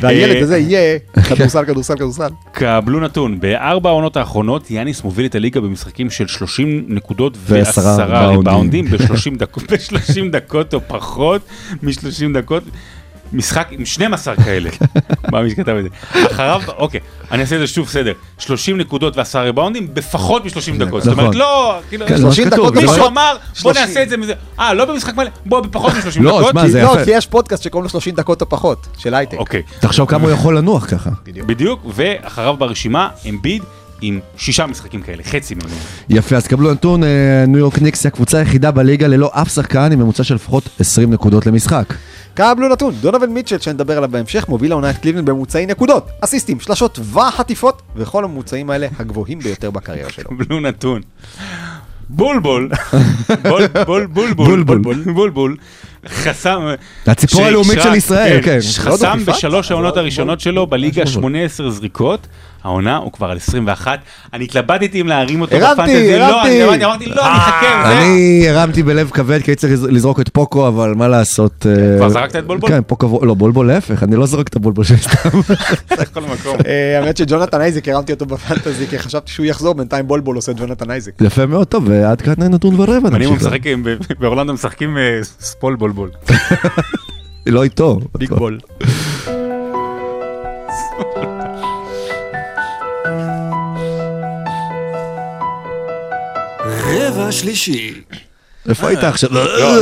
והילד 0.00 0.36
אה, 0.36 0.42
הזה 0.42 0.58
יהיה 0.58 0.98
כדורסל, 1.28 1.64
כדורסל, 1.64 1.94
כדורסל. 1.94 2.28
קבלו 2.52 3.00
נתון, 3.00 3.40
בארבע 3.40 3.90
העונות 3.90 4.16
האחרונות 4.16 4.70
יאניס 4.70 5.04
מוביל 5.04 5.26
את 5.26 5.34
הליגה 5.34 5.60
במשחקים 5.60 6.10
של 6.10 6.26
30 6.26 6.84
נקודות 6.88 7.36
ועשרה 7.46 7.96
ריבאונדים. 7.96 8.36
ריבאונדים 8.38 8.84
ב-30 8.84 9.38
דקות, 9.38 9.72
ב-30 9.72 10.32
דקות 10.32 10.74
או 10.74 10.80
פחות 10.88 11.42
מ-30 11.82 12.34
דקות. 12.34 12.62
משחק 13.32 13.68
עם 13.70 13.84
12 13.84 14.36
כאלה, 14.36 14.70
מה 15.32 15.42
מי 15.42 15.50
שכתב 15.50 15.76
את 15.78 15.84
זה. 15.84 15.88
אחריו, 16.26 16.62
אוקיי, 16.76 17.00
אני 17.30 17.42
אעשה 17.42 17.54
את 17.54 17.60
זה 17.60 17.66
שוב 17.66 17.88
סדר, 17.88 18.12
30 18.38 18.78
נקודות 18.78 19.16
ועשרה 19.16 19.42
ריבאונדים 19.42 19.88
בפחות 19.94 20.44
מ-30 20.44 20.78
דקות. 20.84 21.02
זאת 21.02 21.12
אומרת, 21.12 21.26
נכון. 21.26 21.36
לא, 21.36 21.80
כאילו, 21.88 22.06
כן, 22.06 22.16
זה 22.16 22.24
מה 22.26 22.32
30 22.32 22.50
שכתוב, 22.50 22.66
דקות 22.66 22.82
מישהו 22.82 22.96
לא- 22.98 23.06
אמר, 23.08 23.36
בוא 23.62 23.72
30. 23.72 23.82
נעשה 23.82 24.02
את 24.02 24.08
זה 24.08 24.16
מזה, 24.16 24.34
אה, 24.58 24.74
לא 24.74 24.84
במשחק 24.84 25.14
מלא, 25.16 25.30
בוא 25.46 25.60
בפחות 25.60 25.92
מ-30 25.94 26.20
לא, 26.22 26.30
דקות. 26.38 26.48
תשמע, 26.48 26.68
זה 26.68 26.82
לא. 26.82 26.96
כי 27.04 27.10
יש 27.10 27.26
פודקאסט 27.26 27.62
שקוראים 27.62 27.84
לו 27.84 27.88
30 27.90 28.14
דקות 28.14 28.40
או 28.40 28.48
פחות, 28.48 28.86
של 28.98 29.14
הייטק. 29.14 29.38
אוקיי, 29.38 29.62
תחשוב 29.80 30.08
כמה 30.08 30.22
הוא 30.22 30.30
יכול 30.30 30.58
לנוח 30.58 30.86
ככה. 30.90 31.10
בדיוק, 31.46 31.80
ואחריו 31.94 32.56
ברשימה, 32.56 33.08
אמביד 33.28 33.62
עם 34.02 34.20
שישה 34.36 34.66
משחקים 34.66 35.02
כאלה, 35.02 35.22
חצי 35.22 35.54
ממנו. 35.54 35.76
יפה, 36.08 36.36
אז 36.36 36.46
קבלו 36.46 36.72
נתון, 36.72 37.04
אה, 37.04 37.08
ניו 37.48 37.58
יורק 37.58 37.78
ניקס 37.78 38.04
היא 38.04 38.10
הקבוצה 38.10 38.38
היחידה 38.38 38.70
בליגה 38.70 39.06
ללא 39.06 39.30
אף 39.34 39.54
שחקן 39.54 39.92
עם 39.92 39.98
ממוצע 39.98 40.24
של 40.24 40.34
לפחות 40.34 40.68
20 40.80 41.12
נקודות 41.12 41.46
למשחק. 41.46 41.94
קבלו 42.34 42.68
נתון, 42.68 42.94
דונובן 43.00 43.26
מיטשל, 43.26 43.58
שנדבר 43.58 43.96
עליו 43.96 44.10
בהמשך, 44.10 44.48
מוביל 44.48 44.72
העונה 44.72 44.90
את 44.90 44.98
קליבלנד 44.98 45.30
בממוצעי 45.30 45.66
נקודות, 45.66 46.08
אסיסטים, 46.20 46.60
שלשות 46.60 46.98
וחטיפות, 47.12 47.82
וכל 47.96 48.24
הממוצעים 48.24 48.70
האלה 48.70 48.86
הגבוהים 48.98 49.38
ביותר 49.38 49.70
בקריירה 49.70 50.10
שלו. 50.10 50.24
קבלו 50.24 50.60
נתון. 50.60 51.00
בולבול, 52.08 52.70
בול 53.42 53.66
בול 53.66 54.06
בול 54.06 54.32
בולבול. 54.34 54.78
בול 54.82 55.02
בול 55.12 55.30
בול 55.30 55.56
חסם, 56.06 56.60
הציפור 57.06 57.42
הלאומית 57.42 57.78
של 57.82 57.94
ישראל, 57.94 58.42
כן. 58.42 58.58
חסם 58.76 59.18
לא? 59.18 59.24
בשלוש 59.24 59.70
העונות 59.70 59.96
הראשונות 59.96 60.40
שלו 60.40 60.66
בליגה 60.66 61.04
בולבול. 61.04 61.22
18 61.22 61.70
זריקות, 61.70 62.26
העונה 62.64 62.96
הוא 62.96 63.12
כבר 63.12 63.30
על 63.30 63.36
21, 63.36 63.98
אני 64.32 64.44
התלבטתי 64.44 65.00
אם 65.00 65.06
להרים 65.06 65.40
אותו 65.40 65.56
הרמתי, 65.56 65.72
בפנטזי, 65.82 66.18
לא, 66.18 66.24
הרמתי. 66.24 66.62
אני 66.62 66.84
אמרתי 66.84 67.06
לא, 67.06 67.26
אני 67.26 67.38
אחכה, 67.38 67.92
אני 67.92 68.44
הרמתי 68.48 68.82
בלב 68.82 69.10
כבד 69.10 69.42
כי 69.42 69.50
הייתי 69.50 69.60
צריך 69.60 69.80
לזרוק 69.88 70.20
את 70.20 70.28
פוקו, 70.28 70.68
אבל 70.68 70.94
מה 70.94 71.08
לעשות. 71.08 71.66
אה, 71.66 71.96
כבר 71.98 72.08
זרקת 72.08 72.36
את 72.36 72.46
בולבול? 72.46 72.70
כן, 72.70 72.80
פוקו, 72.86 73.20
לא, 73.26 73.34
בולבול 73.34 73.66
להפך, 73.66 74.02
אני 74.02 74.16
לא 74.16 74.26
זורק 74.26 74.48
את 74.48 74.56
הבולבול 74.56 74.84
שלי 74.84 74.96
סתם. 74.96 75.28
אה, 76.66 76.98
האמת 77.02 77.16
שג'ונתן 77.16 77.60
אייזק, 77.60 77.88
הרמתי 77.88 78.12
אותו 78.12 78.26
בפנטזי, 78.26 78.86
כי 78.86 78.98
חשבתי 78.98 79.32
שהוא 79.32 79.46
יחזור, 79.46 79.74
בינתיים 79.74 80.08
בולבול 80.08 80.36
עושה 80.36 80.52
את 80.52 80.60
ג'ונתן 80.60 80.90
אייזק. 80.90 81.12
יפה 81.20 81.46
מאוד, 81.46 81.66
טוב, 81.66 81.84
ועד 81.88 82.20
כאן 82.20 82.34
נתון 82.38 82.80
ורבע. 82.80 83.08
אני. 83.14 83.26
משחק, 83.26 83.66
עם- 83.66 83.84
באורלנדו 84.20 84.52
משחקים 84.52 84.98
אה, 84.98 85.20
ספול 85.40 85.76
בולבול. 85.76 86.10
לא 87.46 87.62
איתו. 87.62 88.00
ביג 88.18 88.30
בול. 88.34 88.58
רבע 97.12 97.32
שלישי. 97.32 97.94
איפה 98.68 98.88
היית 98.88 99.04
עכשיו? 99.04 99.30
לא, 99.32 99.44
לא, 99.58 99.80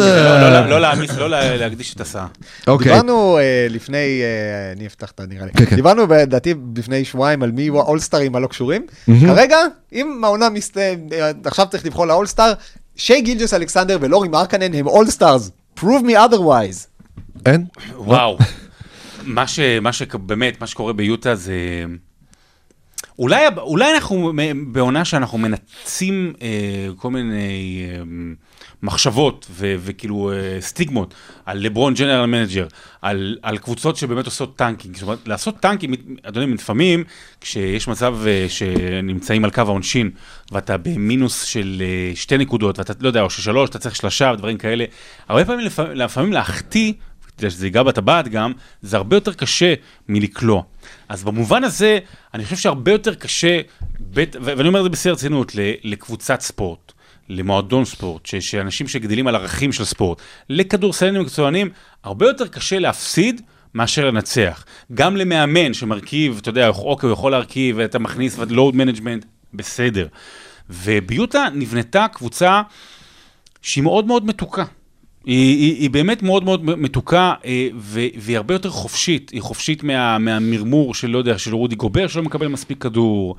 לא, 0.50 0.66
לא 0.70 0.80
להעמיס, 0.80 1.10
לא 1.10 1.30
לה- 1.30 1.56
להקדיש 1.56 1.94
את 1.94 2.00
הסאה. 2.00 2.26
אוקיי. 2.66 2.92
דיברנו 2.92 3.38
אה, 3.38 3.66
לפני, 3.70 3.96
אה, 4.22 4.72
אני 4.76 4.86
אפתח 4.86 5.10
את 5.10 5.20
הנראה 5.20 5.46
לי, 5.46 5.52
כן, 5.52 5.64
כן. 5.66 5.76
דיברנו 5.76 6.06
לדעתי 6.06 6.54
לפני 6.76 7.04
שבועיים 7.04 7.42
על 7.42 7.50
מי 7.52 7.62
יהיו 7.62 7.78
האולסטרים 7.80 8.36
הלא 8.36 8.46
קשורים. 8.46 8.86
כרגע, 9.06 9.56
אם 9.92 10.20
העונה 10.24 10.48
מסתיים, 10.50 11.08
עכשיו 11.44 11.66
צריך 11.70 11.86
לבחור 11.86 12.06
לאולסטאר, 12.06 12.52
שי 12.96 13.20
גילג'ס 13.20 13.54
אלכסנדר 13.54 13.98
ולורי 14.00 14.28
מרקנן 14.28 14.74
הם 14.74 14.86
all-stars. 14.86 15.50
prove 15.78 16.02
me 16.06 16.14
otherwise. 16.32 16.86
אין? 17.46 17.64
וואו. 17.96 18.38
מה 19.24 19.46
ש... 19.46 19.60
מה 19.82 19.92
ש... 19.92 20.02
באמת, 20.02 20.60
מה 20.60 20.66
שקורה 20.66 20.92
ביוטה 20.92 21.34
זה... 21.34 21.52
אולי, 23.18 23.44
אולי 23.56 23.94
אנחנו 23.94 24.32
בעונה 24.66 25.04
שאנחנו 25.04 25.38
מנפצים 25.38 26.32
אה, 26.42 26.88
כל 26.96 27.10
מיני 27.10 27.84
אה, 27.88 28.02
מחשבות 28.82 29.46
ו, 29.50 29.74
וכאילו 29.78 30.32
אה, 30.32 30.60
סטיגמות 30.60 31.14
על 31.46 31.58
לברון 31.58 31.94
general 31.94 32.26
manager, 32.26 32.66
על, 33.02 33.38
על 33.42 33.58
קבוצות 33.58 33.96
שבאמת 33.96 34.24
עושות 34.24 34.56
tanking. 34.56 34.94
זאת 34.94 35.02
אומרת, 35.02 35.18
לעשות 35.28 35.60
tanking, 35.60 35.96
אדוני, 36.22 36.54
לפעמים 36.54 37.04
כשיש 37.40 37.88
מצב 37.88 38.16
אה, 38.26 38.46
שנמצאים 38.48 39.44
על 39.44 39.50
קו 39.50 39.60
העונשין 39.60 40.10
ואתה 40.52 40.76
במינוס 40.76 41.42
של 41.42 41.82
אה, 41.84 42.16
שתי 42.16 42.38
נקודות, 42.38 42.78
ואתה 42.78 42.92
לא 43.00 43.08
יודע, 43.08 43.22
או 43.22 43.30
של 43.30 43.42
שלוש, 43.42 43.70
אתה 43.70 43.78
צריך 43.78 43.96
שלושה 43.96 44.30
ודברים 44.34 44.58
כאלה, 44.58 44.84
הרבה 45.28 45.44
פעמים 45.44 45.66
לפעמים, 45.66 45.92
לפעמים 45.96 46.32
להחטיא 46.32 46.92
כדי 47.38 47.50
שזה 47.50 47.66
ייגע 47.66 47.82
בטבעת 47.82 48.28
גם, 48.28 48.52
זה 48.82 48.96
הרבה 48.96 49.16
יותר 49.16 49.32
קשה 49.32 49.74
מלקלוע. 50.08 50.62
אז 51.10 51.24
במובן 51.24 51.64
הזה, 51.64 51.98
אני 52.34 52.44
חושב 52.44 52.56
שהרבה 52.56 52.92
יותר 52.92 53.14
קשה, 53.14 53.60
בית, 54.00 54.36
ואני 54.42 54.68
אומר 54.68 54.78
את 54.78 54.84
זה 54.84 54.88
בשיא 54.90 55.10
הרצינות, 55.10 55.52
לקבוצת 55.84 56.40
ספורט, 56.40 56.92
למועדון 57.28 57.84
ספורט, 57.84 58.26
שאנשים 58.26 58.88
שגדלים 58.88 59.26
על 59.26 59.36
ערכים 59.36 59.72
של 59.72 59.84
ספורט, 59.84 60.20
לכדורסלנים 60.48 61.22
מקצוענים, 61.22 61.70
הרבה 62.04 62.26
יותר 62.26 62.48
קשה 62.48 62.78
להפסיד 62.78 63.40
מאשר 63.74 64.04
לנצח. 64.04 64.64
גם 64.94 65.16
למאמן 65.16 65.74
שמרכיב, 65.74 66.38
אתה 66.42 66.48
יודע, 66.48 66.68
אוקיי, 66.68 67.06
הוא 67.06 67.12
יכול 67.12 67.32
להרכיב, 67.32 67.76
ואתה 67.78 67.98
מכניס 67.98 68.38
load 68.38 68.76
management, 68.76 69.24
בסדר. 69.54 70.06
וביוטה 70.70 71.48
נבנתה 71.54 72.06
קבוצה 72.12 72.62
שהיא 73.62 73.84
מאוד 73.84 74.06
מאוד 74.06 74.26
מתוקה. 74.26 74.64
היא, 75.24 75.56
היא, 75.56 75.82
היא 75.82 75.90
באמת 75.90 76.22
מאוד 76.22 76.44
מאוד 76.44 76.64
מתוקה, 76.64 77.34
אה, 77.44 77.68
ו, 77.76 78.00
והיא 78.16 78.36
הרבה 78.36 78.54
יותר 78.54 78.70
חופשית. 78.70 79.30
היא 79.30 79.42
חופשית 79.42 79.82
מה, 79.82 80.18
מהמרמור 80.18 80.94
של, 80.94 81.10
לא 81.10 81.18
יודע, 81.18 81.38
של 81.38 81.54
רודי 81.54 81.76
גובר, 81.76 82.06
שלא 82.06 82.22
מקבל 82.22 82.48
מספיק 82.48 82.82
כדור, 82.82 83.36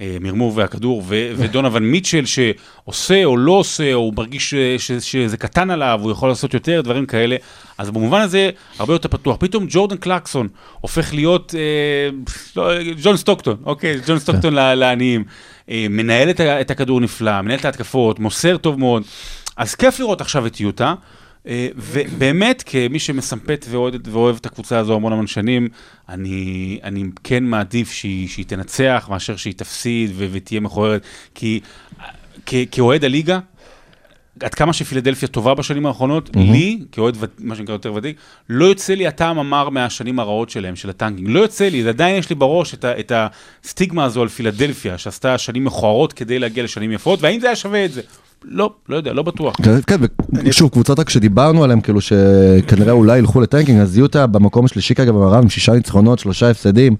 אה, 0.00 0.16
מרמור 0.20 0.52
והכדור, 0.54 1.02
ו, 1.06 1.32
ודונובן 1.36 1.82
מיטשל, 1.82 2.24
שעושה 2.24 3.24
או 3.24 3.36
לא 3.36 3.52
עושה, 3.52 3.94
או 3.94 3.98
הוא 3.98 4.14
מרגיש 4.16 4.50
ש, 4.50 4.54
ש, 4.78 4.92
שזה 4.92 5.36
קטן 5.36 5.70
עליו, 5.70 6.00
הוא 6.02 6.12
יכול 6.12 6.28
לעשות 6.28 6.54
יותר, 6.54 6.80
דברים 6.80 7.06
כאלה. 7.06 7.36
אז 7.78 7.90
במובן 7.90 8.20
הזה, 8.20 8.50
הרבה 8.78 8.94
יותר 8.94 9.08
פתוח. 9.08 9.36
פתאום 9.40 9.66
ג'ורדן 9.68 9.96
קלקסון 9.96 10.48
הופך 10.80 11.14
להיות, 11.14 11.54
אה, 11.54 12.10
לא, 12.56 12.70
ג'ון 13.02 13.16
סטוקטון, 13.16 13.56
אוקיי, 13.64 14.00
ג'ון 14.06 14.18
סטוקטון 14.18 14.54
לעניים. 14.54 15.24
אה, 15.70 15.86
מנהל 15.90 16.30
את, 16.30 16.70
הכדור 16.70 17.00
נפלא, 17.00 17.42
מנהל 17.42 17.58
את 17.58 17.64
ההתקפות, 17.64 18.18
מוסר 18.18 18.56
טוב 18.56 18.78
מאוד. 18.78 19.02
אז 19.56 19.74
כיף 19.74 20.00
לראות 20.00 20.20
עכשיו 20.20 20.46
את 20.46 20.60
יוטה, 20.60 20.88
אה, 20.88 20.94
ובאמת, 21.76 22.62
כמי 22.66 22.98
שמסמפת 22.98 23.66
ואוהד, 23.70 24.08
ואוהב 24.08 24.36
את 24.40 24.46
הקבוצה 24.46 24.78
הזו 24.78 24.94
המון 24.94 25.12
המון 25.12 25.26
שנים, 25.26 25.68
אני, 26.08 26.78
אני 26.82 27.04
כן 27.24 27.44
מעדיף 27.44 27.92
שהיא, 27.92 28.28
שהיא 28.28 28.44
תנצח 28.46 29.06
מאשר 29.10 29.36
שהיא 29.36 29.54
תפסיד 29.54 30.10
ו- 30.14 30.26
ותהיה 30.32 30.60
מכוערת, 30.60 31.02
כי 31.34 31.60
כאוהד 32.70 33.04
הליגה, 33.04 33.38
עד 34.40 34.54
כמה 34.54 34.72
שפילדלפיה 34.72 35.28
טובה 35.28 35.54
בשנים 35.54 35.86
האחרונות, 35.86 36.28
mm-hmm. 36.28 36.38
לי, 36.38 36.78
כאוהד 36.92 37.16
מה 37.38 37.56
שנקרא 37.56 37.74
יותר 37.74 37.94
ותיק, 37.94 38.16
לא 38.48 38.64
יוצא 38.64 38.94
לי 38.94 39.06
הטעם 39.06 39.38
המר 39.38 39.68
מהשנים 39.68 40.18
הרעות 40.18 40.50
שלהם, 40.50 40.76
של 40.76 40.90
ה 40.90 40.94
tanking. 40.94 41.28
לא 41.28 41.40
יוצא 41.40 41.68
לי, 41.68 41.88
עדיין 41.88 42.16
יש 42.16 42.30
לי 42.30 42.36
בראש 42.36 42.74
את, 42.74 42.84
ה- 42.84 43.00
את 43.00 43.12
הסטיגמה 43.14 44.04
הזו 44.04 44.22
על 44.22 44.28
פילדלפיה, 44.28 44.98
שעשתה 44.98 45.38
שנים 45.38 45.64
מכוערות 45.64 46.12
כדי 46.12 46.38
להגיע 46.38 46.64
לשנים 46.64 46.92
יפות, 46.92 47.22
והאם 47.22 47.40
זה 47.40 47.46
היה 47.46 47.56
שווה 47.56 47.84
את 47.84 47.92
זה? 47.92 48.02
לא, 48.44 48.70
לא 48.88 48.96
יודע, 48.96 49.12
לא 49.12 49.22
בטוח. 49.22 49.56
כן, 49.62 49.80
כן, 49.86 49.96
ושוב, 50.44 50.70
קבוצות 50.70 50.98
רק 50.98 51.10
שדיברנו 51.10 51.64
עליהם, 51.64 51.80
כאילו 51.80 52.00
שכנראה 52.00 52.92
אולי 52.92 53.18
ילכו 53.18 53.40
ל 53.40 53.44
tanking, 53.44 53.80
אז 53.80 53.98
יוטה 53.98 54.26
במקום 54.26 54.64
השלישי 54.64 54.94
כרגע 54.94 55.12
במערב 55.12 55.42
עם 55.42 55.48
שישה 55.48 55.72
ניצחונות, 55.72 56.18
שלושה 56.18 56.50
הפסדים. 56.50 56.96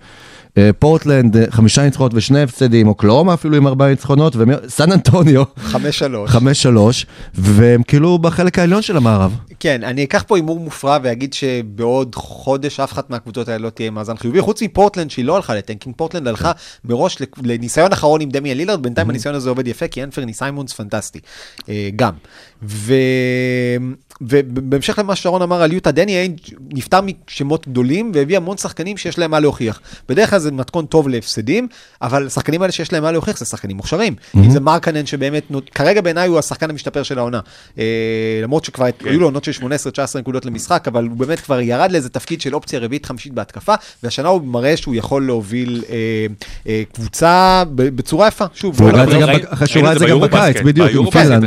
אה, 0.59 0.71
פורטלנד, 0.79 1.37
אה, 1.37 1.45
חמישה 1.51 1.83
ניצחונות 1.83 2.13
ושני 2.15 2.43
הפסדים, 2.43 2.89
אוקלהומה 2.89 3.35
אפילו 3.35 3.57
עם 3.57 3.67
ארבעה 3.67 3.89
ניצחונות, 3.89 4.37
וסן 4.37 4.93
אנטוניו, 4.93 5.43
חמש 5.57 5.99
שלוש. 5.99 6.31
חמש 6.31 6.63
שלוש, 6.63 7.07
והם 7.35 7.83
כאילו 7.83 8.19
בחלק 8.19 8.59
העליון 8.59 8.83
של 8.83 8.97
המערב. 8.97 9.37
כן, 9.61 9.85
אני 9.85 10.05
אקח 10.05 10.25
פה 10.27 10.37
הימור 10.37 10.61
מופרע 10.61 10.99
ואגיד 11.03 11.33
שבעוד 11.33 12.15
חודש 12.15 12.81
אף 12.81 12.93
אחת 12.93 13.11
מהקבוצות 13.11 13.49
האלה 13.49 13.59
לא 13.65 13.71
תהיה 13.71 13.91
מאזן 13.91 14.17
חיובי, 14.17 14.41
חוץ 14.41 14.63
מפורטלנד 14.63 15.11
שהיא 15.11 15.25
לא 15.25 15.37
הלכה 15.37 15.55
ל 15.55 15.60
tanking, 15.60 15.97
פורטלנד 15.97 16.29
הלכה 16.29 16.53
מראש 16.85 17.17
לניסיון 17.43 17.93
אחרון 17.93 18.21
עם 18.21 18.31
דמיאן 18.31 18.57
לילארד, 18.57 18.83
בינתיים 18.83 19.11
הניסיון 19.11 19.35
הזה 19.35 19.49
עובד 19.49 19.67
יפה, 19.67 19.89
כי 19.89 20.03
אנפרני 20.03 20.35
סיימונס 20.35 20.73
פנטסטי, 20.73 21.21
אה, 21.69 21.89
גם. 21.97 22.13
ו... 22.69 22.95
ובהמשך 24.21 24.99
למה 24.99 25.17
ששרון 25.17 25.43
אמר 25.43 25.63
על 25.63 25.73
יוטה, 25.73 25.91
דני 25.91 26.17
איינג' 26.17 26.39
נפטר 26.73 27.01
משמות 27.01 27.69
גדולים 27.69 28.13
והביא 28.15 28.37
המון 28.37 28.57
שחקנים 28.57 28.97
שיש 28.97 29.19
להם 29.19 29.31
מה 29.31 29.41
להוכיח. 29.41 29.81
בדרך 30.09 30.31
כלל 30.31 30.39
זה 30.39 30.53
מתכון 30.53 30.87
טוב 30.87 31.09
להפסדים, 31.09 31.69
אבל 32.03 32.27
השחקנים 32.27 32.63
האלה 32.63 32.73
שיש 32.73 32.93
להם 32.93 33.03
מה 33.03 33.13
להוכיח 33.13 33.39
זה 33.39 33.45
שחקנים 33.45 33.77
מוכשרים. 33.77 34.15
אם 34.37 34.51
זה 34.51 34.61
מרקנן 34.61 35.07
שבאמת, 35.07 35.45
כרגע 35.75 36.01
בעיניי 36.01 36.29
הוא 36.29 36.39
השחקן 36.39 36.71
המשתפר 36.71 37.03
של 37.03 37.19
העונה. 37.19 37.41
אה, 37.79 37.85
למרות 38.43 38.65
שכבר 38.65 38.85
היו 39.05 39.21
לו 39.21 39.27
עונות 39.27 39.45
של 39.45 39.53
18-19 39.53 39.65
נקודות 40.19 40.45
למשחק, 40.47 40.89
אבל 40.89 41.05
הוא 41.05 41.17
באמת 41.17 41.41
כבר 41.41 41.61
ירד 41.61 41.93
לאיזה 41.93 42.09
תפקיד 42.09 42.41
של 42.41 42.55
אופציה 42.55 42.79
רביעית 42.79 43.07
חמישית 43.07 43.33
בהתקפה, 43.33 43.75
והשנה 44.03 44.29
הוא 44.29 44.43
מראה 44.47 44.77
שהוא 44.77 44.95
יכול 44.95 45.27
להוביל 45.27 45.83
אה, 45.91 45.95
אה, 46.69 46.83
קבוצה 46.93 47.63
ב- 47.75 47.83
בצורה 47.97 48.29
יפה. 48.29 48.45
שוב, 48.55 48.77
אני- 48.83 48.99
ראה 49.87 49.93
את 49.93 49.99
זה 49.99 50.05
גם 50.07 50.11
ראינו 50.13 50.27
את 50.27 50.33
זה 50.33 50.39
בקיץ, 50.53 50.67
בדיוק, 50.67 50.89
עם 50.89 51.11
פינלנד. 51.11 51.45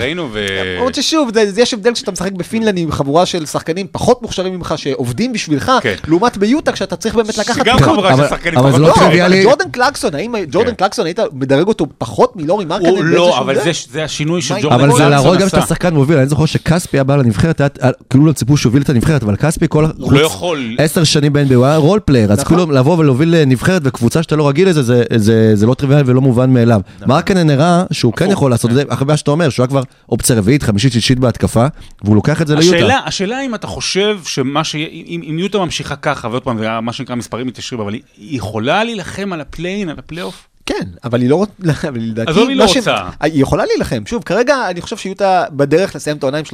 ששוב, 1.08 1.30
זה, 1.34 1.52
זה 1.52 1.62
יש 1.62 1.74
הבדל 1.74 1.94
כשאתה 1.94 2.12
משחק 2.12 2.32
בפינלנד 2.32 2.78
עם 2.78 2.92
חבורה 2.92 3.26
של 3.26 3.46
שחקנים 3.46 3.88
פחות 3.92 4.22
מוכשרים 4.22 4.54
ממך, 4.56 4.74
שעובדים 4.78 5.34
בשבילך, 5.34 5.72
כן. 5.82 5.94
לעומת 6.08 6.38
ביוטה, 6.38 6.72
כשאתה 6.72 6.96
צריך 6.96 7.16
באמת 7.16 7.38
לקחת... 7.38 7.56
שגם. 7.64 7.78
חבורה 7.80 8.14
אבל- 8.14 8.24
של 8.24 8.30
שחקנים 8.30 8.58
אבל 8.60 8.70
פחות 8.70 8.82
זה 8.82 8.88
לא. 8.88 8.94
טריוויאלי. 8.96 9.44
ג'ורדן 9.44 9.70
קלרקסון, 9.72 10.16
האם 10.16 10.36
ג'ורדן 10.52 10.70
כן. 10.70 10.76
קלרקסון 10.76 11.06
היית 11.06 11.20
מדרג 11.34 11.68
אותו 11.68 11.86
פחות 11.98 12.36
מלורי 12.36 12.66
מרקנן? 12.66 12.90
הוא 12.90 13.04
לא, 13.04 13.40
אבל? 13.40 13.56
זה- 13.64 13.72
זה 13.92 14.04
השינוי 14.04 14.42
של 14.42 14.54
מה, 14.54 14.62
ג'ורדן 14.62 14.76
אבל 14.76 14.84
זה 14.84 14.94
קלרקסון 14.94 15.10
להראות 15.12 15.38
גם 15.40 15.48
עשה. 15.48 15.58
שאתה 15.58 15.68
שחקן 15.68 15.94
מוביל, 15.94 16.18
אני 16.18 16.28
זוכר 16.28 16.46
שכספי 16.46 16.98
היה 16.98 17.04
בא 17.04 17.16
לנבחרת, 17.16 17.62
כאילו 18.10 18.26
לא 18.26 18.32
ציפו 18.32 18.58
שהוא 18.58 18.74
את 18.82 18.90
הנבחרת, 18.90 19.24
אבל 19.24 19.36
כספי 19.36 19.66
כל 19.70 19.86
הוא 19.98 20.14
לא 20.14 20.20
יכול. 20.20 20.76
עשר 20.80 21.04
שנים 21.04 21.34
ב-NBA, 21.34 21.54
הוא 21.54 21.66
היה 21.66 21.76
role 21.78 22.00
player, 22.06 22.32
אז 22.32 22.40
נכון. 22.40 22.58
כאילו 22.58 22.72
לבוא 22.72 22.98
ולהוביל 22.98 23.44
נבחרת 23.46 23.82
וקבוצה 23.86 24.24
שאתה 24.24 24.36
לא 24.36 24.48
רגיל 24.50 24.70
לזה, 24.70 24.84
זה- 24.84 25.04
זה 25.16 25.52
זה 25.56 25.66
לא 25.66 25.74
טריוויאלי 25.74 26.04
ולא 26.06 26.22
מובן 26.22 26.50
מאליו. 26.54 26.82
נכון. 26.96 27.08
מרקנן 27.10 27.50
הראה 27.50 27.84
שהוא 27.92 28.14
כן 28.14 28.32
יכול 28.32 28.52
לעשות 28.52 28.72
את 28.72 28.76
זה, 28.76 28.84
אחרי 28.90 29.08
מה 29.08 29.18
שאתה 29.18 29.32
אומר, 29.32 29.50
שהוא 29.50 29.64
היה 29.64 29.68
כבר 29.70 29.82
אופציה 30.10 30.36
רביעית, 30.36 30.64
חמישית, 30.64 30.87
שישית 30.92 31.20
בהתקפה, 31.20 31.68
והוא 32.04 32.16
לוקח 32.16 32.42
את 32.42 32.48
זה 32.48 32.56
ליוטה. 32.56 32.78
השאלה, 32.78 33.00
השאלה 33.06 33.42
אם 33.42 33.56
אתה 33.56 33.68
חושב 33.68 34.20
שמה 34.24 34.64
ש... 34.64 34.76
אם, 34.76 35.22
אם 35.30 35.40
יוטה 35.40 35.58
ממשיכה 35.58 35.96
ככה, 35.96 36.28
ועוד 36.28 36.44
פעם, 36.44 36.86
מה 36.86 36.94
שנקרא 36.94 37.16
מספרים 37.16 37.48
מתיישרים, 37.48 37.82
אבל 37.82 37.94
היא 37.94 38.02
היא 38.18 38.38
יכולה 38.38 38.84
להילחם 38.84 39.34
על 39.34 39.42
ה 39.42 39.47
play-in, 39.47 39.90
על 39.90 40.00
הפלייאוף? 40.00 40.48
כן, 40.68 40.84
אבל 41.04 41.22
היא 41.22 41.30
לא 41.30 41.36
רוצה, 41.36 41.52
אבל 41.90 42.00
לדעתי... 42.00 42.32
עזוב, 42.32 42.50
היא 42.50 42.58
לא 42.58 42.66
רוצה. 42.76 43.10
היא 43.20 43.42
יכולה 43.42 43.66
להילחם. 43.66 44.04
שוב, 44.06 44.24
כרגע 44.24 44.70
אני 44.70 44.82
חושב 44.82 44.98
שיוטה 44.98 45.46
בדרך 45.52 45.96
לסיים 45.96 46.18
את 46.18 46.24
העונה 46.24 46.38
עם 46.38 46.46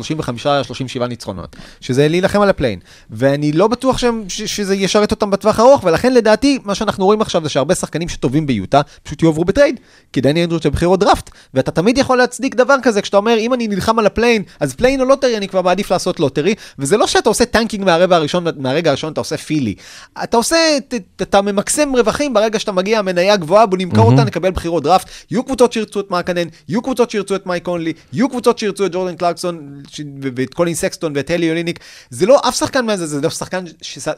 35-37 1.01 1.07
ניצחונות, 1.07 1.55
שזה 1.81 2.07
להילחם 2.07 2.41
על 2.41 2.49
ה 2.49 2.53
play-in. 2.53 2.79
ואני 3.09 3.51
לא 3.51 3.67
בטוח 3.67 3.97
שהם, 3.97 4.23
ש, 4.27 4.41
שזה 4.41 4.75
ישרת 4.75 5.11
אותם 5.11 5.31
בטווח 5.31 5.59
הארוך, 5.59 5.83
ולכן 5.83 6.13
לדעתי, 6.13 6.59
מה 6.63 6.75
שאנחנו 6.75 7.05
רואים 7.05 7.21
עכשיו 7.21 7.43
זה 7.43 7.49
שהרבה 7.49 7.75
שחקנים 7.75 8.09
שטובים 8.09 8.47
ביוטה, 8.47 8.81
פשוט 9.03 9.21
יועברו 9.21 9.45
בטרייד, 9.45 9.79
כי 10.13 10.21
דני 10.21 10.43
איינג' 10.43 10.55
רוצה 10.55 10.65
בחירות 10.65 10.99
דראפט, 10.99 11.29
ואתה 11.53 11.71
תמיד 11.71 11.97
יכול 11.97 12.17
להצדיק 12.17 12.55
דבר 12.55 12.75
כזה, 12.83 13.01
כשאתה 13.01 13.17
אומר, 13.17 13.37
אם 13.37 13.53
אני 13.53 13.67
נלחם 13.67 13.99
על 13.99 14.05
ה 14.05 14.10
play-in, 14.10 14.43
אז 14.59 14.73
play-in 14.73 15.01
או 15.01 15.05
lottery, 15.05 15.37
אני 15.37 15.47
כבר 15.47 15.61
מעדיף 15.61 15.91
לעשות 15.91 16.19
lottery, 16.19 16.55
וזה 16.79 16.97
לא 16.97 17.07
שאתה 17.07 17.29
עושה 17.29 17.45
tanking 17.45 17.85
מהרגע 17.85 18.15
הראשון, 18.15 18.45
מהרגע 18.57 18.89
הראשון 18.89 19.13
אתה 19.13 19.21
עושה 19.21 19.37
פילי. 19.37 19.75
אתה 20.23 20.37
עושה, 20.37 20.57
אתה 21.21 21.41
ממקסם 21.41 21.95
רווחים 21.95 22.33
ברגע 22.33 22.59
שאתה 22.59 22.71
מגיע, 22.71 22.99
המניה 22.99 23.35
גבוהה, 23.35 23.65
בוא 23.65 23.77
נמכור 23.77 24.02
אותה, 24.03 24.23
נקבל 24.23 24.51
בחירות 24.51 24.83
דראפט, 24.83 25.09
יהיו 25.31 25.43
קבוצות 25.43 25.73
שירצו 25.73 25.99
את 25.99 26.11
מרקנן, 26.11 26.47
יהיו 26.69 26.81
קבוצות 26.81 27.09
שירצו 27.09 27.35
את 27.35 27.45
מייק 27.45 27.63
קונלי, 27.63 27.93
יהיו 28.13 28.29
קבוצות 28.29 28.59
שירצו 28.59 28.85
את 28.85 28.91
ג'ורדן 28.91 29.15
קלרקסון, 29.15 29.81
ואת 30.35 30.53
קולין 30.53 30.75
סקסטון 30.75 31.13
ואת 31.15 31.29
קלי 31.29 31.49
אוליניק, 31.49 31.79
זה 32.09 32.25
לא 32.25 32.39
אף 32.47 32.55
שחקן 32.55 32.85
מזה, 32.85 33.05
זה 33.05 33.21
לא 33.21 33.29
שחקן 33.29 33.63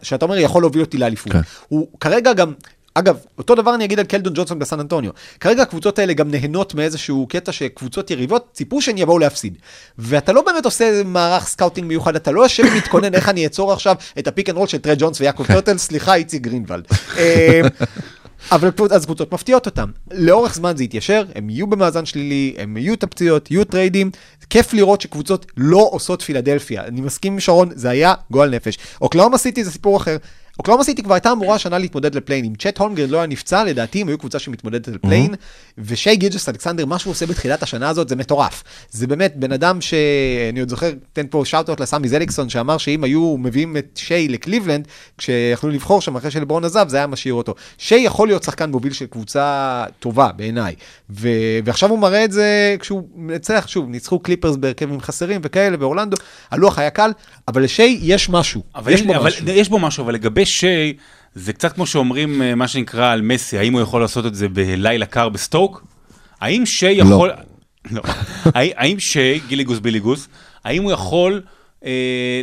שאתה 0.01 0.25
אומר 0.25 0.37
יכול 0.37 0.63
להוביל 0.63 0.81
אותי 0.81 0.97
לאליפות. 0.97 1.31
כן. 1.31 1.41
הוא 1.67 1.87
כרגע 1.99 2.33
גם... 2.33 2.53
אגב, 2.97 3.17
אותו 3.37 3.55
דבר 3.55 3.75
אני 3.75 3.85
אגיד 3.85 3.99
על 3.99 4.05
קלדון 4.05 4.33
ג'ונסון 4.35 4.59
בסן 4.59 4.79
אנטוניו. 4.79 5.11
כרגע 5.39 5.61
הקבוצות 5.61 5.99
האלה 5.99 6.13
גם 6.13 6.31
נהנות 6.31 6.75
מאיזשהו 6.75 7.27
קטע 7.29 7.51
שקבוצות 7.51 8.11
יריבות 8.11 8.49
ציפו 8.53 8.81
שהן 8.81 8.97
יבואו 8.97 9.19
להפסיד. 9.19 9.57
ואתה 9.97 10.33
לא 10.33 10.41
באמת 10.41 10.65
עושה 10.65 11.01
מערך 11.05 11.47
scouting 11.47 11.87
מיוחד, 11.87 12.15
אתה 12.15 12.31
לא 12.31 12.41
יושב 12.41 12.63
ומתכונן 12.71 13.13
איך 13.13 13.29
אני 13.29 13.43
אעצור 13.43 13.73
עכשיו 13.73 13.95
את 14.19 14.27
ה 14.27 14.32
pick 14.32 14.49
and 14.49 14.57
roll 14.57 14.67
של 14.67 14.77
טרה 14.77 14.95
ג'ונס 14.97 15.21
ויעקב 15.21 15.53
פולטל, 15.53 15.77
סליחה, 15.77 16.15
איציק 16.15 16.41
גרינוולד. 16.41 16.87
אבל 18.51 18.69
אז 18.91 19.05
קבוצות 19.05 19.33
מפתיעות 19.33 19.65
אותם. 19.65 19.89
לאורך 20.11 20.55
זמן 20.55 20.77
זה 20.77 20.83
יתיישר, 20.83 21.25
הם 21.35 21.49
יהיו 21.49 21.67
במאזן 21.67 22.05
שלילי, 22.05 22.55
הם 22.57 22.77
יהיו 22.77 22.93
את 22.93 23.03
הפציעות, 23.03 23.51
יהיו 23.51 23.63
טריידים. 23.63 24.11
כיף 24.49 24.73
לראות 24.73 25.01
שקבוצות 25.01 25.45
לא 25.57 25.87
עושות 25.91 26.21
פילדלפיה. 26.21 26.83
אני 26.83 27.01
מסכים 27.01 27.33
עם 27.33 27.39
שרון, 27.39 27.69
זה 27.75 27.89
היה 27.89 28.13
גועל 28.31 28.49
נפש. 28.49 28.77
אוקלהומה 29.01 29.37
סיטי 29.37 29.63
זה 29.63 29.71
סיפור 29.71 29.97
אחר. 29.97 30.17
אוקלהומה 30.59 30.83
סיטי 30.83 31.03
כבר 31.03 31.13
הייתה 31.13 31.31
אמורה 31.31 31.55
השנה 31.55 31.77
להתמודד 31.77 32.15
ל 32.15 32.19
play-in. 32.19 32.45
אם 32.45 32.53
צ'ט 32.59 32.77
הולמגרן 32.77 33.09
לא 33.09 33.17
היה 33.17 33.27
נפצע, 33.27 33.63
לדעתי 33.63 34.01
הם 34.01 34.07
היו 34.07 34.17
קבוצה 34.17 34.39
שמתמודדת 34.39 34.87
ל 34.87 34.93
play-in. 34.93 35.33
ושי 35.77 36.15
גילג'ס 36.15 36.49
אלכסנדר, 36.49 36.85
מה 36.85 36.99
שהוא 36.99 37.11
עושה 37.11 37.25
בתחילת 37.25 37.63
השנה 37.63 37.89
הזאת 37.89 38.09
זה 38.09 38.15
מטורף. 38.15 38.63
זה 38.91 39.07
באמת 39.07 39.33
בן 39.35 39.51
אדם 39.51 39.81
שאני 39.81 40.59
עוד 40.59 40.69
זוכר, 40.69 40.91
תן 41.13 41.25
פה 41.29 41.41
shout 41.45 41.67
out 41.67 41.79
לסמי 41.79 42.07
זליקסון, 42.07 42.49
שאמר 42.49 42.77
שאם 42.77 43.03
היו 43.03 43.35
מביאים 43.39 43.77
את 43.77 43.89
שי 43.95 44.27
לקליבלנד, 44.27 44.87
כשיכלו 45.17 45.69
לבחור 45.69 46.01
שם 46.01 46.15
אחרי 46.15 46.31
שלברון 46.31 46.65
עזב, 46.65 46.85
זה 46.89 46.97
היה 46.97 47.07
משאיר 47.07 47.33
אותו. 47.33 47.55
שי 47.77 47.95
יכול 47.95 48.27
להיות 48.27 48.43
שחקן 48.43 48.71
מוביל 48.71 48.93
של 48.93 49.05
קבוצה 49.05 49.83
טובה 49.99 50.29
בעיניי. 50.35 50.75
ו... 51.09 51.29
ועכשיו 51.65 51.89
הוא 51.89 51.99
מראה 51.99 52.23
את 52.23 52.31
זה 52.31 52.75
כשהוא 52.79 53.03
מנצח, 53.15 53.65
שוב, 53.67 53.89
ניצחו 53.89 54.19
קליפרס 54.19 54.55
בהרכבים 54.55 55.01
חסרים 55.01 55.41
וכאלה 55.43 55.77
באורלנדו, 55.77 56.17
הלוח 56.51 56.79
היה 56.79 56.89
קל, 56.89 57.11
אבל 57.47 57.63
לשי 57.63 57.99
יש 58.01 58.29
משהו. 58.29 58.63
אבל 58.75 58.91
יש 58.91 58.99
יש, 58.99 59.07
בו 59.07 59.15
אבל 59.15 59.27
משהו. 59.27 59.49
יש 59.49 59.69
בו 59.69 59.79
משהו, 59.79 60.03
אבל 60.03 60.13
לגבי 60.13 60.44
שי, 60.45 60.93
זה 61.35 61.53
קצת 61.53 61.73
כמו 61.73 61.85
שאומרים 61.87 62.41
אה, 62.41 62.55
מה 62.55 62.67
שנקרא 62.67 63.11
על 63.11 63.21
מסי, 63.21 63.57
האם 63.57 63.73
הוא 63.73 63.81
יכול 63.81 64.01
לעשות 64.01 64.25
את 64.25 64.35
זה 64.35 64.47
בלילה 64.49 65.05
קר 65.05 65.29
בסטוק? 65.29 65.83
האם 66.41 66.65
שי 66.65 66.91
יכול... 66.91 67.31
לא. 67.91 68.01
האם- 68.55 68.71
האם 68.75 68.99
שי, 68.99 69.39
גיליגוס 69.47 69.79
ביליגוס, 69.79 70.27
האם 70.63 70.83
הוא 70.83 70.91
יכול 70.91 71.41
אה, 71.85 71.91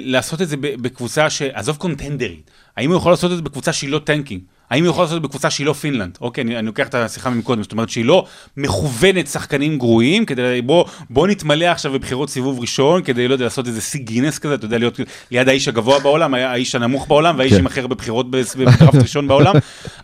לעשות 0.01 0.43
את 0.43 0.49
זה 0.49 0.57
בקבוצה 0.57 1.31
ש... 1.31 1.43
עזוב 1.43 1.77
קונטנדרית, 1.77 2.51
האם 2.77 2.89
הוא 2.91 2.97
יכול 2.97 3.13
לעשות 3.13 3.31
את 3.33 3.37
זה 3.37 3.43
בקבוצה 3.43 3.73
שהיא 3.73 3.91
לא 3.91 3.99
tanking? 3.99 4.41
האם 4.73 4.85
הוא 4.85 4.91
יכול 4.91 5.05
לעשות 5.05 5.17
את 5.17 5.23
זה 5.23 5.29
בקבוצה 5.29 5.51
שהיא 5.51 5.67
לא 5.67 5.73
פינלנד? 5.73 6.19
אוקיי, 6.21 6.45
אני, 6.45 6.59
אני 6.59 6.67
לוקח 6.67 6.89
את 6.89 6.95
השיחה 6.95 7.31
מקודם, 7.31 7.63
זאת 7.63 7.73
אומרת 7.73 7.89
שהיא 7.89 8.05
לא 8.05 8.27
מכוונת 8.57 9.27
שחקנים 9.27 9.79
גרועים, 9.79 10.25
כדי 10.27 10.63
בוא, 10.63 10.85
בוא 11.11 11.27
נתמלא 11.27 11.65
עכשיו 11.65 11.93
בבחירות 11.93 12.31
סיבוב 12.31 12.61
ראשון, 12.61 13.03
כדי, 13.03 13.29
לא 13.29 13.33
יודע, 13.33 13.45
לעשות 13.45 13.67
איזה 13.67 13.81
שיא 13.81 14.01
גינס 14.01 14.39
כזה, 14.39 14.55
אתה 14.55 14.65
יודע, 14.65 14.79
להיות 14.79 15.01
ליד 15.31 15.49
האיש 15.49 15.69
הגבוה 15.69 16.01
בעולם, 16.01 16.35
האיש 16.35 16.75
הנמוך 16.75 17.09
בעולם, 17.09 17.39
והאיש 17.39 17.53
כן. 17.53 17.59
עם 17.59 17.67
הכי 17.67 17.81
הרבה 17.81 17.95
בחירות 17.95 18.31
בדראפט 18.31 18.95
ראשון 19.03 19.29
בעולם, 19.29 19.55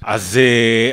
אז, 0.02 0.38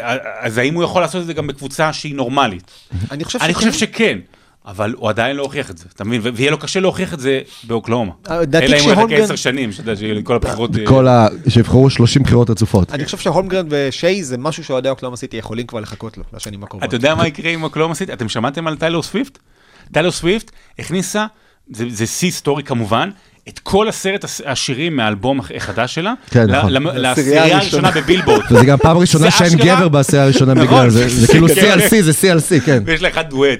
אה, 0.03 0.17
אז 0.39 0.57
האם 0.57 0.73
הוא 0.73 0.83
יכול 0.83 1.01
לעשות 1.01 1.21
את 1.21 1.27
זה 1.27 1.33
גם 1.33 1.47
בקבוצה 1.47 1.93
שהיא 1.93 2.15
נורמלית? 2.15 2.71
אני 3.11 3.23
חושב 3.23 3.39
אני 3.41 3.53
שכן. 3.53 3.59
חושב 3.59 3.73
שכן. 3.73 4.19
אבל 4.67 4.93
הוא 4.97 5.09
עדיין 5.09 5.35
לא 5.35 5.43
הוכיח 5.43 5.71
את 5.71 5.77
זה, 5.77 5.85
אתה 5.95 6.03
מבין? 6.03 6.33
ויהיה 6.35 6.51
לו 6.51 6.57
קשה 6.57 6.79
להוכיח 6.79 7.13
את 7.13 7.19
זה 7.19 7.39
באוקלהומה. 7.63 8.11
אה, 8.29 8.39
אלא 8.63 8.77
אם 8.77 8.83
הוא 8.83 8.91
יחכה 8.91 9.15
עשר 9.15 9.35
שנים, 9.35 9.71
שאתה 9.71 9.89
יודע, 9.89 9.95
שיהיו 9.99 10.23
כל 10.23 10.35
הבחירות... 10.35 10.75
אה, 10.77 10.85
כל 10.85 11.07
ה... 11.07 11.27
שיבחרו 11.49 11.89
30 11.89 12.23
בחירות 12.23 12.49
רצופות. 12.49 12.91
אני 12.91 13.05
חושב 13.05 13.17
שהולמגרן 13.17 13.65
ושי 13.69 14.23
זה 14.23 14.37
משהו 14.37 14.63
שאוהדי 14.63 14.89
אוקלהומה 14.89 15.17
סיטי 15.17 15.37
יכולים 15.37 15.67
כבר 15.67 15.79
לחכות 15.79 16.17
לו 16.17 16.23
לשנים 16.33 16.63
הקרובות. 16.63 16.87
אתה 16.87 16.95
יודע 16.95 17.15
מה 17.15 17.27
יקרה 17.27 17.51
עם 17.51 17.63
אוקלהומה 17.63 17.95
סיטי? 17.95 18.13
אתם 18.13 18.29
שמעתם 18.29 18.67
על 18.67 18.75
טיילור 18.75 19.03
סוויפט? 19.03 19.37
טיילור 19.91 20.11
סוויפט 20.11 20.51
הכניסה, 20.79 21.25
זה 21.73 21.85
זה 21.89 22.05
שיא 22.07 22.27
היסטורי 22.27 22.63
כמובן, 22.63 23.09
את 23.49 23.59
כל 23.59 23.87
עשרת 23.89 24.23
הס- 24.23 24.41
השירים 24.45 24.95
מהאלבום 24.95 25.39
החדש 25.55 25.95
שלה, 25.95 26.13
כן, 26.29 26.45
נכון. 26.51 26.71
לעשירייה 26.73 27.57
הראשונה. 27.57 27.91
בבילבורד. 27.91 28.41
וזה 28.51 28.65
גם 28.65 28.77
פעם 28.77 28.97
ראשונה 28.97 29.23
זה 29.25 29.31
שאין 29.31 29.57
גבר 29.57 29.87
בעשירייה 29.89 30.23
הראשונה 30.23 30.53
נכון. 30.53 30.67
בגלל 30.67 30.89
זה, 30.89 31.09
זה 31.09 31.27
כאילו 31.27 31.47
כן. 31.55 31.77
CLC, 31.79 32.01
זה 32.01 32.11
CLC, 32.11 32.65
כן. 32.65 32.83
ויש 32.85 33.01
לה 33.01 33.09
אחד 33.09 33.29
דואט. 33.29 33.59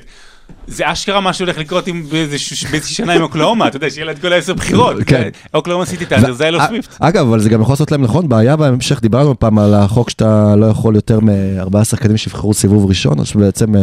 זה 0.68 0.92
אשכרה 0.92 1.20
מה 1.22 1.34
שהולך 1.34 1.58
לקרות 1.58 1.88
עם 1.88 2.04
באיזושהי 2.10 2.72
באיזושהי 2.72 2.96
שנה 2.96 3.14
עם 3.14 3.22
אוקלהומה, 3.22 3.68
אתה 3.68 3.78
יודע, 3.78 3.90
שיהיה 3.90 4.06
לה 4.06 4.12
את 4.12 4.20
כל 4.20 4.34
העשר 4.34 4.54
בחירות. 4.54 4.96
כן. 5.06 5.30
אוקלהומה 5.54 5.86
סיטי 5.86 6.06
ת'אנדר 6.06 6.34
זה 6.34 6.46
טיילור 6.46 6.68
סוויפט. 6.68 6.96
אגב, 7.00 7.28
אבל 7.28 7.40
זה 7.40 7.50
גם 7.50 7.62
יכול 7.62 7.74
לעשות 7.74 7.92
להם 7.92 8.04
נכון, 8.04 8.30
בעיה 8.30 8.56
בהמשך, 8.56 9.02
דיברנו 9.02 9.40
פעם 9.40 9.60
על 9.60 9.74
החוק 9.74 10.10
שאתה 10.10 10.56
לא 10.56 10.66
יכול 10.66 10.96
יותר 10.96 11.20
מארבעה 11.20 11.86
שחקנים 11.86 12.18
שיבחרו 12.18 12.54
סיבוב 12.54 12.86
ראשון, 12.86 13.20
או 13.20 13.26
שבעצם, 13.26 13.76
אה, 13.76 13.82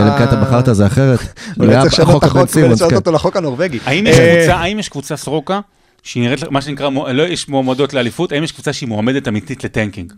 אלא 0.00 0.12
אם 0.12 0.18
כן 0.18 0.24
אתה. 0.24 0.36
בחרת 0.36 0.76
זה 0.76 0.86
אחרת. 0.86 1.18
אולי 1.60 1.72
היה 1.72 1.82
צריך 1.82 1.92
לשנות 1.92 2.24
את 2.24 2.28
החוק 2.28 2.48
ולשנות 2.56 2.90
כן. 2.90 2.96
אותו 2.96 3.12
לחוק 3.12 3.36
הנורבגי. 3.36 3.78
האם 3.86 4.06
יש 4.06 4.18
אה, 4.18 4.88
קבוצה, 4.90 5.16
סורוקה, 5.16 5.60
שהיא 6.02 6.22
נראית, 6.22 6.50
מה 6.50 6.62
שנקרא, 6.62 6.90
לא 7.12 7.22
יש 7.22 7.48
מועמדות 7.48 7.94
לאליפות, 7.94 8.32
האם 8.32 8.44
יש 8.44 8.52
קבוצה 8.52 8.72
שהיא 8.72 8.88
מועמדת 8.88 9.28
אמיתית 9.28 9.64
ל 9.64 9.69
tanking? 9.69 10.12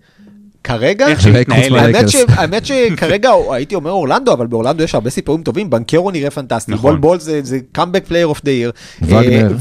כרגע? 0.64 1.06
האמת, 1.06 1.48
לייקרס. 1.70 2.10
ש, 2.10 2.16
האמת 2.28 2.66
שכרגע 2.66 3.30
הייתי 3.52 3.74
אומר 3.74 3.90
אורלנדו, 3.90 4.32
אבל 4.32 4.46
באורלנדו 4.46 4.82
יש 4.82 4.94
הרבה 4.94 5.10
סיפורים 5.10 5.42
טובים, 5.42 5.70
בנקרו 5.70 6.10
נראה 6.10 6.30
פנטסטי, 6.30 6.72
נכון. 6.72 6.90
בול 6.90 7.00
בול 7.00 7.20
זה, 7.20 7.40
זה 7.42 7.58
comeback 7.72 8.04
player 8.06 8.26
of 8.26 8.44
the 8.44 8.50
year. 8.50 8.72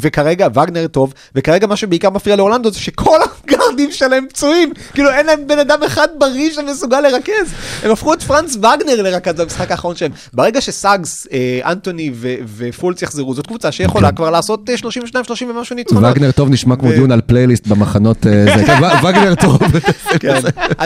וכרגע, 0.01 0.47
וגנר 0.53 0.87
טוב, 0.87 1.13
וכרגע 1.35 1.67
מה 1.67 1.75
שבעיקר 1.75 2.09
מפריע 2.09 2.35
לאורלנדו 2.35 2.71
זה 2.71 2.79
שכל 2.79 3.19
הגארדים 3.43 3.91
שלהם 3.91 4.25
פצועים, 4.29 4.73
כאילו 4.93 5.09
אין 5.09 5.25
להם 5.25 5.47
בן 5.47 5.59
אדם 5.59 5.83
אחד 5.85 6.07
בריא 6.17 6.51
שמסוגל 6.51 7.01
לרכז, 7.01 7.53
הם 7.83 7.91
הפכו 7.91 8.13
את 8.13 8.23
פרנץ 8.23 8.55
וגנר 8.55 9.01
לרכז 9.01 9.33
במשחק 9.33 9.71
האחרון 9.71 9.95
שלהם, 9.95 10.11
ברגע 10.33 10.61
שסאגס, 10.61 11.27
אה, 11.33 11.71
אנטוני 11.71 12.11
ו- 12.13 12.35
ופולץ 12.57 13.01
יחזרו, 13.01 13.33
זאת 13.33 13.47
קבוצה 13.47 13.71
שיכולה 13.71 14.11
כבר 14.11 14.29
לעשות 14.29 14.69
אה, 14.69 14.75
32-30 14.75 15.45
ומשהו 15.49 15.75
ניצחונות. 15.75 16.11
וגנר 16.11 16.31
טוב 16.31 16.49
נשמע 16.49 16.75
כמו 16.75 16.89
דיון 16.89 17.11
על 17.11 17.21
פלייליסט 17.25 17.67
במחנות, 17.67 18.27
אה, 18.27 18.65
כן, 18.65 18.81
וגנר 19.03 19.35
טוב. 19.35 19.59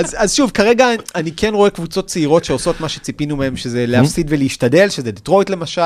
אז, 0.04 0.16
אז 0.18 0.34
שוב, 0.34 0.52
כרגע 0.52 0.88
אני 1.16 1.32
כן 1.32 1.54
רואה 1.54 1.70
קבוצות 1.70 2.08
צעירות 2.08 2.46
שעושות 2.46 2.82
מה 2.82 2.90
שציפינו 2.90 3.36
מהם, 3.36 3.58
שזה 3.58 3.86
להפסיד 3.88 4.28
ולהשתדל, 4.30 4.90
שזה 4.90 5.12
דטרויט 5.12 5.50
למשל. 5.50 5.82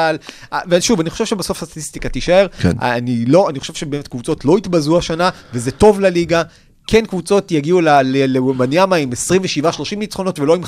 אה, 0.53 0.59
ושוב, 0.70 0.99
אני 0.99 1.09
חושב 1.09 1.26
שבסוף 1.26 1.63
הסטטיסטיקה 1.63 2.09
תישאר. 2.09 2.47
כן. 2.61 2.72
אני 2.82 3.26
לא, 3.26 3.49
אני 3.49 3.59
חושב 3.59 3.74
שבאמת 3.74 4.07
קבוצות 4.07 4.45
לא 4.45 4.57
יתבזו 4.57 4.97
השנה, 4.97 5.30
וזה 5.53 5.72
טוב 5.72 5.99
לליגה. 5.99 6.43
כן 6.88 7.05
קבוצות 7.05 7.51
יגיעו 7.51 7.81
ל- 7.81 7.89
ל- 8.03 8.25
לוומניאמה 8.25 8.95
עם 8.95 9.09
27-30 9.11 9.13
ניצחונות 9.97 10.39
ולא 10.39 10.55
עם 10.55 10.61
15-22, 10.63 10.67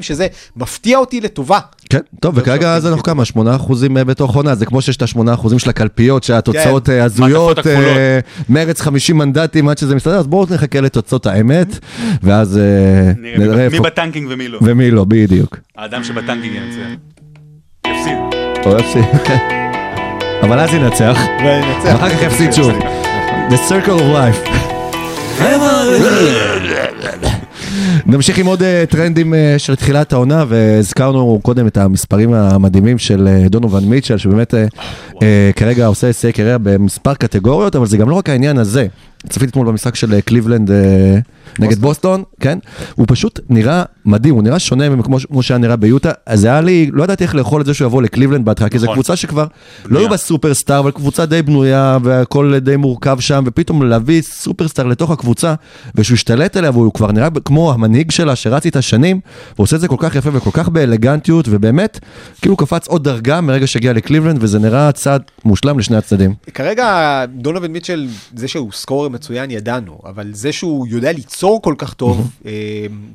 שזה 0.00 0.26
מפתיע 0.56 0.98
אותי 0.98 1.20
לטובה. 1.20 1.58
כן, 1.90 1.98
טוב, 2.20 2.34
וכרגע 2.38 2.74
אז 2.74 2.86
אנחנו 2.86 3.02
כמה, 3.02 3.24
8 3.24 3.56
אחוזים 3.56 3.96
אה, 3.96 4.04
בתוך 4.04 4.36
עונה, 4.36 4.54
זה 4.54 4.66
כמו 4.66 4.82
שיש 4.82 4.96
את 4.96 5.02
ה-8 5.02 5.34
אחוזים 5.34 5.58
של 5.58 5.70
הקלפיות, 5.70 6.22
שהתוצאות 6.24 6.86
כן. 6.86 6.92
אה, 6.92 7.04
הזויות. 7.04 7.66
אה, 7.66 8.18
מרץ 8.48 8.80
50 8.80 9.18
מנדטים 9.18 9.68
עד 9.68 9.78
שזה 9.78 9.94
מסתדר, 9.94 10.18
אז 10.18 10.26
בואו 10.26 10.46
נחכה 10.54 10.80
לתוצאות 10.80 11.26
האמת, 11.26 11.78
ואז 12.22 12.58
אה, 12.58 12.62
נראה 13.18 13.38
נראה 13.38 13.56
מי- 13.56 13.62
איפה, 13.62 13.80
ב 13.82 13.88
tanking 13.88 14.26
ומי 14.30 14.48
לא. 14.48 14.58
ומי 14.62 14.90
לא, 14.90 15.04
בדיוק. 15.04 15.56
האדם 15.76 16.04
שב 16.04 16.19
tanking 16.19 16.54
ינצח. 16.54 17.00
יפסיד. 17.86 18.16
או 18.66 18.78
יפסיד. 18.78 19.04
אבל 20.42 20.60
אז 20.60 20.74
ינצח. 20.74 21.18
ואחר 21.84 22.10
כך 22.10 22.22
יפסיד 22.22 22.52
שוב. 22.52 22.70
The 23.50 23.70
circle 23.70 23.98
of 23.98 24.14
life. 24.14 24.77
רבע 25.40 25.82
רבע. 27.02 27.47
נמשיך 28.06 28.38
עם 28.38 28.46
עוד 28.46 28.62
אה, 28.62 28.84
טרנדים 28.88 29.34
אה, 29.34 29.54
של 29.58 29.74
תחילת 29.74 30.12
העונה, 30.12 30.44
והזכרנו 30.48 31.40
קודם 31.42 31.66
את 31.66 31.76
המספרים 31.76 32.34
המדהימים 32.34 32.98
של 32.98 33.28
אה, 33.28 33.48
דונובן 33.48 33.84
מיטשל, 33.84 34.18
שבאמת 34.18 34.54
כרגע 35.56 35.86
עושה 35.86 36.06
הישג 36.06 36.30
קריירה 36.30 36.58
במספר 36.58 37.14
קטגוריות, 37.14 37.76
אבל 37.76 37.86
זה 37.86 37.96
גם 37.96 38.10
לא 38.10 38.14
רק 38.14 38.28
העניין 38.28 38.58
הזה. 38.58 38.86
צפיתי 39.28 39.50
אתמול 39.50 39.66
במשחק 39.66 39.94
של 39.94 40.20
קליבלנד 40.20 40.70
נגד 41.58 41.78
בוסטון, 41.78 42.22
כן? 42.40 42.58
הוא 42.94 43.06
פשוט 43.08 43.40
נראה 43.48 43.82
מדהים, 44.04 44.34
הוא 44.34 44.42
נראה 44.42 44.58
שונה 44.58 44.84
כמו 45.28 45.42
שהיה 45.42 45.58
נראה 45.58 45.76
ביוטה, 45.76 46.10
אז 46.26 46.44
היה 46.44 46.60
לי, 46.60 46.90
לא 46.92 47.04
ידעתי 47.04 47.24
איך 47.24 47.34
לאכול 47.34 47.60
את 47.60 47.66
זה 47.66 47.74
שהוא 47.74 47.86
יבוא 47.86 48.02
לקליבלנד 48.02 48.44
בהתחלה, 48.44 48.68
כי 48.68 48.78
זו 48.78 48.84
נכון. 48.84 48.94
קבוצה 48.94 49.16
שכבר 49.16 49.46
לא. 49.84 49.98
היו 49.98 50.08
בה 50.08 50.16
סופרסטאר, 50.16 50.78
אבל 50.78 50.90
קבוצה 50.90 51.26
די 51.26 51.42
בנויה, 51.42 51.98
והכל 52.02 52.58
די 52.58 52.76
מורכב 52.76 53.20
שם, 53.20 53.44
ופתאום 53.46 53.82
להביא 53.82 54.22
סופרסטאר 54.22 54.86
לתוך 54.86 55.10
הקבוצה, 55.10 55.54
ושהוא 55.94 56.14
השתלט 56.14 56.56
עליה, 56.56 56.70
והוא 56.70 56.92
כבר 56.92 57.12
נראה 57.12 57.28
כמו 57.44 57.67
המנהיג 57.72 58.10
שלה 58.10 58.36
שרץ 58.36 58.64
איתה 58.64 58.82
שנים, 58.82 59.20
והוא 59.54 59.64
עושה 59.64 59.76
את 59.76 59.80
זה 59.80 59.88
כל 59.88 59.96
כך 59.98 60.14
יפה 60.14 60.30
וכל 60.32 60.50
כך 60.52 60.68
באלגנטיות, 60.68 61.46
ובאמת, 61.48 61.98
כאילו 62.40 62.54
הוא 62.54 62.58
קפץ 62.58 62.88
עוד 62.88 63.04
דרגה 63.04 63.40
מרגע 63.40 63.66
שהגיע 63.66 63.92
לקליבלנד, 63.92 64.38
וזה 64.42 64.58
נראה 64.58 64.92
צעד 64.92 65.22
מושלם 65.44 65.78
לשני 65.78 65.96
הצדדים. 65.96 66.34
כרגע 66.54 67.24
דונובן 67.34 67.72
מיטשל, 67.72 68.08
זה 68.36 68.48
שהוא 68.48 68.72
scorer 68.72 69.08
מצוין 69.08 69.50
ידענו, 69.50 69.98
אבל 70.04 70.30
זה 70.32 70.52
שהוא 70.52 70.86
יודע 70.88 71.12
ליצור 71.12 71.62
כל 71.62 71.74
כך 71.78 71.94
טוב, 71.94 72.30
אה, 72.46 72.52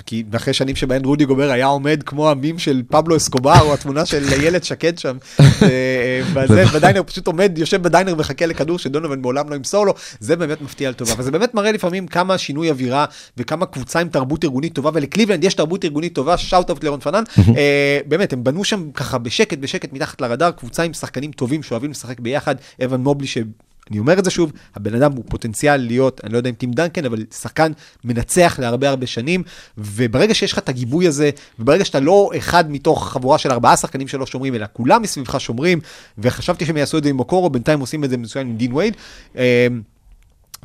כי 0.05 0.23
אחרי 0.35 0.53
שנים 0.53 0.75
שבהן 0.75 1.05
רודי 1.05 1.25
גובר 1.25 1.51
היה 1.51 1.65
עומד 1.65 2.03
כמו 2.05 2.29
המים 2.29 2.59
של 2.59 2.81
פבלו 2.89 3.17
אסקובר, 3.17 3.61
או 3.61 3.73
התמונה 3.73 4.05
של 4.05 4.23
איילת 4.31 4.63
שקד 4.63 4.97
שם, 4.97 5.17
אה, 5.39 6.21
בזה, 6.33 6.65
ב 6.65 6.70
diner, 6.70 6.99
הוא 6.99 7.07
פשוט 7.07 7.27
עומד, 7.27 7.51
יושב 7.57 7.81
ב 7.83 7.88
diner 7.88 8.13
ומחכה 8.13 8.45
לכדור 8.45 8.79
שדונובן 8.79 9.21
מעולם 9.21 9.49
לא 9.49 9.55
ימסור 9.55 9.85
לו, 9.85 9.93
זה 10.19 10.35
באמת 10.35 10.61
מפתיע 10.61 10.89
לטובה, 10.89 11.13
וזה 11.17 11.31
באמת 11.31 11.53
מראה 11.53 11.71
לפעמים 11.71 12.07
כמה 12.07 12.37
שינוי 12.37 12.69
אווירה, 12.69 13.05
וכמה 13.37 13.65
קבוצה 13.65 13.99
עם 13.99 14.07
תרבות 14.07 14.42
ארגונית 14.43 14.73
טובה, 14.73 14.89
ולקליבלנד 14.93 15.43
יש 15.43 15.53
תרבות 15.53 15.85
ארגונית 15.85 16.15
טובה, 16.15 16.37
shout 16.37 16.69
out 16.69 16.83
לירון 16.83 16.99
פנן, 16.99 17.23
אה, 17.57 17.99
באמת, 18.07 18.33
הם 18.33 18.43
בנו 18.43 18.63
שם 18.63 18.91
ככה 18.91 19.17
בשקט 19.17 19.57
בשקט 19.57 19.93
מתחת 19.93 20.21
לרדאר, 20.21 20.51
קבוצה 20.51 20.83
עם 20.83 20.93
שחקנים 20.93 21.31
טובים 21.31 21.63
שאוהבים 21.63 21.91
לשחק 21.91 22.19
ביחד, 22.19 22.55
אבן 22.83 23.01
מובלי 23.01 23.27
ש... 23.27 23.37
אני 23.91 23.99
אומר 23.99 24.19
את 24.19 24.25
זה 24.25 24.31
שוב, 24.31 24.51
הבן 24.75 24.95
אדם 24.95 25.11
הוא 25.11 25.23
פוטנציאל 25.29 25.77
להיות, 25.77 26.21
אני 26.23 26.33
לא 26.33 26.37
יודע 26.37 26.49
אם 26.49 26.55
טים 26.55 26.71
דנקן, 26.71 27.05
אבל 27.05 27.23
שחקן 27.33 27.71
מנצח 28.03 28.59
להרבה 28.59 28.89
הרבה 28.89 29.07
שנים, 29.07 29.43
וברגע 29.77 30.33
שיש 30.33 30.51
לך 30.51 30.59
את 30.59 30.69
הגיבוי 30.69 31.07
הזה, 31.07 31.29
וברגע 31.59 31.85
שאתה 31.85 31.99
לא 31.99 32.29
אחד 32.37 32.71
מתוך 32.71 33.11
חבורה 33.11 33.37
של 33.37 33.51
ארבעה 33.51 33.77
שחקנים 33.77 34.07
שלא 34.07 34.25
שומרים, 34.25 34.55
אלא 34.55 34.65
כולם 34.73 35.01
מסביבך 35.01 35.39
שומרים, 35.39 35.79
וחשבתי 36.17 36.65
שהם 36.65 36.77
יעשו 36.77 36.97
את 36.97 37.03
זה 37.03 37.09
עם 37.09 37.15
מוקורו, 37.15 37.49
בינתיים 37.49 37.79
עושים 37.79 38.03
את 38.03 38.09
זה 38.09 38.17
מצוין 38.17 38.47
עם 38.47 38.57
דין 38.57 38.73
וייד. 38.73 38.95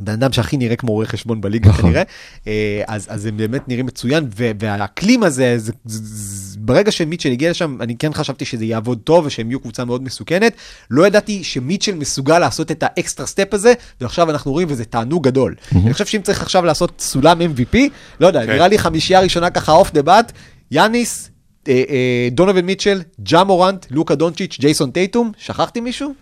בן 0.01 0.13
אדם 0.13 0.33
שהכי 0.33 0.57
נראה 0.57 0.77
כמו 0.77 0.93
רואה 0.93 1.07
חשבון 1.07 1.41
בליגה 1.41 1.69
נכון. 1.69 1.83
כנראה, 1.83 2.03
אה, 2.47 2.83
אז, 2.87 3.07
אז 3.11 3.27
הם 3.27 3.37
באמת 3.37 3.69
נראים 3.69 3.87
מצוין, 3.87 4.29
ו- 4.37 4.51
והאקלים 4.61 5.23
הזה, 5.23 5.59
זה, 5.59 5.73
זה, 5.85 6.01
זה, 6.03 6.59
ברגע 6.61 6.93
שמיטשל 6.93 7.33
הגיע 7.33 7.51
לשם, 7.51 7.77
אני 7.81 7.97
כן 7.97 8.13
חשבתי 8.13 8.45
שזה 8.45 8.65
יעבוד 8.65 8.99
טוב 9.05 9.27
ושהם 9.27 9.51
יהיו 9.51 9.61
קבוצה 9.61 9.85
מאוד 9.85 10.03
מסוכנת. 10.03 10.53
לא 10.91 11.07
ידעתי 11.07 11.45
שמיטשל 11.45 11.95
מסוגל 11.95 12.39
לעשות 12.39 12.71
את 12.71 12.83
ה 12.87 12.93
extra 12.93 13.27
step 13.27 13.55
הזה, 13.55 13.73
ועכשיו 14.01 14.31
אנחנו 14.31 14.53
רואים 14.53 14.69
וזה 14.71 14.85
תענוג 14.85 15.25
גדול. 15.25 15.55
אני 15.85 15.93
חושב 15.93 16.07
שאם 16.07 16.23
צריך 16.23 16.43
עכשיו 16.43 16.65
לעשות 16.65 16.93
סולם 17.01 17.41
MVP, 17.41 17.79
לא 18.21 18.27
יודע, 18.27 18.47
כן. 18.47 18.53
נראה 18.53 18.69
לי 18.69 18.79
חמישייה 18.79 19.21
ראשונה 19.21 19.51
ככה 19.51 19.73
off 19.73 19.93
the 19.93 20.03
bat, 20.03 20.33
יאניס, 20.71 21.31
אה, 21.69 21.83
אה, 21.89 22.29
דונובן 22.33 22.67
מיטשל, 22.67 23.03
ג'ה 23.23 23.45
מורנט, 23.45 23.87
לוקה 23.91 24.15
דונצ'יץ', 24.15 24.57
ג'ייסון 24.61 24.91
טייטום, 24.91 25.33
שכחתי 25.39 25.81
מישהו? 25.81 26.15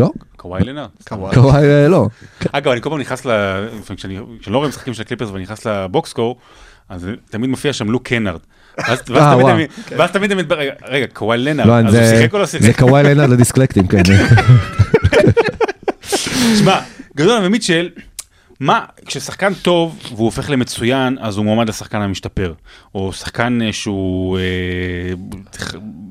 לא? 0.00 0.10
קוואי 0.36 0.64
לנארד. 0.64 0.88
כמובן. 1.06 1.34
קוואי 1.34 1.64
אה, 1.64 1.88
לא. 1.88 2.06
אגב, 2.52 2.72
אני 2.72 2.80
כל 2.80 2.90
פעם 2.90 2.98
נכנס 3.00 3.26
ל... 3.26 3.30
כשאני 3.96 4.18
לא 4.46 4.58
רואה 4.58 4.68
משחקים 4.68 4.94
של 4.94 5.02
הקליפרס 5.02 5.30
ואני 5.30 5.42
נכנס 5.42 5.66
לבוקסקור, 5.66 6.36
אז 6.88 7.06
תמיד 7.30 7.50
מופיע 7.50 7.72
שם 7.72 7.90
לוק 7.90 8.08
קנארד. 8.08 8.40
ואז 8.78 8.98
אה, 10.00 10.08
תמיד 10.08 10.32
אני 10.32 10.42
מתברר, 10.42 10.68
רגע, 10.88 11.06
קוואי 11.12 11.38
לנארד, 11.38 11.68
לא, 11.68 11.78
אז 11.78 11.84
הוא 11.84 11.92
זה- 12.04 12.16
שיחק 12.20 12.34
או 12.34 12.38
לא 12.38 12.44
זה? 12.46 12.72
קוואי 12.78 13.02
לנארד 13.02 13.30
לדיסקלקטים, 13.30 13.86
כן. 13.86 14.02
שמע, 16.58 16.80
גדול 17.16 17.40
ומיטשל, 17.44 17.88
מה, 18.60 18.84
כששחקן 19.06 19.54
טוב 19.54 19.98
והוא 20.08 20.24
הופך 20.24 20.50
למצוין, 20.50 21.18
אז 21.20 21.36
הוא 21.36 21.44
מועמד 21.44 21.68
לשחקן 21.68 22.00
המשתפר. 22.02 22.52
או 22.94 23.12
שחקן 23.12 23.58
אה, 23.62 23.72
שהוא 23.72 24.38
אה, 24.38 24.42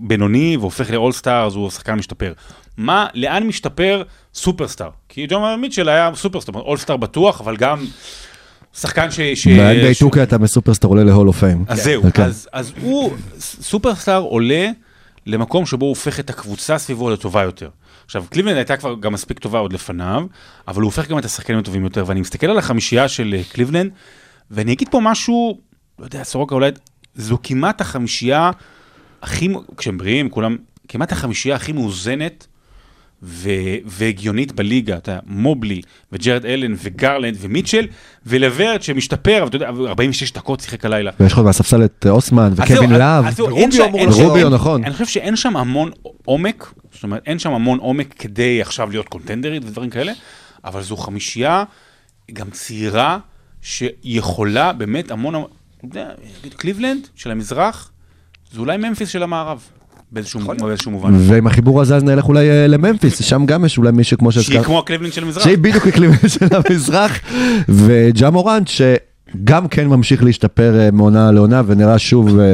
בינוני 0.07 0.57
והופך 0.57 0.91
לאולסטאר, 0.91 1.47
אז 1.47 1.55
הוא 1.55 1.69
שחקן 1.69 1.95
משתפר. 1.95 2.33
מה, 2.77 3.07
לאן 3.13 3.43
משתפר 3.43 4.03
סופרסטאר? 4.33 4.89
כי 5.09 5.27
דון 5.29 5.61
מיטשל 5.61 5.89
היה 5.89 6.11
סופרסטאר, 6.15 6.61
אולסטאר 6.61 6.97
בטוח, 6.97 7.41
אבל 7.41 7.57
גם 7.57 7.85
שחקן 8.73 9.11
ש... 9.11 9.19
ש- 9.21 9.47
ב-NBA 9.47 9.93
ש- 9.93 10.03
2K 10.03 10.23
אתה 10.23 10.37
מסופרסטאר 10.37 10.89
עולה 10.89 11.03
ל 11.03 11.07
hall 11.07 11.20
of 11.20 11.27
fame. 11.27 11.65
אז 11.67 11.83
זהו, 11.83 12.03
כן. 12.13 12.23
אז, 12.23 12.49
אז 12.53 12.73
הוא, 12.81 13.13
סופרסטאר 13.39 14.21
עולה 14.21 14.69
למקום 15.25 15.65
שבו 15.65 15.85
הוא 15.85 15.89
הופך 15.89 16.19
את 16.19 16.29
הקבוצה 16.29 16.77
סביבו 16.77 17.09
לטובה 17.09 17.43
יותר. 17.43 17.69
עכשיו, 18.09 18.25
קליבלנד 18.29 18.55
הייתה 18.55 18.77
כבר 18.77 18.95
גם 18.99 19.13
מספיק 19.13 19.39
טובה 19.39 19.59
עוד 19.59 19.73
לפניו, 19.73 20.25
אבל 20.67 20.81
הוא 20.81 20.87
הופך 20.87 21.07
גם 21.07 21.17
את 21.17 21.25
השחקנים 21.25 21.59
הטובים 21.59 21.83
יותר, 21.83 22.03
ואני 22.07 22.21
מסתכל 22.21 22.47
על 22.47 22.57
החמישייה 22.57 23.07
של 23.07 23.35
אה, 23.37 23.43
קליבלנד, 23.51 23.91
ואני 24.51 24.73
אגיד 24.73 24.89
פה 24.91 24.99
משהו, 25.03 25.59
לא 25.99 26.05
יודע, 26.05 26.23
סורוקה 26.23 26.55
אולי, 26.55 26.71
זו 27.15 27.37
כמעט 27.43 27.81
החמישייה 27.81 28.51
הכי, 29.21 29.49
כשהם 29.77 29.97
בריאים, 29.97 30.29
כולם, 30.29 30.57
כמעט 30.87 31.11
החמישייה 31.11 31.55
הכי 31.55 31.71
מאוזנת 31.71 32.47
ו- 33.23 33.49
והגיונית 33.85 34.51
בליגה, 34.51 34.97
אתה 34.97 35.11
יודע, 35.11 35.21
מובלי 35.27 35.81
וג'רד 36.11 36.45
אלן 36.45 36.73
וגרלנד 36.83 37.37
ומיטשל 37.39 37.87
ולוורד 38.25 38.81
שמשתפר, 38.81 39.37
אבל 39.39 39.47
אתה 39.47 39.55
יודע, 39.55 39.67
46 39.67 40.31
דקות 40.31 40.59
שיחק 40.59 40.85
הלילה. 40.85 41.11
ויש 41.19 41.33
לך 41.33 41.39
מהספסל 41.39 41.85
את 41.85 42.05
אה, 42.05 42.11
אוסמן 42.11 42.53
וקווין 42.55 42.89
להב. 42.91 43.25
ורוביו 43.39 43.85
אמור 44.47 44.49
נכון. 44.49 44.83
אני 44.83 44.93
חושב 44.93 45.05
שאין 45.05 45.35
שם 45.35 45.57
המון 45.57 45.91
עומק, 46.25 46.73
זאת 46.93 47.03
אומרת, 47.03 47.21
אין 47.25 47.39
שם 47.39 47.51
המון 47.51 47.79
עומק 47.79 48.13
כדי 48.19 48.61
עכשיו 48.61 48.89
להיות 48.91 49.09
קונטנדרית 49.09 49.63
ודברים 49.65 49.89
כאלה, 49.89 50.11
אבל 50.65 50.81
זו 50.81 50.97
חמישייה 50.97 51.63
גם 52.33 52.49
צעירה 52.49 53.17
שיכולה 53.61 54.73
באמת 54.73 55.11
המון, 55.11 55.35
המון- 55.35 55.49
אתה 55.77 55.85
יודע, 55.85 56.09
קליבלנד 56.57 57.07
של 57.15 57.31
המזרח, 57.31 57.91
זה 58.51 58.59
אולי 58.59 58.77
ממפיס 58.77 59.09
של 59.09 59.23
המערב, 59.23 59.61
באיזשהו 60.11 60.39
באיזשהו 60.59 60.91
מובן. 60.91 61.13
ועם 61.17 61.47
החיבור 61.47 61.81
הזה 61.81 61.95
אז 61.95 62.03
נלך 62.03 62.25
אולי 62.25 62.49
אה, 62.49 62.67
לממפיס, 62.67 63.21
שם 63.23 63.45
גם 63.45 63.65
יש 63.65 63.77
אולי 63.77 63.91
מישהו 63.91 64.17
כמו 64.17 64.31
שהיא 64.31 64.43
שהזכרת. 64.43 64.65
כמו 64.65 64.79
הקליבלנד 64.79 65.13
של 65.13 65.23
המזרח. 65.23 65.43
שהיא 65.43 65.57
בדיוק 65.57 65.87
הקליבלנד 65.87 66.27
של 66.39 66.45
המזרח, 66.51 67.19
וג'ה 67.69 68.29
מורנט 68.29 68.67
שגם 68.67 69.67
כן 69.67 69.87
ממשיך 69.87 70.23
להשתפר 70.23 70.79
אה, 70.79 70.91
מעונה 70.91 71.31
לעונה, 71.31 71.61
ונראה 71.65 71.99
שוב 71.99 72.39
אה, 72.39 72.45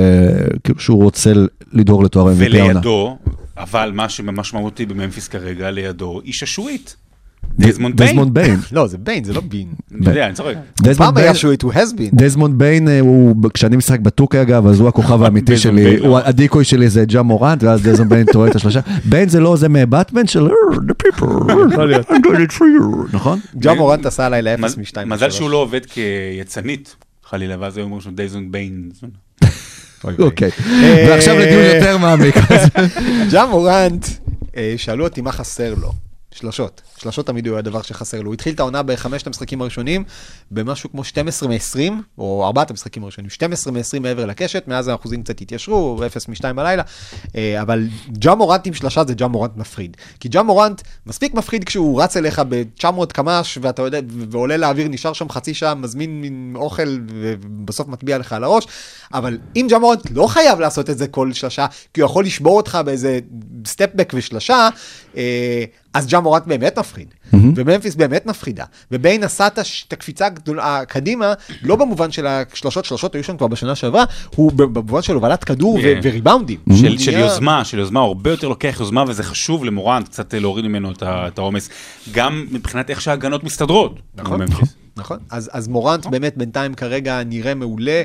כאילו 0.63 0.79
שהוא 0.79 1.03
רוצה 1.03 1.31
לדהור 1.73 2.03
לתואר 2.03 2.25
MVP 2.25 2.57
העונה. 2.57 2.73
ולידו, 2.73 3.17
אבל 3.57 3.91
מה 3.93 4.09
שמשמעותי 4.09 4.85
בממפיס 4.85 5.27
כרגע, 5.27 5.71
לידו, 5.71 6.21
איש 6.25 6.43
השעועית. 6.43 6.95
דזמונד 7.59 7.97
ביין. 7.97 8.09
דזמונד 8.11 8.33
ביין. 8.33 8.59
לא, 8.71 8.87
זה 8.87 8.97
ביין, 8.97 9.23
זה 9.23 9.33
לא 9.33 9.41
בין. 9.41 9.67
אני 9.97 10.09
יודע, 10.09 10.25
אני 10.25 10.33
צוחק. 10.33 10.53
פעם 10.97 11.17
היה 11.17 11.35
שעועית, 11.35 11.61
הוא 11.61 11.73
has 11.73 11.93
been. 11.97 12.09
דזמונד 12.13 12.57
ביין, 12.57 12.87
אה, 12.87 12.99
הוא, 12.99 13.35
כשאני 13.53 13.75
משחק 13.77 13.99
ב 13.99 14.13
2K 14.13 14.41
אגב, 14.41 14.67
אז 14.67 14.79
הוא 14.79 14.87
הכוכב 14.89 15.21
האמיתי 15.23 15.57
שלי. 15.57 15.97
ה 16.23 16.30
decoy 16.30 16.63
שלי 16.63 16.89
זה 16.89 17.05
ג'ה 17.05 17.21
מורנט, 17.21 17.63
ואז 17.63 17.81
דזמונד 17.83 18.09
ביין 18.13 18.25
תוקע 18.33 18.49
את 18.49 18.55
השלושה. 18.55 18.79
ביין 19.05 19.29
זה 19.29 19.39
לא 19.39 19.55
זה 19.55 19.69
מבטמן 19.69 20.27
של 20.27 20.47
"Oh, 20.47 20.75
the 20.75 21.07
people, 21.07 21.23
I'm 22.09 22.21
doing 22.25 22.49
it 22.49 22.53
for 22.53 22.65
you, 22.79 23.13
נכון? 23.13 23.39
ג'ה 23.59 23.73
מורנט 23.73 24.05
עשה 24.05 24.25
עליי 24.25 24.41
לאפס 24.41 24.77
משתיים. 24.77 25.09
מזל. 25.09 25.29
שהוא 25.29 25.49
לא 25.49 25.57
עובד 25.57 25.81
כיצאנית, 25.85 26.95
חלילה, 27.29 27.55
ואז 27.59 27.77
היו 27.77 27.83
אומרים 27.83 28.01
שהוא 28.01 28.13
דזמונד 28.15 28.51
ביין. 28.51 28.89
אוקיי. 30.19 30.49
ועכשיו 31.07 31.35
לדיון 31.39 31.63
יותר 31.75 31.97
מעמיק. 31.97 32.35
ג'ה 33.31 33.45
מורנט, 33.45 34.05
אה, 34.57 34.73
שאלו 34.77 35.03
אותי 35.03 35.21
מה 35.21 35.31
חסר 35.31 35.73
לו. 35.81 35.91
שלושות. 36.35 36.81
שלושות 36.97 37.27
תמיד 37.27 37.47
הוא 37.47 37.57
הדבר 37.57 37.81
שחסר 37.81 38.21
לו. 38.21 38.25
הוא 38.25 38.33
התחיל 38.33 38.53
את 38.53 38.59
העונה 38.59 38.83
בחמשת 38.83 39.27
המשחקים 39.27 39.61
הראשונים, 39.61 40.03
במשהו 40.51 40.91
כמו 40.91 41.03
12 41.03 41.49
מ-20, 41.49 41.91
או 42.17 42.45
ארבעת 42.45 42.71
המשחקים 42.71 43.03
הראשונים, 43.03 43.29
12 43.29 43.73
מ-20 43.73 43.99
מעבר 44.01 44.25
לקשת, 44.25 44.63
מאז 44.67 44.87
האחוזים 44.87 45.23
קצת 45.23 45.41
התיישרו, 45.41 46.01
0 46.05 46.27
מ-2 46.27 46.53
בלילה, 46.53 46.83
אה, 47.35 47.61
אבל 47.61 47.87
ג'ה 48.11 48.35
מורנט 48.35 48.67
עם 48.67 48.73
שלושה 48.73 49.03
זה 49.07 49.13
ג'ה 49.13 49.27
מורנט 49.27 49.51
מפחיד. 49.57 49.97
כי 50.19 50.29
ג'ה 50.29 50.43
מורנט 50.43 50.81
מספיק 51.05 51.33
מפחיד 51.33 51.63
כשהוא 51.63 52.01
רץ 52.01 52.17
אליך 52.17 52.41
ב-900 52.49 53.05
קמ"ש, 53.13 53.57
ואתה 53.61 53.81
יודע, 53.81 53.99
ועולה 54.29 54.57
לאוויר, 54.57 54.87
נשאר 54.87 55.13
שם 55.13 55.29
חצי 55.29 55.53
שעה, 55.53 55.75
מזמין 55.75 56.21
מין 56.21 56.53
אוכל, 56.55 56.97
ובסוף 57.07 57.87
מטביע 57.87 58.17
לך 58.17 58.33
על 58.33 58.43
הראש, 58.43 58.67
אבל 59.13 59.37
אם 59.55 59.67
ג'ה 59.69 59.79
מורנט 59.79 60.11
לא 60.11 60.27
חייב 60.27 60.59
לעשות 60.59 60.89
את 60.89 60.97
זה 60.97 61.07
כל 61.07 61.33
שלושה, 61.33 61.65
כי 61.93 62.01
הוא 62.01 62.09
יכול 62.09 62.25
לשבור 62.25 62.57
אותך 62.57 62.77
באיזה 62.85 63.19
סטפבק 63.65 64.11
ושלושה, 64.15 64.69
אה, 65.17 65.63
אז 65.95 66.07
ג'ה 66.07 66.19
מורנט 66.19 66.43
באמת 66.47 66.79
מפחיד, 66.79 67.07
וממפיס 67.55 67.95
באמת 67.95 68.25
מפחידה, 68.25 68.63
וביין 68.91 69.23
עשה 69.23 69.47
את 69.47 69.59
הקפיצה 69.93 70.25
הגדולה 70.25 70.81
קדימה, 70.87 71.33
לא 71.63 71.75
במובן 71.75 72.11
של 72.11 72.27
השלושות, 72.27 72.85
שלושות 72.85 73.15
היו 73.15 73.23
שם 73.23 73.37
כבר 73.37 73.47
בשנה 73.47 73.75
שעברה, 73.75 74.03
הוא 74.35 74.51
במובן 74.51 75.01
של 75.01 75.13
הובלת 75.13 75.43
כדור 75.43 75.73
ו- 75.75 75.81
כן. 75.81 75.99
וריבאונדים. 76.03 76.59
של, 76.75 76.87
הוא 76.87 76.97
של 76.99 77.11
נהיה- 77.11 77.25
יוזמה, 77.25 77.65
של 77.65 77.79
יוזמה, 77.79 77.99
הוא 77.99 78.07
הרבה 78.07 78.31
יותר 78.31 78.47
לוקח 78.47 78.77
יוזמה, 78.79 79.03
וזה 79.07 79.23
חשוב 79.23 79.65
למורנט 79.65 80.05
קצת 80.07 80.33
להוריד 80.33 80.65
ממנו 80.65 80.91
את 81.01 81.37
העומס. 81.39 81.69
גם 82.11 82.45
מבחינת 82.51 82.89
איך 82.89 83.01
שההגנות 83.01 83.43
מסתדרות. 83.43 83.99
נכון. 84.15 84.41
נכון. 84.97 85.17
אז, 85.29 85.49
אז 85.53 85.67
מורנט 85.67 86.05
באמת 86.05 86.37
בינתיים 86.37 86.73
כרגע 86.73 87.23
נראה 87.23 87.55
מעולה. 87.55 88.01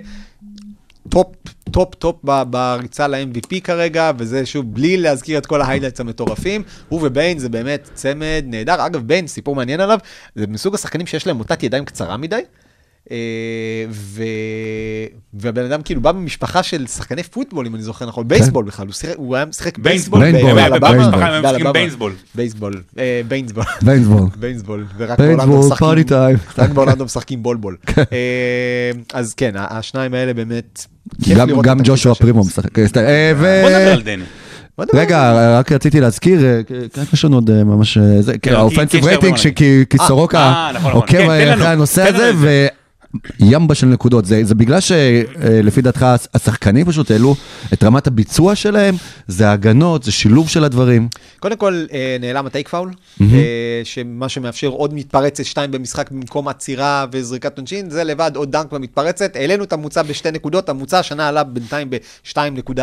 top, 1.08 1.26
top, 1.70 1.94
top 1.94 2.16
בריצה 2.50 3.08
ל-MVP 3.08 3.60
כרגע, 3.64 4.10
וזה 4.18 4.46
שוב, 4.46 4.74
בלי 4.74 4.96
להזכיר 4.96 5.38
את 5.38 5.46
כל 5.46 5.62
ה 5.62 5.66
highlights 5.66 6.00
המטורפים. 6.00 6.62
הוא 6.88 7.00
וביין 7.02 7.38
זה 7.38 7.48
באמת 7.48 7.90
צמד 7.94 8.44
נהדר. 8.46 8.86
אגב, 8.86 9.02
ביין, 9.06 9.26
סיפור 9.26 9.56
מעניין 9.56 9.80
עליו, 9.80 9.98
זה 10.34 10.46
מסוג 10.46 10.74
השחקנים 10.74 11.06
שיש 11.06 11.26
להם 11.26 11.36
מוטת 11.36 11.62
ידיים 11.62 11.84
קצרה 11.84 12.16
מדי. 12.16 12.40
אה, 13.10 13.16
ו... 13.90 14.22
והבן 15.34 15.64
אדם 15.64 15.82
כאילו 15.82 16.00
בא 16.00 16.12
ממשפחה 16.12 16.62
של 16.62 16.86
שחקני 16.86 17.22
פוטבול, 17.22 17.66
אם 17.66 17.74
אני 17.74 17.82
זוכר 17.82 18.06
נכון, 18.06 18.28
בייסבול 18.28 18.64
בכלל, 18.64 18.86
הוא 18.86 18.94
שיחק- 18.94 19.16
הוא 19.16 19.36
היה 19.36 19.44
משחק 19.44 19.78
בייסבול. 19.78 20.20
בייסבול. 20.20 20.54
באלבמה. 20.54 21.10
בייסבול. 21.10 21.72
בייסבול. 21.72 22.12
בייסבול, 22.34 22.82
אה, 22.98 23.20
ביינסבול. 23.28 23.64
ביינסבול. 23.82 24.28
ביינסבול, 24.36 24.86
ורק 24.96 25.18
באורלנדו 26.74 27.04
משחקים, 27.10 27.42
בולבול. 27.42 27.76
אה, 27.98 28.04
אז 29.12 29.34
כן, 29.34 29.52
השניים 29.56 30.14
האלה 30.14 30.34
באמת, 30.34 30.86
גם- 31.62 31.78
ג'ושוע 31.84 32.12
הקבוצה 32.12 32.14
פרימו. 32.24 32.40
משחק. 32.44 32.78
בוא 32.78 33.70
נדבר 33.70 33.92
על 33.92 34.02
דני. 34.02 34.24
רגע, 34.94 35.32
רק 35.58 35.72
רציתי 35.72 36.00
להזכיר, 36.00 36.40
כן, 36.94 37.02
יש 37.12 37.24
לנו 37.24 37.36
עוד 37.36 37.62
ממש, 37.62 37.98
זה, 38.20 38.38
כן, 38.38 38.54
ה 38.54 38.59
offensive 38.59 39.04
rating, 39.04 39.36
כי 39.90 39.98
סורוקה 40.06 40.70
נכון, 40.70 40.76
נכון. 40.76 40.92
עוקב 40.92 41.12
כן, 41.12 41.52
אחרי 41.52 41.66
הנושא 41.68 42.02
הזה, 42.08 42.30
וימבה 43.40 43.74
של 43.74 43.86
נקודות. 43.86 44.24
זה 44.24 44.44
זה 44.44 44.54
בגלל 44.54 44.80
שלפי 44.80 45.82
דעתך 45.82 46.06
השחקנים 46.34 46.86
פשוט 46.86 47.10
העלו 47.10 47.34
את 47.72 47.84
רמת 47.84 48.06
הביצוע 48.06 48.54
שלהם, 48.54 48.94
זה 49.28 49.48
ההגנות, 49.48 50.02
זה 50.02 50.12
שילוב 50.12 50.48
של 50.48 50.64
הדברים. 50.64 51.08
קודם 51.40 51.56
כל, 51.56 51.84
אה, 51.92 52.16
נעלם 52.20 52.46
ה 52.46 52.51
take 52.51 52.68
foul, 52.68 52.90
אה, 53.20 53.26
שמה 53.84 54.28
שמאפשר 54.28 54.66
עוד 54.66 54.94
מתפרצת 54.94 55.44
שתיים 55.44 55.70
במשחק 55.70 56.10
במקום 56.10 56.48
עצירה 56.48 57.06
וזריקת 57.12 57.58
עונשין, 57.58 57.90
זה 57.90 58.04
לבד 58.04 58.32
עוד 58.36 58.52
דנק 58.52 58.72
במתפרצת. 58.72 59.36
העלינו 59.36 59.64
את 59.64 59.72
הממוצע 59.72 60.02
בשתי 60.02 60.30
נקודות, 60.30 60.68
הממוצע 60.68 60.98
השנה 60.98 61.28
עלה 61.28 61.44
בינתיים 61.44 61.90
ב-2.7, 61.90 62.78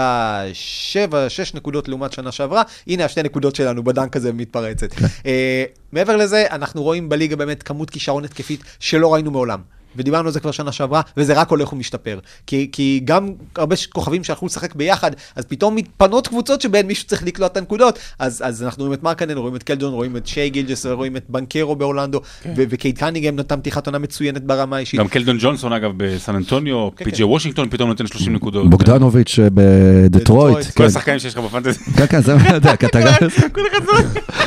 6 1.29 1.53
נקודות 1.53 1.87
לעומת 1.87 2.13
שנה 2.13 2.31
שעברה. 2.31 2.61
הנה 2.87 3.05
השתי 3.05 3.23
נקודות 3.23 3.55
שלנו 3.55 3.83
בדנק 3.83 4.15
הזה 4.15 4.31
במתפרצת. 4.31 4.87
אה, 5.25 5.63
מעבר 5.91 6.17
לזה, 6.17 6.45
אנחנו 6.51 6.83
רואים 6.83 7.09
בליגה 7.09 7.35
באמת 7.35 7.63
כמות 7.63 7.89
כישרון 7.89 8.25
התקפית 8.25 8.63
שלא 8.79 9.13
ראינו 9.13 9.31
מעולם. 9.31 9.76
ודיברנו 9.97 10.27
על 10.27 10.33
זה 10.33 10.39
כבר 10.39 10.51
שנה 10.51 10.71
שעברה, 10.71 11.01
וזה 11.17 11.33
רק 11.33 11.49
הולך 11.49 11.73
ומשתפר. 11.73 12.19
כי, 12.47 12.69
כי 12.71 13.01
גם 13.05 13.31
הרבה 13.55 13.75
כוכבים 13.93 14.23
שהלכו 14.23 14.45
לשחק 14.45 14.75
ביחד, 14.75 15.11
אז 15.35 15.45
פתאום 15.45 15.75
מתפנות 15.75 16.27
קבוצות 16.27 16.61
שבהן 16.61 16.85
מישהו 16.85 17.07
צריך 17.07 17.23
לקלוט 17.23 17.51
את 17.51 17.57
הנקודות. 17.57 17.99
אז, 18.19 18.43
אז 18.45 18.63
אנחנו 18.63 18.83
רואים 18.83 18.93
את 18.93 19.03
מרקנן, 19.03 19.37
רואים 19.37 19.55
את 19.55 19.63
קלדון, 19.63 19.93
רואים 19.93 20.17
את 20.17 20.27
שי 20.27 20.49
גילג'ס, 20.49 20.85
רואים 20.85 21.17
את 21.17 21.23
בנקרו 21.29 21.75
באורלנדו, 21.75 22.21
ו- 22.45 22.63
וקייד 22.69 22.99
קנינגהם 22.99 23.35
נתן 23.35 23.59
פתיחת 23.59 23.85
עונה 23.87 23.97
מצוינת 23.97 24.43
ברמה 24.43 24.75
האישית. 24.75 24.99
גם 24.99 25.07
קלדון 25.07 25.37
ג'ונסון 25.39 25.73
אגב 25.73 25.91
בסן 25.97 26.35
אנטוניו, 26.35 26.89
כן, 26.95 27.05
פי.ג'י 27.05 27.17
כן. 27.17 27.23
וושינגטון 27.23 27.69
פתאום 27.69 27.89
נותן 27.89 28.07
30 28.07 28.33
נקודות. 28.33 28.69
בוגדנוביץ' 28.69 29.39
אה, 29.39 29.47
בדטרויט. 29.53 30.11
בדטרויט. 30.11 30.67
כל 30.67 30.83
כן. 30.83 30.83
השחקנים 30.83 31.19
שיש 31.19 31.33
לך 31.33 31.43
בפנטזי. 31.43 31.79
כן, 31.79 32.07
כן, 32.07 32.21
זה 32.21 32.35
מה 32.35 32.49
יודע, 32.53 32.75
כי 32.75 32.85
אתה 32.85 32.99
גם... 33.01 33.13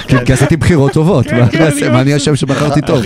כן, 0.09 0.25
כי 0.25 0.33
עשיתי 0.33 0.57
בחירות 0.57 0.93
טובות, 0.93 1.27
מה 1.27 1.49
אני 1.49 1.67
אעשה? 1.67 1.91
מה 1.93 2.01
אני 2.01 2.17
אשם 2.17 2.37
שבחרתי 2.37 2.81
טוב? 2.81 3.05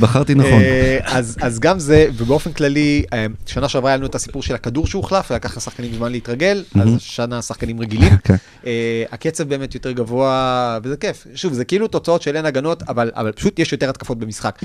בחרתי 0.00 0.34
נכון. 0.34 0.60
אה, 0.60 0.98
אז 1.40 1.58
גם 1.68 1.78
זה, 1.78 2.06
ובאופן 2.16 2.52
כללי, 2.52 3.04
אה, 3.12 3.26
שנה 3.46 3.68
שעברה 3.68 3.90
היה 3.90 3.96
לנו 3.96 4.06
את 4.06 4.14
הסיפור 4.14 4.42
של 4.42 4.54
הכדור 4.54 4.86
שהוחלף, 4.86 5.30
ולקח 5.30 5.56
לשחקנים 5.56 5.94
זמן 5.94 6.12
להתרגל, 6.12 6.64
אז 6.80 6.94
השנה 6.94 7.38
השחקנים 7.38 7.80
רגילים. 7.80 8.16
כן. 8.24 8.36
אה, 8.66 9.04
הקצב 9.12 9.48
באמת 9.48 9.74
יותר 9.74 9.92
גבוה, 9.92 10.78
וזה 10.82 10.96
כיף. 10.96 11.26
שוב, 11.34 11.52
זה 11.52 11.64
כאילו 11.64 11.88
תוצאות 11.88 12.22
של 12.22 12.36
אין 12.36 12.46
הגנות, 12.46 12.82
אבל, 12.82 13.10
אבל 13.14 13.32
פשוט 13.32 13.58
יש 13.58 13.72
יותר 13.72 13.90
התקפות 13.90 14.18
במשחק. 14.18 14.58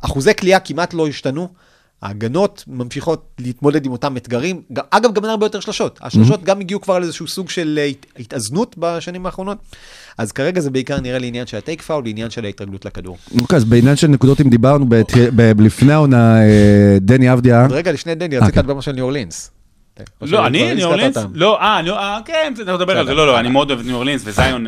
אחוזי 0.00 0.34
כליאה 0.34 0.60
כמעט 0.60 0.94
לא 0.94 1.06
השתנו. 1.08 1.48
ההגנות 2.04 2.64
ממשיכות 2.66 3.24
להתמודד 3.38 3.86
עם 3.86 3.92
אותם 3.92 4.16
אתגרים. 4.16 4.62
אגב, 4.90 5.12
גם 5.12 5.22
אין 5.24 5.30
הרבה 5.30 5.46
יותר 5.46 5.60
שלשות. 5.60 5.98
השלשות 6.02 6.44
גם 6.44 6.60
הגיעו 6.60 6.80
כבר 6.80 6.98
לאיזשהו 6.98 7.26
סוג 7.28 7.50
של 7.50 7.78
אה, 7.82 7.86
הת- 7.86 8.06
התאזנות 8.18 8.74
בשנים 8.78 9.26
האחרונות. 9.26 9.58
אז 10.18 10.32
כרגע 10.32 10.60
זה 10.60 10.70
בעיקר 10.70 11.00
נראה 11.00 11.18
לי 11.18 11.26
עניין 11.26 11.46
של 11.46 11.56
הטייק 11.56 11.82
פאול, 11.82 12.04
עניין 12.06 12.30
של 12.30 12.44
ההתרגלות 12.44 12.84
לכדור. 12.84 13.16
אוקיי, 13.40 13.56
אז 13.56 13.64
בעניין 13.64 13.96
של 13.96 14.06
נקודות, 14.06 14.40
אם 14.40 14.48
דיברנו 14.50 14.86
בת- 14.88 15.12
ב- 15.36 15.60
לפני 15.60 15.92
העונה, 15.92 16.42
אה, 16.42 16.96
דני 17.00 17.32
אבדיה, 17.32 17.62
עוד 17.62 17.72
רגע, 17.72 17.92
לפני 17.92 18.14
דני, 18.14 18.38
רצית 18.38 18.54
כן. 18.54 18.60
לדבר 18.60 18.74
משהו 18.74 18.90
על 18.90 18.96
ניו 18.96 19.04
אורלינס. 19.04 19.50
או 20.20 20.26
לא, 20.26 20.46
אני, 20.46 20.74
ניו 20.74 20.86
אורלינס? 20.88 21.16
לא, 21.34 21.60
אה, 21.60 21.80
אה, 21.88 22.18
כן, 22.24 22.52
בסדר, 22.54 22.76
נדבר 22.76 22.98
על 22.98 23.06
זה, 23.06 23.14
לא, 23.14 23.26
לא. 23.26 23.40
אני 23.40 23.48
מאוד 23.48 23.70
אוהב 23.70 23.80
את 23.80 23.86
ניו 23.86 23.94
אורלינס, 23.94 24.22
וזיון, 24.24 24.66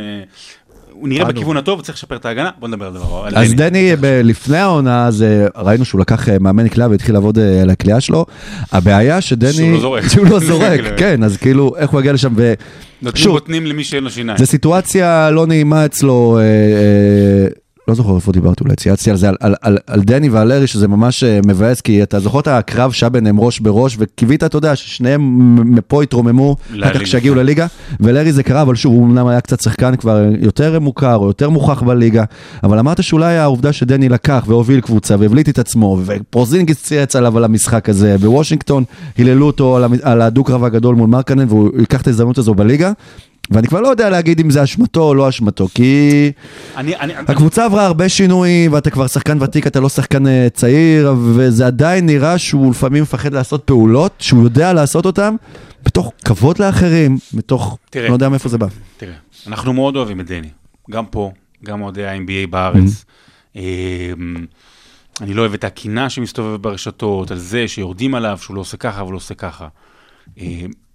הוא 1.01 1.09
נראה. 1.09 1.24
בכיוון 1.24 1.57
הטוב, 1.57 1.80
צריך 1.80 1.99
לשפר 1.99 2.16
את 2.16 2.26
ההגנה, 2.26 2.51
בוא 2.59 2.68
נדבר 2.68 2.86
על 2.86 2.92
דבר. 2.92 3.28
אז 3.34 3.55
דני. 3.55 3.92
לפני 4.03 4.59
העונה, 4.59 5.09
ראינו 5.57 5.84
שהוא 5.84 6.01
לקח 6.01 6.28
אה, 6.28 6.38
מאמן 6.38 6.68
קליעה 6.68 6.90
והתחיל 6.90 7.14
לעבוד 7.14 7.38
אה, 7.38 7.62
על 7.62 7.70
הקליעה 7.70 8.01
שלו. 8.01 8.26
הבעיה 8.72 9.20
שדני... 9.20 9.53
שהוא 9.53 9.70
לא 9.70 9.80
זורק. 9.80 10.05
לא 10.30 10.38
זורק, 10.49 10.80
כאילו. 10.80 10.97
כן, 10.97 11.22
אז 11.22 11.36
כאילו, 11.36 11.72
איך 11.76 11.90
הוא 11.90 12.01
יגיע 12.01 12.12
לשם? 12.12 12.28
נותנים 12.28 12.55
ושוב, 13.03 13.32
בוטנים 13.32 13.66
למי 13.66 13.84
שאין 13.84 14.05
לו 14.05 14.11
שיניים. 14.11 14.38
זו 14.38 14.47
סיטואציה 14.47 15.30
לא 15.30 15.47
נעימה 15.47 15.84
אצלו, 15.84 16.38
אה, 16.38 17.49
לא 17.89 17.95
זוכר 17.95 18.16
איפה 18.16 18.32
דיברתי, 18.32 18.64
אולי 18.64 18.76
צייצתי 18.76 19.11
על 19.11 19.16
זה, 19.16 19.28
על, 19.28 19.37
על, 19.41 19.55
על, 19.61 19.78
על 19.87 20.01
דני 20.03 20.28
ועל 20.28 20.49
לארי, 20.49 20.66
שזה 20.66 20.89
ממש 20.89 21.24
אה, 21.24 21.41
מבאס, 21.47 21.80
כי 21.80 22.03
אתה 22.03 22.20
זוכר 22.20 22.41
את 22.41 22.49
הקרב 22.49 22.93
שהיה 22.93 23.11
ביניהם 23.11 23.41
ראש 23.41 23.61
בראש, 23.61 23.97
וקיווית, 23.99 24.45
אתה 24.45 24.57
יודע, 24.57 24.76
ששניהם 24.76 25.74
מפה 25.76 26.03
יתרוממו, 26.03 26.57
לליגה. 26.70 26.91
בטח 26.91 27.03
כשיגיעו 27.03 27.34
לליגה, 27.34 27.66
ולארי 28.01 28.32
זה 28.32 28.43
קרה, 28.43 28.62
אבל 28.62 28.74
שוב, 28.74 28.95
הוא 28.95 29.07
אמנם 29.07 29.26
היה 29.26 29.41
קצת 29.41 29.61
שחקן 29.61 29.97
כבר 29.97 30.24
יותר 30.41 30.80
מוכר, 30.80 31.16
או 31.16 31.26
יותר 31.26 31.51
מוכח 31.51 31.82
בליגה, 31.82 32.24
אבל 32.62 32.78
אמרת 32.78 33.03
שאולי 33.03 33.37
העובדה 33.37 33.72
שדני 33.72 34.09
לקח 34.09 34.45
והוביל 34.47 34.80
קבוצה, 34.80 35.16
והבליט 35.18 35.49
את 35.49 35.59
עצמו, 35.59 35.99
ופרוזינגיס 36.07 36.82
צייץ 36.82 37.16
עליו 37.16 37.37
על 37.37 37.45
המשחק 37.45 37.89
הזה, 37.89 38.18
בוושינגטון 38.18 38.84
היללו 39.16 39.47
אותו 39.47 39.78
על 40.03 40.22
הדו-קרב 40.22 40.64
הגדול 40.64 40.95
מול 40.95 41.09
מרקנן, 41.09 41.47
והוא 41.49 41.70
ייקח 41.78 42.01
את 42.01 42.07
ההזדמנות 42.07 42.39
הזו 42.39 42.55
בליגה. 42.55 42.93
ואני 43.51 43.66
כבר 43.68 43.80
לא 43.80 43.88
יודע 43.88 44.11
להגיד 44.11 44.40
אם 44.40 44.51
זה 44.51 44.62
אשמתו 44.62 45.03
או 45.03 45.14
לא 45.14 45.28
אשמתו, 45.28 45.68
כי 45.74 46.32
אני, 46.76 46.97
אני, 46.97 47.14
הקבוצה 47.16 47.64
עברה 47.64 47.86
הרבה 47.86 48.09
שינויים, 48.09 48.72
ואתה 48.72 48.90
כבר 48.90 49.07
שחקן 49.07 49.42
ותיק, 49.42 49.66
אתה 49.66 49.80
לא 49.80 49.88
שחקן 49.88 50.26
אה, 50.26 50.49
צעיר, 50.53 51.14
וזה 51.34 51.66
עדיין 51.66 52.07
נראה 52.07 52.38
שהוא 52.38 52.70
לפעמים 52.70 53.03
מפחד 53.03 53.32
לעשות 53.32 53.64
פעולות, 53.64 54.12
שהוא 54.18 54.44
יודע 54.44 54.72
לעשות 54.72 55.07
אותן, 55.07 55.34
מתוך 55.86 56.12
כבוד 56.24 56.59
לאחרים, 56.59 57.18
מתוך, 57.34 57.78
תראה. 57.90 58.09
לא 58.09 58.12
יודע 58.12 58.28
מאיפה 58.28 58.49
זה 58.49 58.59
בא. 58.59 58.66
תראה, 58.97 59.14
אנחנו 59.47 59.72
מאוד 59.72 59.97
אוהבים 59.97 60.20
את 60.20 60.26
דני, 60.26 60.49
גם 60.90 61.07
פה, 61.07 61.32
גם 61.64 61.82
אוהדי 61.82 62.07
ה-NBA 62.07 62.51
בארץ. 62.51 63.05
אמ, 63.57 63.62
אני 65.20 65.34
לא 65.34 65.40
אוהב 65.40 65.55
את 65.55 65.64
הקינה 65.64 66.11
שמסתובבת 66.11 66.61
ברשתות, 66.61 67.30
על 67.30 67.38
זה 67.38 67.68
שיורדים 67.68 68.14
עליו, 68.14 68.38
שהוא 68.40 68.55
לא 68.55 68.61
עושה 68.61 68.76
ככה 68.76 69.05
ולא 69.05 69.16
עושה 69.16 69.34
ככה. 69.34 69.68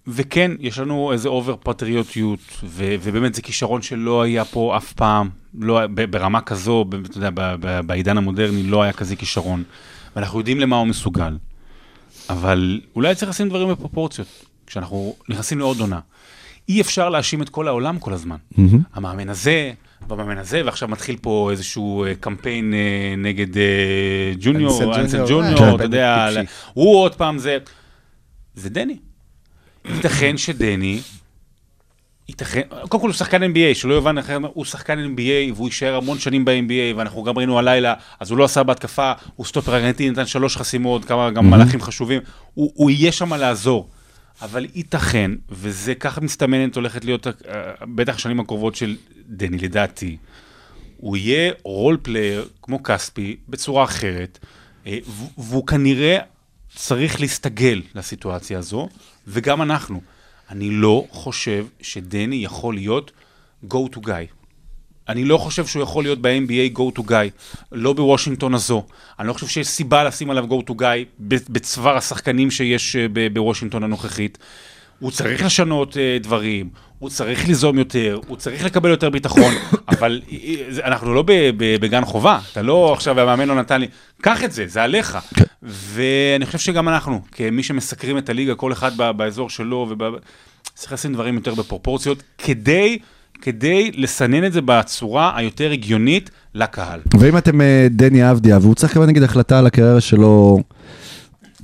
וכן, 0.07 0.51
יש 0.59 0.79
לנו 0.79 1.11
איזה 1.11 1.29
אובר 1.29 1.55
פטריוטיות, 1.63 2.39
ו- 2.63 2.95
ובאמת 3.01 3.33
זה 3.33 3.41
כישרון 3.41 3.81
שלא 3.81 4.21
היה 4.21 4.45
פה 4.45 4.77
אף 4.77 4.93
פעם, 4.93 5.29
לא, 5.59 5.87
ברמה 6.09 6.41
כזו, 6.41 6.85
אתה 7.05 7.17
יודע, 7.17 7.29
בעידן 7.85 8.17
המודרני 8.17 8.63
לא 8.63 8.83
היה 8.83 8.93
כזה 8.93 9.15
כישרון. 9.15 9.63
ואנחנו 10.15 10.39
יודעים 10.39 10.59
למה 10.59 10.77
הוא 10.77 10.87
מסוגל. 10.87 11.37
אבל 12.29 12.81
אולי 12.95 13.15
צריך 13.15 13.29
לשים 13.29 13.49
דברים 13.49 13.69
בפרופורציות, 13.69 14.27
כשאנחנו 14.67 15.15
נכנסים 15.29 15.59
לעוד 15.59 15.79
עונה. 15.79 15.99
אי 16.69 16.81
אפשר 16.81 17.09
להאשים 17.09 17.41
את 17.41 17.49
כל 17.49 17.67
העולם 17.67 17.99
כל 17.99 18.13
הזמן. 18.13 18.35
המאמן 18.93 19.29
הזה, 19.29 19.71
והמאמן 20.09 20.37
הזה, 20.37 20.61
ועכשיו 20.65 20.87
מתחיל 20.89 21.17
פה 21.21 21.49
איזשהו 21.51 22.05
אה, 22.05 22.15
קמפיין 22.15 22.73
אה, 22.73 23.15
נגד 23.17 23.57
אה, 23.57 24.33
ג'וניור, 24.39 24.95
אנסל 24.99 25.25
ג'וניור, 25.29 25.63
אה, 25.63 25.75
אתה 25.75 25.83
יודע, 25.83 26.27
טיפשי. 26.29 26.53
הוא 26.73 26.97
עוד 26.97 27.15
פעם 27.15 27.37
זה... 27.37 27.57
זה 28.55 28.69
דני. 28.69 28.97
ייתכן 29.85 30.37
שדני, 30.37 31.01
ייתכן, 32.29 32.61
קודם 32.89 33.01
כל 33.01 33.07
הוא 33.07 33.13
שחקן 33.13 33.43
NBA, 33.43 33.73
שלא 33.75 33.93
יובן 33.93 34.17
אחרת, 34.17 34.41
הוא 34.53 34.65
שחקן 34.65 34.99
NBA 34.99 35.53
והוא 35.55 35.67
יישאר 35.67 35.95
המון 35.95 36.19
שנים 36.19 36.45
ב-NBA, 36.45 36.97
ואנחנו 36.97 37.23
גם 37.23 37.37
ראינו 37.37 37.59
הלילה, 37.59 37.93
אז 38.19 38.31
הוא 38.31 38.37
לא 38.37 38.43
עשה 38.43 38.63
בהתקפה, 38.63 39.11
הוא 39.35 39.45
סטופר 39.45 39.75
הגנתי, 39.75 40.09
נתן 40.09 40.25
שלוש 40.25 40.57
חסימות, 40.57 41.05
כמה 41.05 41.31
גם 41.31 41.49
מהלכים 41.49 41.81
חשובים, 41.81 42.21
הוא, 42.53 42.71
הוא 42.75 42.89
יהיה 42.91 43.11
שם 43.11 43.33
לעזור. 43.33 43.89
אבל 44.41 44.65
ייתכן, 44.75 45.31
וזה 45.49 45.95
ככה 45.95 46.21
מסתמנת 46.21 46.75
הולכת 46.75 47.05
להיות, 47.05 47.27
אה, 47.27 47.31
בטח 47.95 48.15
השנים 48.15 48.39
הקרובות 48.39 48.75
של 48.75 48.95
דני, 49.27 49.57
לדעתי, 49.57 50.17
הוא 50.97 51.17
יהיה 51.17 51.51
role 51.63 51.97
player 52.01 52.47
כמו 52.61 52.83
כספי 52.83 53.37
בצורה 53.49 53.83
אחרת, 53.83 54.39
אה, 54.87 54.97
והוא 55.37 55.67
כנראה 55.67 56.17
צריך 56.75 57.21
להסתגל 57.21 57.81
לסיטואציה 57.95 58.59
הזו, 58.59 58.89
וגם 59.27 59.61
אנחנו. 59.61 60.01
אני 60.49 60.69
לא 60.71 61.05
חושב 61.09 61.65
שדני 61.81 62.35
יכול 62.35 62.73
להיות 62.73 63.11
go 63.69 63.95
to 63.95 63.97
guy. 63.97 64.41
אני 65.09 65.25
לא 65.25 65.37
חושב 65.37 65.65
שהוא 65.65 65.83
יכול 65.83 66.03
להיות 66.03 66.21
ב-NBA 66.21 66.77
go 66.77 66.99
to 66.99 67.01
guy, 67.01 67.45
לא 67.71 67.93
בוושינגטון 67.93 68.53
הזו. 68.53 68.85
אני 69.19 69.27
לא 69.27 69.33
חושב 69.33 69.47
שיש 69.47 69.67
סיבה 69.67 70.03
לשים 70.03 70.29
עליו 70.29 70.45
go 70.49 70.69
to 70.69 70.73
guy 70.73 71.23
בצוואר 71.49 71.97
השחקנים 71.97 72.51
שיש 72.51 72.95
אה, 72.95 73.05
בוושינגטון 73.33 73.83
הנוכחית. 73.83 74.37
הוא 74.99 75.11
צריך 75.11 75.45
לשנות 75.45 75.97
אה, 75.97 76.17
דברים, 76.21 76.69
הוא 77.01 77.09
צריך 77.09 77.47
ליזום 77.47 77.77
יותר, 77.77 78.19
הוא 78.27 78.37
צריך 78.37 78.65
לקבל 78.65 78.89
יותר 78.89 79.09
ביטחון, 79.09 79.53
אבל 79.97 80.21
אה, 80.31 80.37
אה, 80.37 80.87
אנחנו 80.87 81.13
לא 81.13 81.23
בגן 81.57 82.05
חובה, 82.05 82.39
אתה 82.51 82.61
לא 82.61 82.93
עכשיו, 82.93 83.19
המאמן 83.19 83.47
לא 83.47 83.55
נתן 83.55 83.81
לי, 83.81 83.87
קח 84.21 84.43
את 84.43 84.51
זה, 84.51 84.65
זה 84.67 84.83
עליך. 84.83 85.17
ואני 85.63 86.45
חושב 86.45 86.57
שגם 86.59 86.89
אנחנו, 86.89 87.21
כמי 87.31 87.63
שמסקרים 87.63 88.17
את 88.17 88.29
הליגה, 88.29 88.55
כל 88.55 88.71
אחד 88.71 88.91
באזור 89.17 89.49
שלו, 89.49 89.87
וב... 89.89 90.15
צריך 90.73 90.93
לשים 90.93 91.13
דברים 91.13 91.35
יותר 91.35 91.53
בפרופורציות, 91.53 92.23
כדי, 92.37 92.97
כדי 93.41 93.91
לסנן 93.95 94.45
את 94.45 94.53
זה 94.53 94.61
בצורה 94.65 95.33
היותר 95.35 95.71
הגיונית 95.71 96.29
לקהל. 96.55 96.99
ואם 97.19 97.37
אתם 97.37 97.61
אה, 97.61 97.87
דני 97.89 98.31
אבדיה, 98.31 98.57
והוא 98.61 98.75
צריך 98.75 98.91
לקבל 98.91 99.05
נגיד 99.05 99.23
החלטה 99.23 99.59
על 99.59 99.67
הקריירה 99.67 100.01
שלו, 100.01 100.59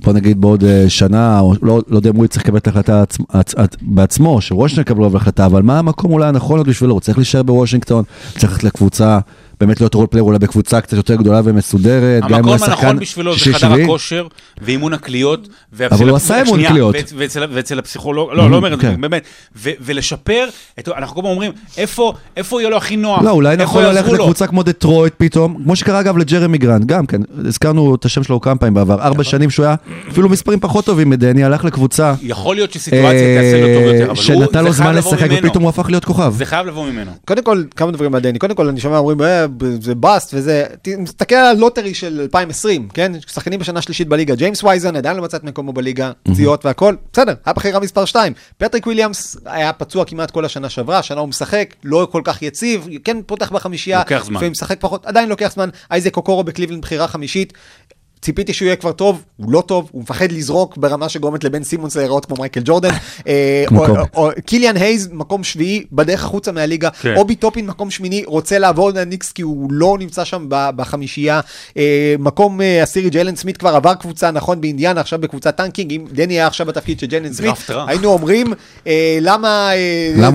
בוא 0.04 0.12
נגיד 0.12 0.40
בעוד 0.40 0.64
אה, 0.64 0.84
שנה, 0.88 1.40
או 1.40 1.54
לא, 1.62 1.80
לא 1.88 1.96
יודע 1.96 2.10
אם 2.10 2.16
הוא 2.16 2.24
יצטרך 2.24 2.42
לקבל 2.44 2.58
את 2.58 2.66
ההחלטה 2.66 3.02
עצ, 3.02 3.18
עצ, 3.28 3.54
עצ, 3.54 3.76
בעצמו, 3.82 4.40
שוושינגטון 4.40 4.82
יקבל 4.82 5.04
עליו 5.04 5.16
החלטה, 5.16 5.46
אבל 5.46 5.62
מה 5.62 5.78
המקום 5.78 6.12
אולי 6.12 6.28
הנכון 6.28 6.58
עוד 6.58 6.68
בשבילו? 6.68 6.92
הוא 6.92 7.00
צריך 7.00 7.18
להישאר 7.18 7.42
בוושינגטון, 7.42 8.04
צריך 8.38 8.52
ללכת 8.52 8.64
לקבוצה, 8.64 9.18
באמת 9.60 9.80
להיות 9.80 9.94
role 9.94 10.06
player 10.06 10.24
אולי 10.24 10.38
בקבוצה 10.38 10.80
קצת 10.80 10.96
יותר 10.96 11.14
גדולה 11.14 11.40
ומסודרת, 11.44 12.22
גם 12.22 12.34
אם 12.34 12.44
הוא 12.44 12.52
המקום 12.52 12.68
הנכון 12.68 12.98
בשבילו 12.98 13.34
זה 13.38 13.54
חדר. 13.54 13.82
הכושר 13.82 14.26
ואימון 14.60 14.92
הקליות. 14.92 15.48
אבל 15.90 16.08
הוא 16.08 16.16
עשה 16.16 16.42
אימון 16.42 16.66
קליות. 16.66 16.96
ואצל, 17.16 17.44
ואצל 17.52 17.78
הפסיכולוג, 17.78 18.30
לא, 18.32 18.50
לא 18.50 18.56
אומר 18.56 18.74
את 18.74 18.80
זה, 18.80 18.86
כן. 18.86 19.00
באמת. 19.00 19.22
ו, 19.56 19.70
ולשפר, 19.80 20.48
את, 20.78 20.88
אנחנו 20.88 21.14
כל 21.14 21.20
הזמן 21.20 21.30
אומרים, 21.30 21.52
איפה, 21.78 22.12
איפה 22.36 22.60
יהיה 22.60 22.70
לו 22.70 22.76
הכי 22.76 22.96
נוח? 22.96 23.22
לא, 23.22 23.30
אולי 23.30 23.56
נכון 23.56 23.84
ללכת? 23.84 24.12
לקבוצה 24.12 24.46
כמו 24.46 24.62
דטרויט 24.62 25.12
פתאום, 25.16 25.56
כמו 25.64 25.76
שקרה 25.76 26.00
אגב 26.00 26.18
לג'רמי 26.18 26.58
גרנט, 26.58 26.84
גם 26.86 27.06
כן, 27.06 27.20
הזכרנו 27.46 27.94
את 27.94 28.04
השם 28.04 28.22
שלו 28.22 28.40
כמה 28.40 28.56
פעמים 28.56 28.74
בעבר, 28.74 29.02
ארבע 29.02 29.24
שנים 29.24 29.50
שהוא 29.50 29.66
היה 29.66 29.74
אפילו 30.08 30.28
מספרים 30.28 30.60
פחות 30.60 30.84
טובים 30.84 31.10
מדני, 31.10 31.44
הלך 31.44 31.64
לקבוצה 31.64 32.14
יכול 32.22 32.56
להיות 32.56 32.72
שסיטואציה 32.72 33.36
תעשה 33.36 33.60
לו 33.60 33.66
טוב 33.74 33.82
יותר, 33.82 34.04
אבל 34.04 34.08
הוא, 34.08 34.16
שנתן 34.16 34.64
לו 34.64 34.72
זמן 34.72 34.94
לשחק. 34.94 35.28
ופתאום 35.38 35.62
הוא 35.62 35.70
הפך 35.70 35.86
להיות 35.88 36.04
כוכב. 36.04 36.34
זה 36.36 36.44
חייב 36.44 36.66
לבוא 36.66 36.86
ממנו. 36.90 37.10
קודם 37.24 37.42
כל, 37.42 37.62
כמה 37.76 37.90
דברים 37.90 38.14
על 38.14 38.20
דני. 38.20 38.38
קודם 38.38 38.54
כל, 38.54 38.68
אני 38.68 38.80
שומע 38.80 38.98
אומרים, 38.98 39.22
אה, 39.22 39.46
זה 39.80 39.94
bust 39.94 40.34
וזה, 40.34 40.64
תסתכל 40.82 41.34
על 41.34 41.56
ה 41.56 41.61
lottery 41.61 41.94
של 41.94 42.20
2020, 42.20 42.88
כן? 42.88 43.12
שחקנים 43.26 43.60
בשנה 43.60 43.82
שלישית 43.82 44.08
בליגה. 44.08 44.34
ג'יימס 44.34 44.64
וייזמן 44.64 44.96
עדיין 44.96 45.16
לא 45.16 45.22
מצא 45.22 45.36
את 45.36 45.44
מקומו 45.44 45.72
בליגה, 45.72 46.12
פציעות 46.22 46.66
והכל, 46.66 46.94
בסדר, 47.12 47.34
היה 47.44 47.52
בחירה 47.52 47.80
מספר 47.80 48.04
2. 48.04 48.32
פטריק 48.58 48.86
וויליאמס 48.86 49.36
היה 49.44 49.72
פצוע 49.72 50.04
כמעט 50.04 50.30
כל 50.30 50.44
השנה 50.44 50.68
שעברה, 50.68 50.98
השנה 50.98 51.20
הוא 51.20 51.28
משחק, 51.28 51.74
לא 51.84 52.08
כל 52.12 52.22
כך 52.24 52.42
יציב, 52.42 52.88
כן 53.04 53.16
פותח 53.26 53.52
בחמישייה, 53.52 53.98
לוקח 53.98 54.24
זמן. 54.24 54.34
לפעמים 54.34 54.52
משחק 54.52 54.76
פחות, 54.80 55.06
עדיין 55.06 55.28
לוקח 55.28 55.52
זמן. 55.54 55.68
אייזק 55.90 56.12
אוקורו 56.12 56.44
בקליבלנד 56.44 56.82
בחירה 56.82 57.08
חמישית. 57.08 57.52
ציפיתי 58.22 58.52
שהוא 58.52 58.66
יהיה 58.66 58.76
כבר 58.76 58.92
טוב, 58.92 59.22
הוא 59.36 59.52
לא 59.52 59.60
טוב, 59.66 59.88
הוא 59.92 60.02
מפחד 60.02 60.32
לזרוק 60.32 60.76
ברמה 60.76 61.08
שגורמת 61.08 61.44
לבן 61.44 61.64
סימונס 61.64 61.96
להיראות 61.96 62.24
כמו 62.26 62.36
מייקל 62.38 62.60
ג'ורדן. 62.64 62.90
אה, 63.28 63.64
קיליאן 64.46 64.76
הייז, 64.76 65.08
מקום 65.12 65.44
שביעי, 65.44 65.84
בדרך 65.92 66.24
החוצה 66.24 66.52
מהליגה. 66.52 66.90
כן. 66.90 67.14
אובי 67.16 67.34
טופין, 67.34 67.66
מקום 67.66 67.90
שמיני, 67.90 68.22
רוצה 68.26 68.58
לעבור 68.58 68.90
לניקס 68.90 69.32
כי 69.32 69.42
הוא 69.42 69.68
לא 69.72 69.96
נמצא 69.98 70.24
שם 70.24 70.46
בחמישייה. 70.48 71.40
אה, 71.76 72.14
מקום 72.18 72.60
אה, 72.60 72.82
עשירי, 72.82 73.10
ג'יילן 73.10 73.36
סמית 73.36 73.56
כבר 73.56 73.76
עבר 73.76 73.94
קבוצה, 73.94 74.30
נכון, 74.30 74.60
באינדיאנה, 74.60 75.00
עכשיו 75.00 75.18
בקבוצת 75.18 75.56
tanking. 75.56 75.92
אם 75.92 76.04
דני 76.12 76.34
היה 76.34 76.46
עכשיו 76.46 76.66
בתפקיד 76.66 77.00
של 77.00 77.06
ג'יילן 77.06 77.32
סמית. 77.32 77.50
היינו 77.88 78.08
אומרים, 78.12 78.52
למה 79.20 79.70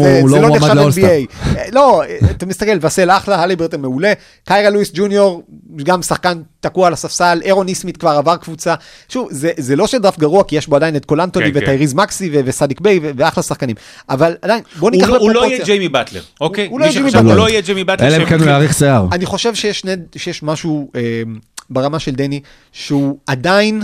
זה- 0.03 0.21
לא 0.41 0.47
מועמד 0.47 0.63
נחשב? 0.87 1.01
NBA? 1.01 1.71
לא, 1.71 2.01
אתה 2.31 2.45
מסתכל, 2.45 2.77
וסל 2.81 3.11
אחלה, 3.11 3.43
הליברטון 3.43 3.81
מעולה. 3.81 4.13
קיירה 4.45 4.69
לואיס 4.69 4.91
ג'וניור, 4.93 5.43
גם 5.83 6.01
שחקן 6.01 6.33
תקוע 6.59 6.87
על 6.87 6.93
הספסל, 6.93 7.39
אירון 7.43 7.67
ניסמית 7.73 7.97
כבר 7.97 8.09
עבר 8.09 8.35
קבוצה. 8.37 8.75
שוב, 9.09 9.27
זה, 9.31 9.51
זה 9.57 9.75
לא 9.75 9.87
שדראפט 9.87 10.19
גרוע, 10.19 10.43
כי 10.43 10.55
יש 10.55 10.67
בו 10.67 10.75
עדיין 10.75 10.95
את 10.95 11.05
קול 11.05 11.18
אנתוני 11.18 11.45
כן, 11.45 11.59
כן. 11.59 11.63
וטייריז 11.63 11.93
מקסי 11.93 12.29
ו- 12.33 12.39
וסדיק 12.45 12.81
ביי 12.81 12.99
ו- 13.01 13.11
ואחלה 13.15 13.43
שחקנים. 13.43 13.75
אבל 14.09 14.35
עדיין, 14.41 14.63
בוא 14.79 14.89
הוא 14.89 14.91
ניקח 14.91 15.09
לא- 15.09 15.17
הוא 15.17 15.31
לא. 15.31 15.45
יהיה 15.45 15.65
ג'יימי 15.65 15.89
באטלר, 15.89 16.21
אוקיי? 16.41 16.67
הוא 16.67 16.79
לא 16.79 16.85
הוא 16.85 17.11
באטלר. 17.11 17.35
לא 17.35 17.49
יהיה 17.49 17.61
ג'יימי 17.61 17.83
באטלר. 17.83 18.07
אלא 18.07 18.23
אם 18.23 18.29
כן 18.29 18.39
הוא 18.39 18.47
יאריך 18.49 18.73
שיער. 18.73 19.07
אני 19.11 19.25
חושב 19.25 19.55
שיש, 19.55 19.79
שני, 19.79 19.91
שיש 20.15 20.43
משהו 20.43 20.91
אה, 20.95 21.01
ברמה 21.69 21.99
של 21.99 22.11
דני, 22.11 22.41
שהוא 22.71 23.17
עדיין 23.27 23.81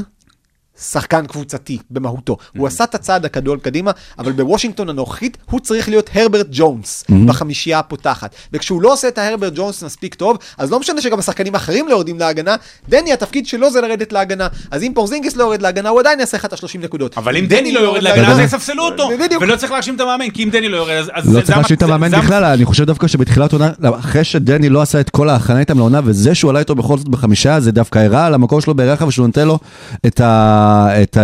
שחקן 0.82 1.26
קבוצתי 1.26 1.78
במהותו. 1.92 2.38
הוא 2.58 2.68
עשה 2.68 2.84
את 2.84 2.96
הצעד 2.96 3.26
הגדול 3.26 3.60
קדימה, 3.60 3.92
אבל 4.20 4.32
בוושינגטון 4.32 4.90
הנוכחית 4.90 5.38
הוא 5.46 5.60
צריך 5.60 5.90
להיות 5.90 6.10
הרברט 6.14 6.48
ג'ונס 6.52 7.06
בחמישייה 7.26 7.80
הפותחת. 7.80 8.36
וכשהוא 8.54 8.82
לא 8.82 8.94
עושה 8.94 9.08
את 9.08 9.18
ההרברט 9.18 9.54
ג'ונס 9.56 9.84
מספיק 9.84 10.16
טוב, 10.16 10.38
אז 10.58 10.72
לא 10.72 10.80
משנה 10.80 11.02
שגם 11.02 11.20
השחקנים 11.20 11.54
האחרים 11.56 11.88
לא 11.88 11.92
יורדים 11.94 12.20
להגנה, 12.20 12.56
דני 12.90 13.14
התפקיד 13.14 13.48
שלו 13.48 13.72
זה 13.72 13.82
לרדת 13.82 14.12
להגנה. 14.14 14.48
אז 14.72 14.84
אם 14.84 14.92
פורזינגיס 14.96 15.36
לא 15.36 15.44
יורד 15.44 15.62
להגנה, 15.62 15.90
הוא 15.90 16.00
עדיין 16.00 16.20
יעשה 16.20 16.38
לך 16.38 16.46
את 16.46 16.54
ה-30 16.54 16.78
נקודות. 16.80 17.18
אבל 17.18 17.38
אם 17.38 17.46
דני 17.46 17.72
לא 17.72 17.80
יורד 17.80 18.04
להגנה, 18.04 18.32
אז 18.32 18.40
יספסלו 18.40 18.84
אותו. 18.86 19.10
בדיוק. 19.24 19.42
ולא 19.44 19.56
צריך 19.56 19.72
להאשים 19.72 19.96
את 19.96 20.02
המאמן, 20.02 20.30
כי 20.30 20.44
אם 20.44 20.50
דני 20.50 20.70
לא 20.70 20.78
יורד, 20.78 20.92
אז... 21.14 21.26
לא 21.26 21.32
זה- 21.34 21.42
צריך 21.46 21.58
להאשים 21.58 21.78
את 21.78 21.84
המ- 21.84 21.92
המאמן 21.92 22.20
בכלל, 22.22 22.44
אני 22.44 22.66
חושב 22.66 22.84
דווקא 22.84 23.08
שבתחילת 23.08 23.54
עונה, 23.54 23.72
אחרי 24.00 24.24
שדני 24.24 24.70
לא 24.70 24.82
עשה 24.82 25.00
את 25.00 25.10
כל 25.10 25.30
ההכנה 25.30 25.60
איתם 25.60 25.78
לעונה, 25.78 26.00
וזה 26.06 26.36
שהוא 26.36 26.50
עלה 26.50 26.60
איתו 26.60 26.76
בכל 26.76 26.98
זאת 26.98 27.08
בחמישה, 27.10 27.60
זה 27.60 27.72
דווקא 27.72 28.00
הראה 28.00 28.26
על 28.26 28.34
המקום 28.34 28.62
שלו 28.62 28.74
בהיררכיה, 28.76 29.06
ושהוא 29.08 29.28
נותן 29.28 29.48
לו 29.48 29.60
את 30.08 30.22
ה- 30.22 30.69
את 31.02 31.18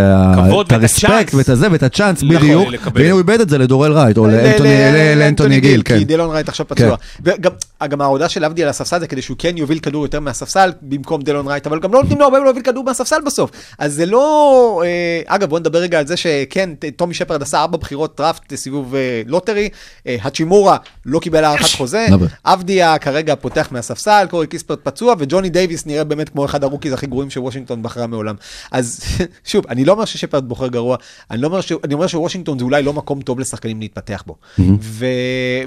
ה 0.72 0.79
respect. 0.79 1.34
ואת 1.34 1.50
הזה 1.50 1.68
ואת 1.72 1.84
הצ'אנס 1.84 2.24
נכון, 2.24 2.36
בדיוק, 2.38 2.68
לקבל. 2.68 3.02
והנה 3.02 3.12
הוא 3.12 3.20
איבד 3.20 3.42
את 3.42 3.50
זה 3.50 3.58
לדורל 3.58 3.94
רייט, 3.94 4.18
או 4.18 4.28
לאנטוני- 5.18 5.60
גיל, 5.60 5.82
כן. 5.86 5.98
כי 5.98 6.06
דילון 6.06 6.32
רייט 6.32 6.50
עכשיו 6.50 6.68
פצוע. 6.68 6.96
וגם 7.24 7.52
גם 7.90 8.02
ההודעה 8.02 8.30
של 8.30 8.44
אבדיה 8.44 8.64
על 8.64 8.70
הספסל 8.70 9.00
זה 9.00 9.08
כדי 9.08 9.22
שהוא 9.22 9.38
כן 9.40 9.58
יוביל 9.58 9.80
כדור 9.80 10.06
יותר 10.06 10.20
מהספסל 10.20 10.72
במקום 10.82 11.22
דילון 11.22 11.48
רייט, 11.48 11.68
אבל 11.68 11.80
גם 11.80 11.94
לא 11.94 12.02
נותנים 12.02 12.20
לו 12.20 12.26
הרבה 12.26 12.40
להוביל 12.40 12.64
כדור 12.64 12.84
מהספסל 12.84 13.16
בסוף. 13.26 13.52
אז 13.80 13.94
זה 13.94 14.06
לא... 14.06 14.82
אה, 14.86 15.22
אגב, 15.36 15.50
בוא 15.50 15.60
נדבר 15.60 15.80
רגע 15.80 16.00
על 16.00 16.08
זה 16.08 16.18
שכן, 16.18 16.70
טומי 16.96 17.14
שפרד 17.14 17.42
עשה 17.42 17.60
ארבע 17.62 17.78
בחירות 17.78 18.14
דראפט 18.18 18.56
סיבוב 18.56 18.96
אה, 18.96 19.22
lottery, 19.28 19.70
אה, 20.08 20.16
האצ'ימורה 20.24 20.78
לא 21.06 21.20
קיבל 21.20 21.44
הארכת 21.44 21.76
חוזה, 21.78 22.08
אבדיה 22.44 22.98
כרגע 22.98 23.36
פותח 23.36 23.68
מהספסל, 23.72 24.26
קורי 24.30 24.48
קיספרט 24.48 24.80
פצוע, 24.84 25.14
וג'וני 25.20 25.50
דייוויס 25.50 25.86
נראה 25.86 26.04
באמת 26.04 26.30
כמו 26.30 26.46
אחד 26.46 26.64
ה 26.64 26.68
rookies 26.68 26.94
הכי 26.94 27.08
גרועים 27.08 27.30
שוושינגטון 27.30 27.84
בחרה 27.84 28.08
מעולם. 28.08 28.36
אז 28.72 29.00
שוב, 29.44 29.66
אני 29.70 29.86
לא 29.86 29.92
אומר 29.92 30.06
ששפרד 30.06 30.48
בוחר 30.50 30.68
גרוע, 30.68 30.98
אני 31.32 31.42
לא 31.42 31.48
אומר 31.48 31.62
ש... 31.62 31.72
אני 31.84 31.94
אומר 31.94 32.08
שוושינגטון 32.08 32.60
זה 32.60 32.66
אולי 32.66 32.84
לא 32.84 32.94
מקום 32.94 33.22
טוב 33.22 33.40
לשחקנים 33.40 33.80
להתפתח 33.80 34.24
בו. 34.28 34.36
ו... 34.82 35.06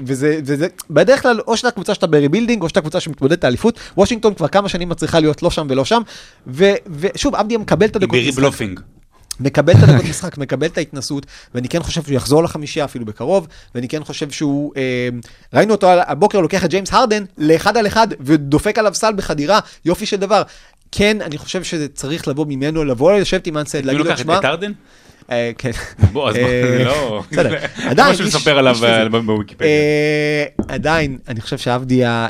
וזה, 0.05 0.39
וזה, 0.45 0.67
בדרך 0.89 1.21
כלל, 1.21 1.39
או 1.47 1.57
שאתה 1.57 1.71
קבוצה 1.71 1.93
שאתה 1.93 2.07
ב 2.07 2.11
rebuilding, 2.11 2.61
או 2.63 2.69
שאתה 2.69 2.81
קבוצה 2.81 2.99
שמתמודדת 2.99 3.43
האליפות, 3.43 3.79
וושינגטון 3.97 4.33
כבר 4.33 4.47
כמה 4.47 4.69
שנים 4.69 4.89
מצליחה 4.89 5.19
להיות 5.19 5.43
לא 5.43 5.49
שם 5.51 5.67
ולא 5.69 5.85
שם, 5.85 6.01
ו... 6.47 6.71
ושוב, 6.87 7.35
אבדיה 7.35 7.57
מקבל 7.57 7.85
את 7.85 7.95
הדקות 7.95 8.09
ברי 8.11 8.29
משחק. 8.29 8.39
בלופינג. 8.41 8.79
מקבל 9.39 9.73
את 9.73 9.83
הדקות 9.83 10.05
משחק, 10.09 10.37
מקבל 10.37 10.67
את 10.67 10.77
ההתנסות, 10.77 11.25
ואני 11.55 11.69
כן 11.69 11.83
חושב 11.83 12.03
שהוא 12.03 12.13
יחזור 12.15 12.43
לחמישייה 12.43 12.85
אפילו 12.85 13.05
בקרוב, 13.05 13.47
ואני 13.75 13.87
כן 13.87 14.03
חושב 14.03 14.31
שהוא, 14.31 14.73
אה, 14.77 15.09
ראינו 15.53 15.73
אותו 15.73 15.89
על- 15.89 15.99
הבוקר 16.07 16.39
לוקח 16.39 16.65
את 16.65 16.69
ג'יימס 16.69 16.93
הרדן 16.93 17.23
לאחד 17.37 17.77
על 17.77 17.87
אחד, 17.87 18.07
ודופק 18.19 18.77
עליו 18.79 18.93
סל 18.93 19.13
בחדירה, 19.15 19.59
יופי 19.85 20.05
של 20.05 20.17
דבר. 20.17 20.41
כן, 20.91 21.21
אני 21.21 21.37
חושב 21.37 21.63
שזה 21.63 21.87
צריך 21.87 22.27
לבוא 22.27 22.45
ממנו, 22.45 22.83
לבוא 22.83 23.13
לשבת 23.13 23.47
עם 23.47 23.57
אנסד, 23.57 23.79
מי 23.79 23.85
להגיד 23.85 24.01
לו, 24.01 24.11
לוקח 24.11 24.21
אה, 25.31 25.51
כן. 25.57 25.71
בוא, 26.11 26.29
אז 26.29 26.35
אה, 26.35 26.83
לא... 26.85 27.23
בסדר, 27.31 27.55
עדיין, 27.85 28.11
משהו 28.11 28.25
איש- 28.25 28.35
לספר 28.35 28.57
עליו. 28.57 28.77
אה, 28.85 29.09
בוויקיפדיה. 29.09 29.69
עדיין, 30.67 31.17
אני 31.27 31.41
חושב 31.41 31.57
שעבדיה 31.57 32.27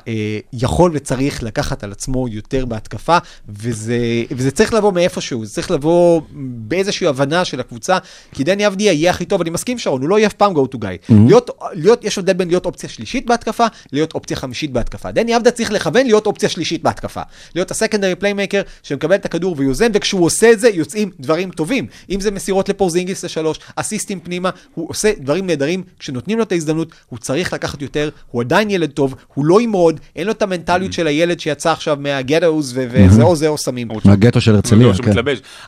יכול 0.54 0.92
וצריך 0.94 1.44
לקחת 1.44 1.84
על 1.84 1.92
עצמו 1.92 2.28
יותר 2.28 2.66
בהתקפה, 2.66 3.18
וזה, 3.50 3.98
וזה 4.32 4.52
צריך 4.52 4.74
לבוא 4.74 4.94
מאיפשהו, 4.94 5.46
זה 5.46 5.54
צריך 5.54 5.72
לבוא 5.72 6.22
באיזושהי 6.68 7.08
הבנה 7.08 7.46
של 7.46 7.60
הקבוצה, 7.60 7.98
כי 8.34 8.44
דני 8.44 8.68
אבדיה 8.68 8.92
יהיה 8.92 9.12
הכי 9.12 9.26
טוב, 9.26 9.42
אני 9.42 9.50
מסכים 9.50 9.78
שרון, 9.78 10.02
הוא 10.02 10.10
לא 10.10 10.18
יהיה 10.18 10.28
אף 10.28 10.34
פעם 10.34 10.54
go 10.56 10.76
to 10.76 10.78
guy. 10.78 11.14
להיות, 11.28 11.50
להיות, 11.74 12.04
יש 12.06 12.18
הבדל 12.18 12.34
בין 12.34 12.48
להיות 12.48 12.66
אופציה 12.66 12.90
שלישית 12.90 13.26
בהתקפה, 13.26 13.66
להיות 13.94 14.14
אופציה 14.14 14.38
חמישית 14.38 14.72
בהתקפה. 14.72 15.12
דני 15.12 15.36
אבדיה 15.36 15.52
צריך 15.52 15.72
לכוון 15.72 16.06
להיות 16.06 16.26
אופציה 16.26 16.50
שלישית 16.50 16.84
בהתקפה. 16.84 17.22
להיות 17.56 17.72
ה 17.72 17.76
secondary 17.76 18.16
playmaker 18.16 18.62
שמקבל 18.84 19.16
את 19.16 19.26
הכדור 19.26 19.56
ויוזם, 19.58 19.88
וכשהוא 19.94 20.26
עושה 20.26 20.52
את 20.52 20.60
זה 20.60 20.70
יוצאים 20.70 21.10
דברים 21.20 21.52
טובים. 21.52 21.88
אם 22.10 22.20
זה 22.20 22.32
מסירות 22.32 22.70
לפורזינגיס 22.90 23.26
לשלוש, 23.26 23.60
אסיסטים 23.76 24.20
פנימה, 24.20 24.50
הוא 24.74 24.90
עושה 24.90 25.12
דברים 25.20 25.48
נהדרים, 25.48 25.84
כשנותנים 26.00 26.38
לו 26.38 26.44
את 26.44 26.52
ההזדמנות, 26.52 26.92
הוא 27.10 27.20
צריך 27.20 27.54
לקחת 27.54 27.82
יותר, 27.82 28.10
הוא 28.32 28.42
עדיין 28.42 28.70
ילד 28.70 28.90
טוב, 28.90 29.16
הוא 29.34 29.46
לא 29.46 29.62
ימרוד, 29.62 30.00
אין 30.16 30.28
לו 30.28 30.32
את 30.32 30.42
המנטליות 30.42 30.94
של 30.94 31.08
הילד 31.08 31.40
שיצא 31.40 31.72
עכשיו 31.72 31.98
מה 32.00 32.14
ghettos, 32.14 32.74
וזה 32.76 33.24
או 33.24 33.36
זה 33.36 33.48
או 33.48 33.58
סמים. 33.58 33.88
מהגטו 34.06 34.42
של 34.42 34.56
הרצליה, 34.56 34.88
לא, 34.88 34.94
כן. 34.94 35.12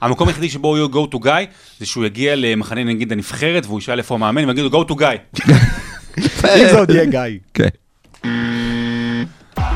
המקום 0.01 0.27
היחידי 0.27 0.49
שבו 0.49 0.67
הוא 0.67 0.77
יהיה 0.77 0.87
go 0.87 1.15
to 1.15 1.25
guy, 1.25 1.45
זה 1.79 1.85
שהוא 1.85 2.05
יגיע 2.05 2.35
למחנה 2.35 2.83
נגיד 2.83 3.11
הנבחרת, 3.11 3.65
והוא 3.65 3.79
ישאל 3.79 3.97
איפה 3.97 4.15
המאמן, 4.15 4.45
ויגידו 4.45 4.83
go 4.83 4.87
to 4.87 4.93
guy. 4.93 5.41
אם 6.57 6.69
זה 6.71 6.79
עוד 6.79 6.89
יהיה 6.89 7.05
גיא. 7.05 7.65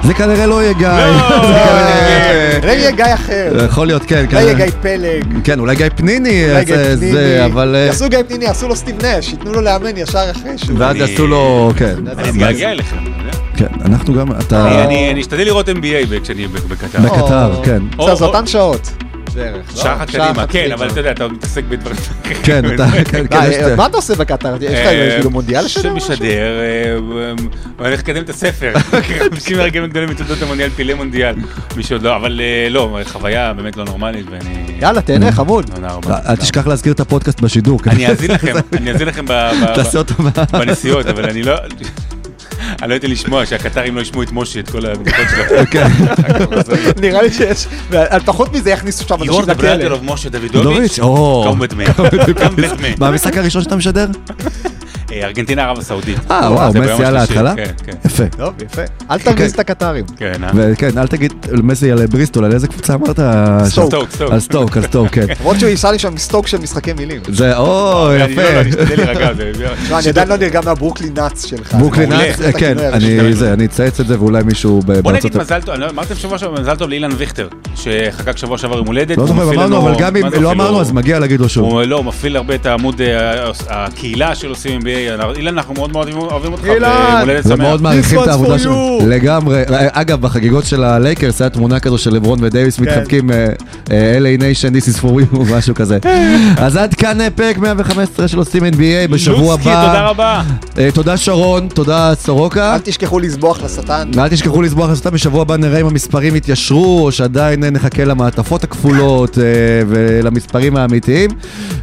כן. 0.05 0.07
זה 0.07 0.33
כנראה 0.33 0.45
לא 0.45 0.63
יהיה 0.63 0.73
גיא. 0.73 0.87
לא! 0.87 2.71
יהיה 2.71 2.91
גיא 2.91 3.05
אחר. 3.13 3.65
יכול 3.65 3.87
להיות, 3.87 4.03
כן. 4.07 4.25
אולי 4.31 4.43
יהיה. 4.43 4.53
גיא 4.53 4.65
פלג. 4.81 5.25
כן, 5.43 5.59
אולי 5.59 5.75
גיא 5.75 5.85
פניני, 5.95 6.49
אולי 6.51 6.65
גיא 6.65 6.75
זה- 6.77 6.95
פניני. 6.99 7.45
אבל... 7.45 7.75
אה, 7.75 7.79
יעשו 7.85 8.09
גיא 8.09 8.19
פניני, 8.27 8.45
יעשו 8.45 8.67
לו 8.67 8.75
סטיב 8.75 9.05
נש, 9.05 9.29
ייתנו 9.29 9.53
לו 9.53 9.61
לאמן 9.61 9.97
ישר 9.97 10.31
אחרי 10.31 10.57
שהוא... 10.57 10.79
ואז 10.79 10.95
יעשו 10.95 11.27
לו, 11.27 11.71
כן. 11.77 11.95
אני 12.17 12.29
אתגעגע 12.29 12.71
אליכם, 12.71 12.95
אתה 12.97 13.09
יודע? 13.19 13.37
כן, 13.57 13.85
אנחנו 13.85 14.13
גם, 14.13 14.31
אתה... 14.31 14.83
אני 14.85 15.21
אשתדל 15.21 15.43
לראות 15.43 15.69
NBA 15.69 15.73
כשאני 16.23 16.47
בקטר. 16.47 16.99
בק- 16.99 17.11
בקטר, 17.11 17.51
כן. 17.63 17.81
זה 18.05 18.11
או- 18.11 18.25
אותן 18.25 18.47
שעות. 18.47 18.91
בערך. 19.35 19.75
לא? 19.75 19.81
שעה 19.81 19.95
אחת 19.95 20.09
קדימה, 20.09 20.47
כן. 20.47 20.71
אבל 20.71 20.89
אתה 20.89 20.99
יודע, 20.99 21.11
אתה 21.11 21.27
מתעסק 21.27 21.63
בדברים 21.63 21.97
אחרים. 21.97 22.37
כן, 22.43 22.73
אתה, 22.73 22.87
כן, 22.91 23.27
כן, 23.27 23.37
מה, 23.37 23.47
יש... 23.47 23.55
מה 23.77 23.85
אתה 23.85 23.97
עושה 23.97 24.15
בקטר? 24.15 24.55
יש 24.61 24.71
לך 24.71 24.87
אה, 24.87 25.11
כאילו 25.15 25.29
מונדיאל 25.29 25.65
לשדר? 25.65 25.99
שמשדר, 25.99 26.25
אה, 26.25 26.85
אה, 26.85 26.95
הוא 26.97 27.21
הולך 27.87 27.99
לקדם 27.99 28.23
את 28.23 28.29
הספר. 28.29 28.73
50 29.29 29.59
הרגעים 29.59 29.83
הגדולים 29.83 30.09
בתולדות 30.09 30.41
המונדיאל, 30.41 30.69
פילי 30.69 30.93
מונדיאל. 30.93 31.35
מי 31.77 31.83
שעוד 31.83 32.01
לא, 32.01 32.15
אבל 32.15 32.41
אה, 32.41 32.69
לא, 32.69 32.99
חוויה 33.05 33.53
באמת 33.53 33.77
לא 33.77 33.85
נורמלית, 33.85 34.25
ואני... 34.31 34.65
יאללה, 34.81 35.01
תהנה, 35.01 35.31
חמוד. 35.31 35.65
תודה 35.75 35.87
רבה. 35.87 36.17
אל 36.29 36.35
תשכח 36.35 36.67
להזכיר 36.67 36.93
את 36.93 36.99
הפודקאסט 36.99 37.41
בשידור. 37.41 37.79
אני 37.87 38.07
אאזין 38.07 38.31
לכם, 38.31 38.53
אני 38.73 38.91
אאזין 38.91 39.07
לכם 39.07 39.25
בנסיעות, 40.59 41.05
אבל 41.05 41.29
אני 41.29 41.43
לא... 41.43 41.55
אני 42.81 42.89
לא 42.89 42.93
הייתי 42.93 43.07
לשמוע 43.07 43.45
שהקטרים 43.45 43.95
לא 43.95 44.01
ישמעו 44.01 44.23
את 44.23 44.31
משה, 44.31 44.59
את 44.59 44.69
כל 44.69 44.85
הבדיקות 44.85 45.25
שלו. 45.31 45.65
כן. 45.71 45.87
נראה 47.01 47.21
לי 47.21 47.33
שיש, 47.33 47.67
פחות 48.25 48.53
מזה 48.53 48.69
יכניסו 48.69 49.03
שם 49.07 49.15
אנשים 49.23 49.45
דה 49.45 49.53
ברדר 49.53 49.75
לכלא. 49.75 49.95
אוף 49.95 50.01
משה 50.03 50.29
דוביץ', 50.29 50.51
דוידוביץ', 50.51 50.99
או. 50.99 51.45
קם 51.51 51.59
בדמי. 51.59 51.85
מה 52.99 53.07
המשחק 53.07 53.37
הראשון 53.37 53.61
שאתה 53.63 53.75
משדר? 53.75 54.07
אה, 55.11 55.25
ארגנטינה 55.25 55.63
ערב 55.63 55.79
הסעודית. 55.79 56.17
אה, 56.31 56.51
וואו, 56.53 56.71
זה 56.71 56.79
מסי 56.79 57.03
על 57.05 57.17
ההתחלה? 57.17 57.53
כן, 57.55 57.71
כן. 57.85 57.91
יפה. 58.05 58.23
טוב, 58.37 58.53
יפה. 58.65 58.81
אל 59.11 59.19
תרגיז 59.19 59.51
את 59.53 59.59
הקטרים. 59.59 60.05
כן, 60.17 60.43
אה? 60.43 60.49
וכן, 60.55 60.97
אל 60.97 61.07
תגיד 61.07 61.33
מסי 61.63 61.91
על 61.91 62.05
בריסטול, 62.05 62.45
על 62.45 62.53
איזה 62.53 62.67
קבוצה 62.67 62.93
אמרת? 62.93 63.19
סטוק. 63.69 63.85
סטוק, 63.87 64.09
סטוק. 64.11 64.31
על 64.31 64.39
סטוק, 64.39 64.77
על 64.77 64.83
סטוק, 64.83 65.07
כן. 65.11 65.25
למרות 65.39 65.59
שהוא 65.59 65.69
ייסע 65.69 65.91
לי 65.91 65.99
שם 65.99 66.13
מסטוק 66.13 66.47
של 66.47 66.57
משחקי 66.57 66.93
מילים. 66.93 67.21
זה, 67.27 67.57
או, 67.57 68.09
אני 68.11 68.35
לא, 68.35 68.43
לא, 68.43 68.49
אני 68.61 68.69
יפה. 68.69 68.81
אשתדל 68.83 69.03
להירגע. 69.03 69.33
זה- 69.33 69.51
תשמע, 69.83 69.97
אני 69.99 70.09
עדיין 70.09 70.27
לא 70.27 70.37
נרגע 70.37 70.61
מהברוקלין 70.65 71.13
נאץ 71.17 71.45
שלך. 71.45 71.73
ברוקלין. 71.73 72.09
נאץ, 72.13 72.39
כן, 72.59 72.77
אני. 72.79 73.33
זה, 73.33 73.53
אני 73.53 73.65
אצייץ 73.65 73.99
את 73.99 74.07
זה 74.07 74.19
ואולי 74.19 74.43
מישהו 74.43 74.81
ב- 74.81 74.85
בוא 74.85 75.11
בארצות 75.11 75.31
נגיד 75.31 75.41
מזל 75.41 75.61
טוב, 75.61 75.75
לא- 75.75 75.89
אמרתם 75.89 76.15
שבוע 76.15 76.37
שעבר 76.37 76.61
מזל 76.61 76.75
טוב 76.75 76.89
לאילן 76.89 77.09
ויכטר, 77.17 77.47
שחגג 77.75 78.37
שבוע 78.37 78.57
שעבר 78.57 78.77
יום 78.77 78.87
הולדת. 78.87 79.17
לא 79.17 79.27
זוכר, 79.27 79.49
אמרנו, 79.53 79.77
אבל 79.77 79.93
גם 79.99 80.15
אם 80.15 80.23
לא 80.41 80.51
אמרנו, 80.51 80.81
אז 80.81 80.91
מגיע 80.91 81.19
להגיד 81.19 81.39
לו 81.39 81.49
שוב. 81.49 81.79
לא, 81.81 81.95
הוא 81.95 82.05
מפעיל 82.05 82.35
הרבה 82.37 82.55
את 82.55 82.65
העמוד 82.65 83.01
אה, 83.01 83.49
הקהילה 83.69 84.35
של 84.35 84.49
עושים 84.49 84.81
NBA. 84.81 85.35
אילן, 85.37 85.57
אנחנו 85.57 85.73
מאוד 85.73 85.91
מאוד 85.91 86.07
אוהבים 86.13 86.51
אותך. 86.51 86.63
אילן! 86.65 86.89
ויום 87.07 87.19
הולדת 87.21 87.43
שמח. 87.43 87.53
ומאוד 87.59 87.81
מעריכים 87.81 88.19
את 88.23 88.27
העבודה 88.27 88.59
שלו. 88.59 88.99
you. 89.01 89.05
לגמרי. 89.05 89.63
אגב, 89.91 90.21
בחגיגות 90.21 90.65
של 90.65 90.83
הלייקרס 90.83 91.41
היה 91.41 91.49
תמונה 91.49 91.79
כזו 91.79 91.97
של 91.97 92.13
לברון 92.13 92.39
ודייוויס 92.41 92.79
מתחבקים 92.79 93.31
אה, 93.31 93.47
אה, 93.91 94.17
Laker 94.19 94.41
Nation, 94.41 94.75
This 94.75 94.95
is 94.95 95.01
for 95.01 95.07
you, 95.33 95.37
משהו 95.57 95.75
כזה. 95.75 95.97
אז 96.57 96.77
עד 96.77 96.93
כאן 96.93 97.21
אה, 97.21 97.29
פרק 97.29 97.57
115 97.57 98.27
של 98.27 98.37
עושים 98.37 98.63
NBA 98.65 99.11
בשבוע 99.11 99.51
לוצקי, 99.53 99.63
תודה 99.63 99.81
הבא. 99.91 100.09
רבה. 100.09 100.41
אה, 100.77 100.89
תודה 100.93 101.17
שרון, 101.17 101.67
תודה 101.73 102.15
סורוקה. 102.35 102.73
אל 102.73 102.79
תשכחו 102.79 103.19
לסבוח 103.19 103.63
לשטן. 103.63 104.11
ואל 104.13 104.29
תשכחו 104.29 104.61
לסבוח 104.61 104.89
לסוטה, 104.89 105.09
בשבוע 105.09 105.41
הבא 105.41 105.57
נראה 105.57 105.81
אם 105.81 105.85
המספרים 105.87 106.35
יתיישרו, 106.35 107.05
או 107.05 107.11
שעדיין 107.11 107.63
נחכה 107.63 108.05
למעטפות 108.05 108.63
הכפולות 108.63 109.37
אה, 109.37 109.43
ולמספרים 109.87 110.77
האמיתיים. 110.77 111.29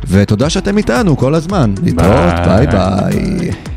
ותודה 0.09 0.51
שאתם 0.51 0.79
איתנו 0.79 1.17
כל 1.17 1.35
הזמן. 1.35 1.75
להתראות, 1.83 2.35
ביי 2.47 2.67
ביי. 2.67 3.39
ביי. 3.39 3.72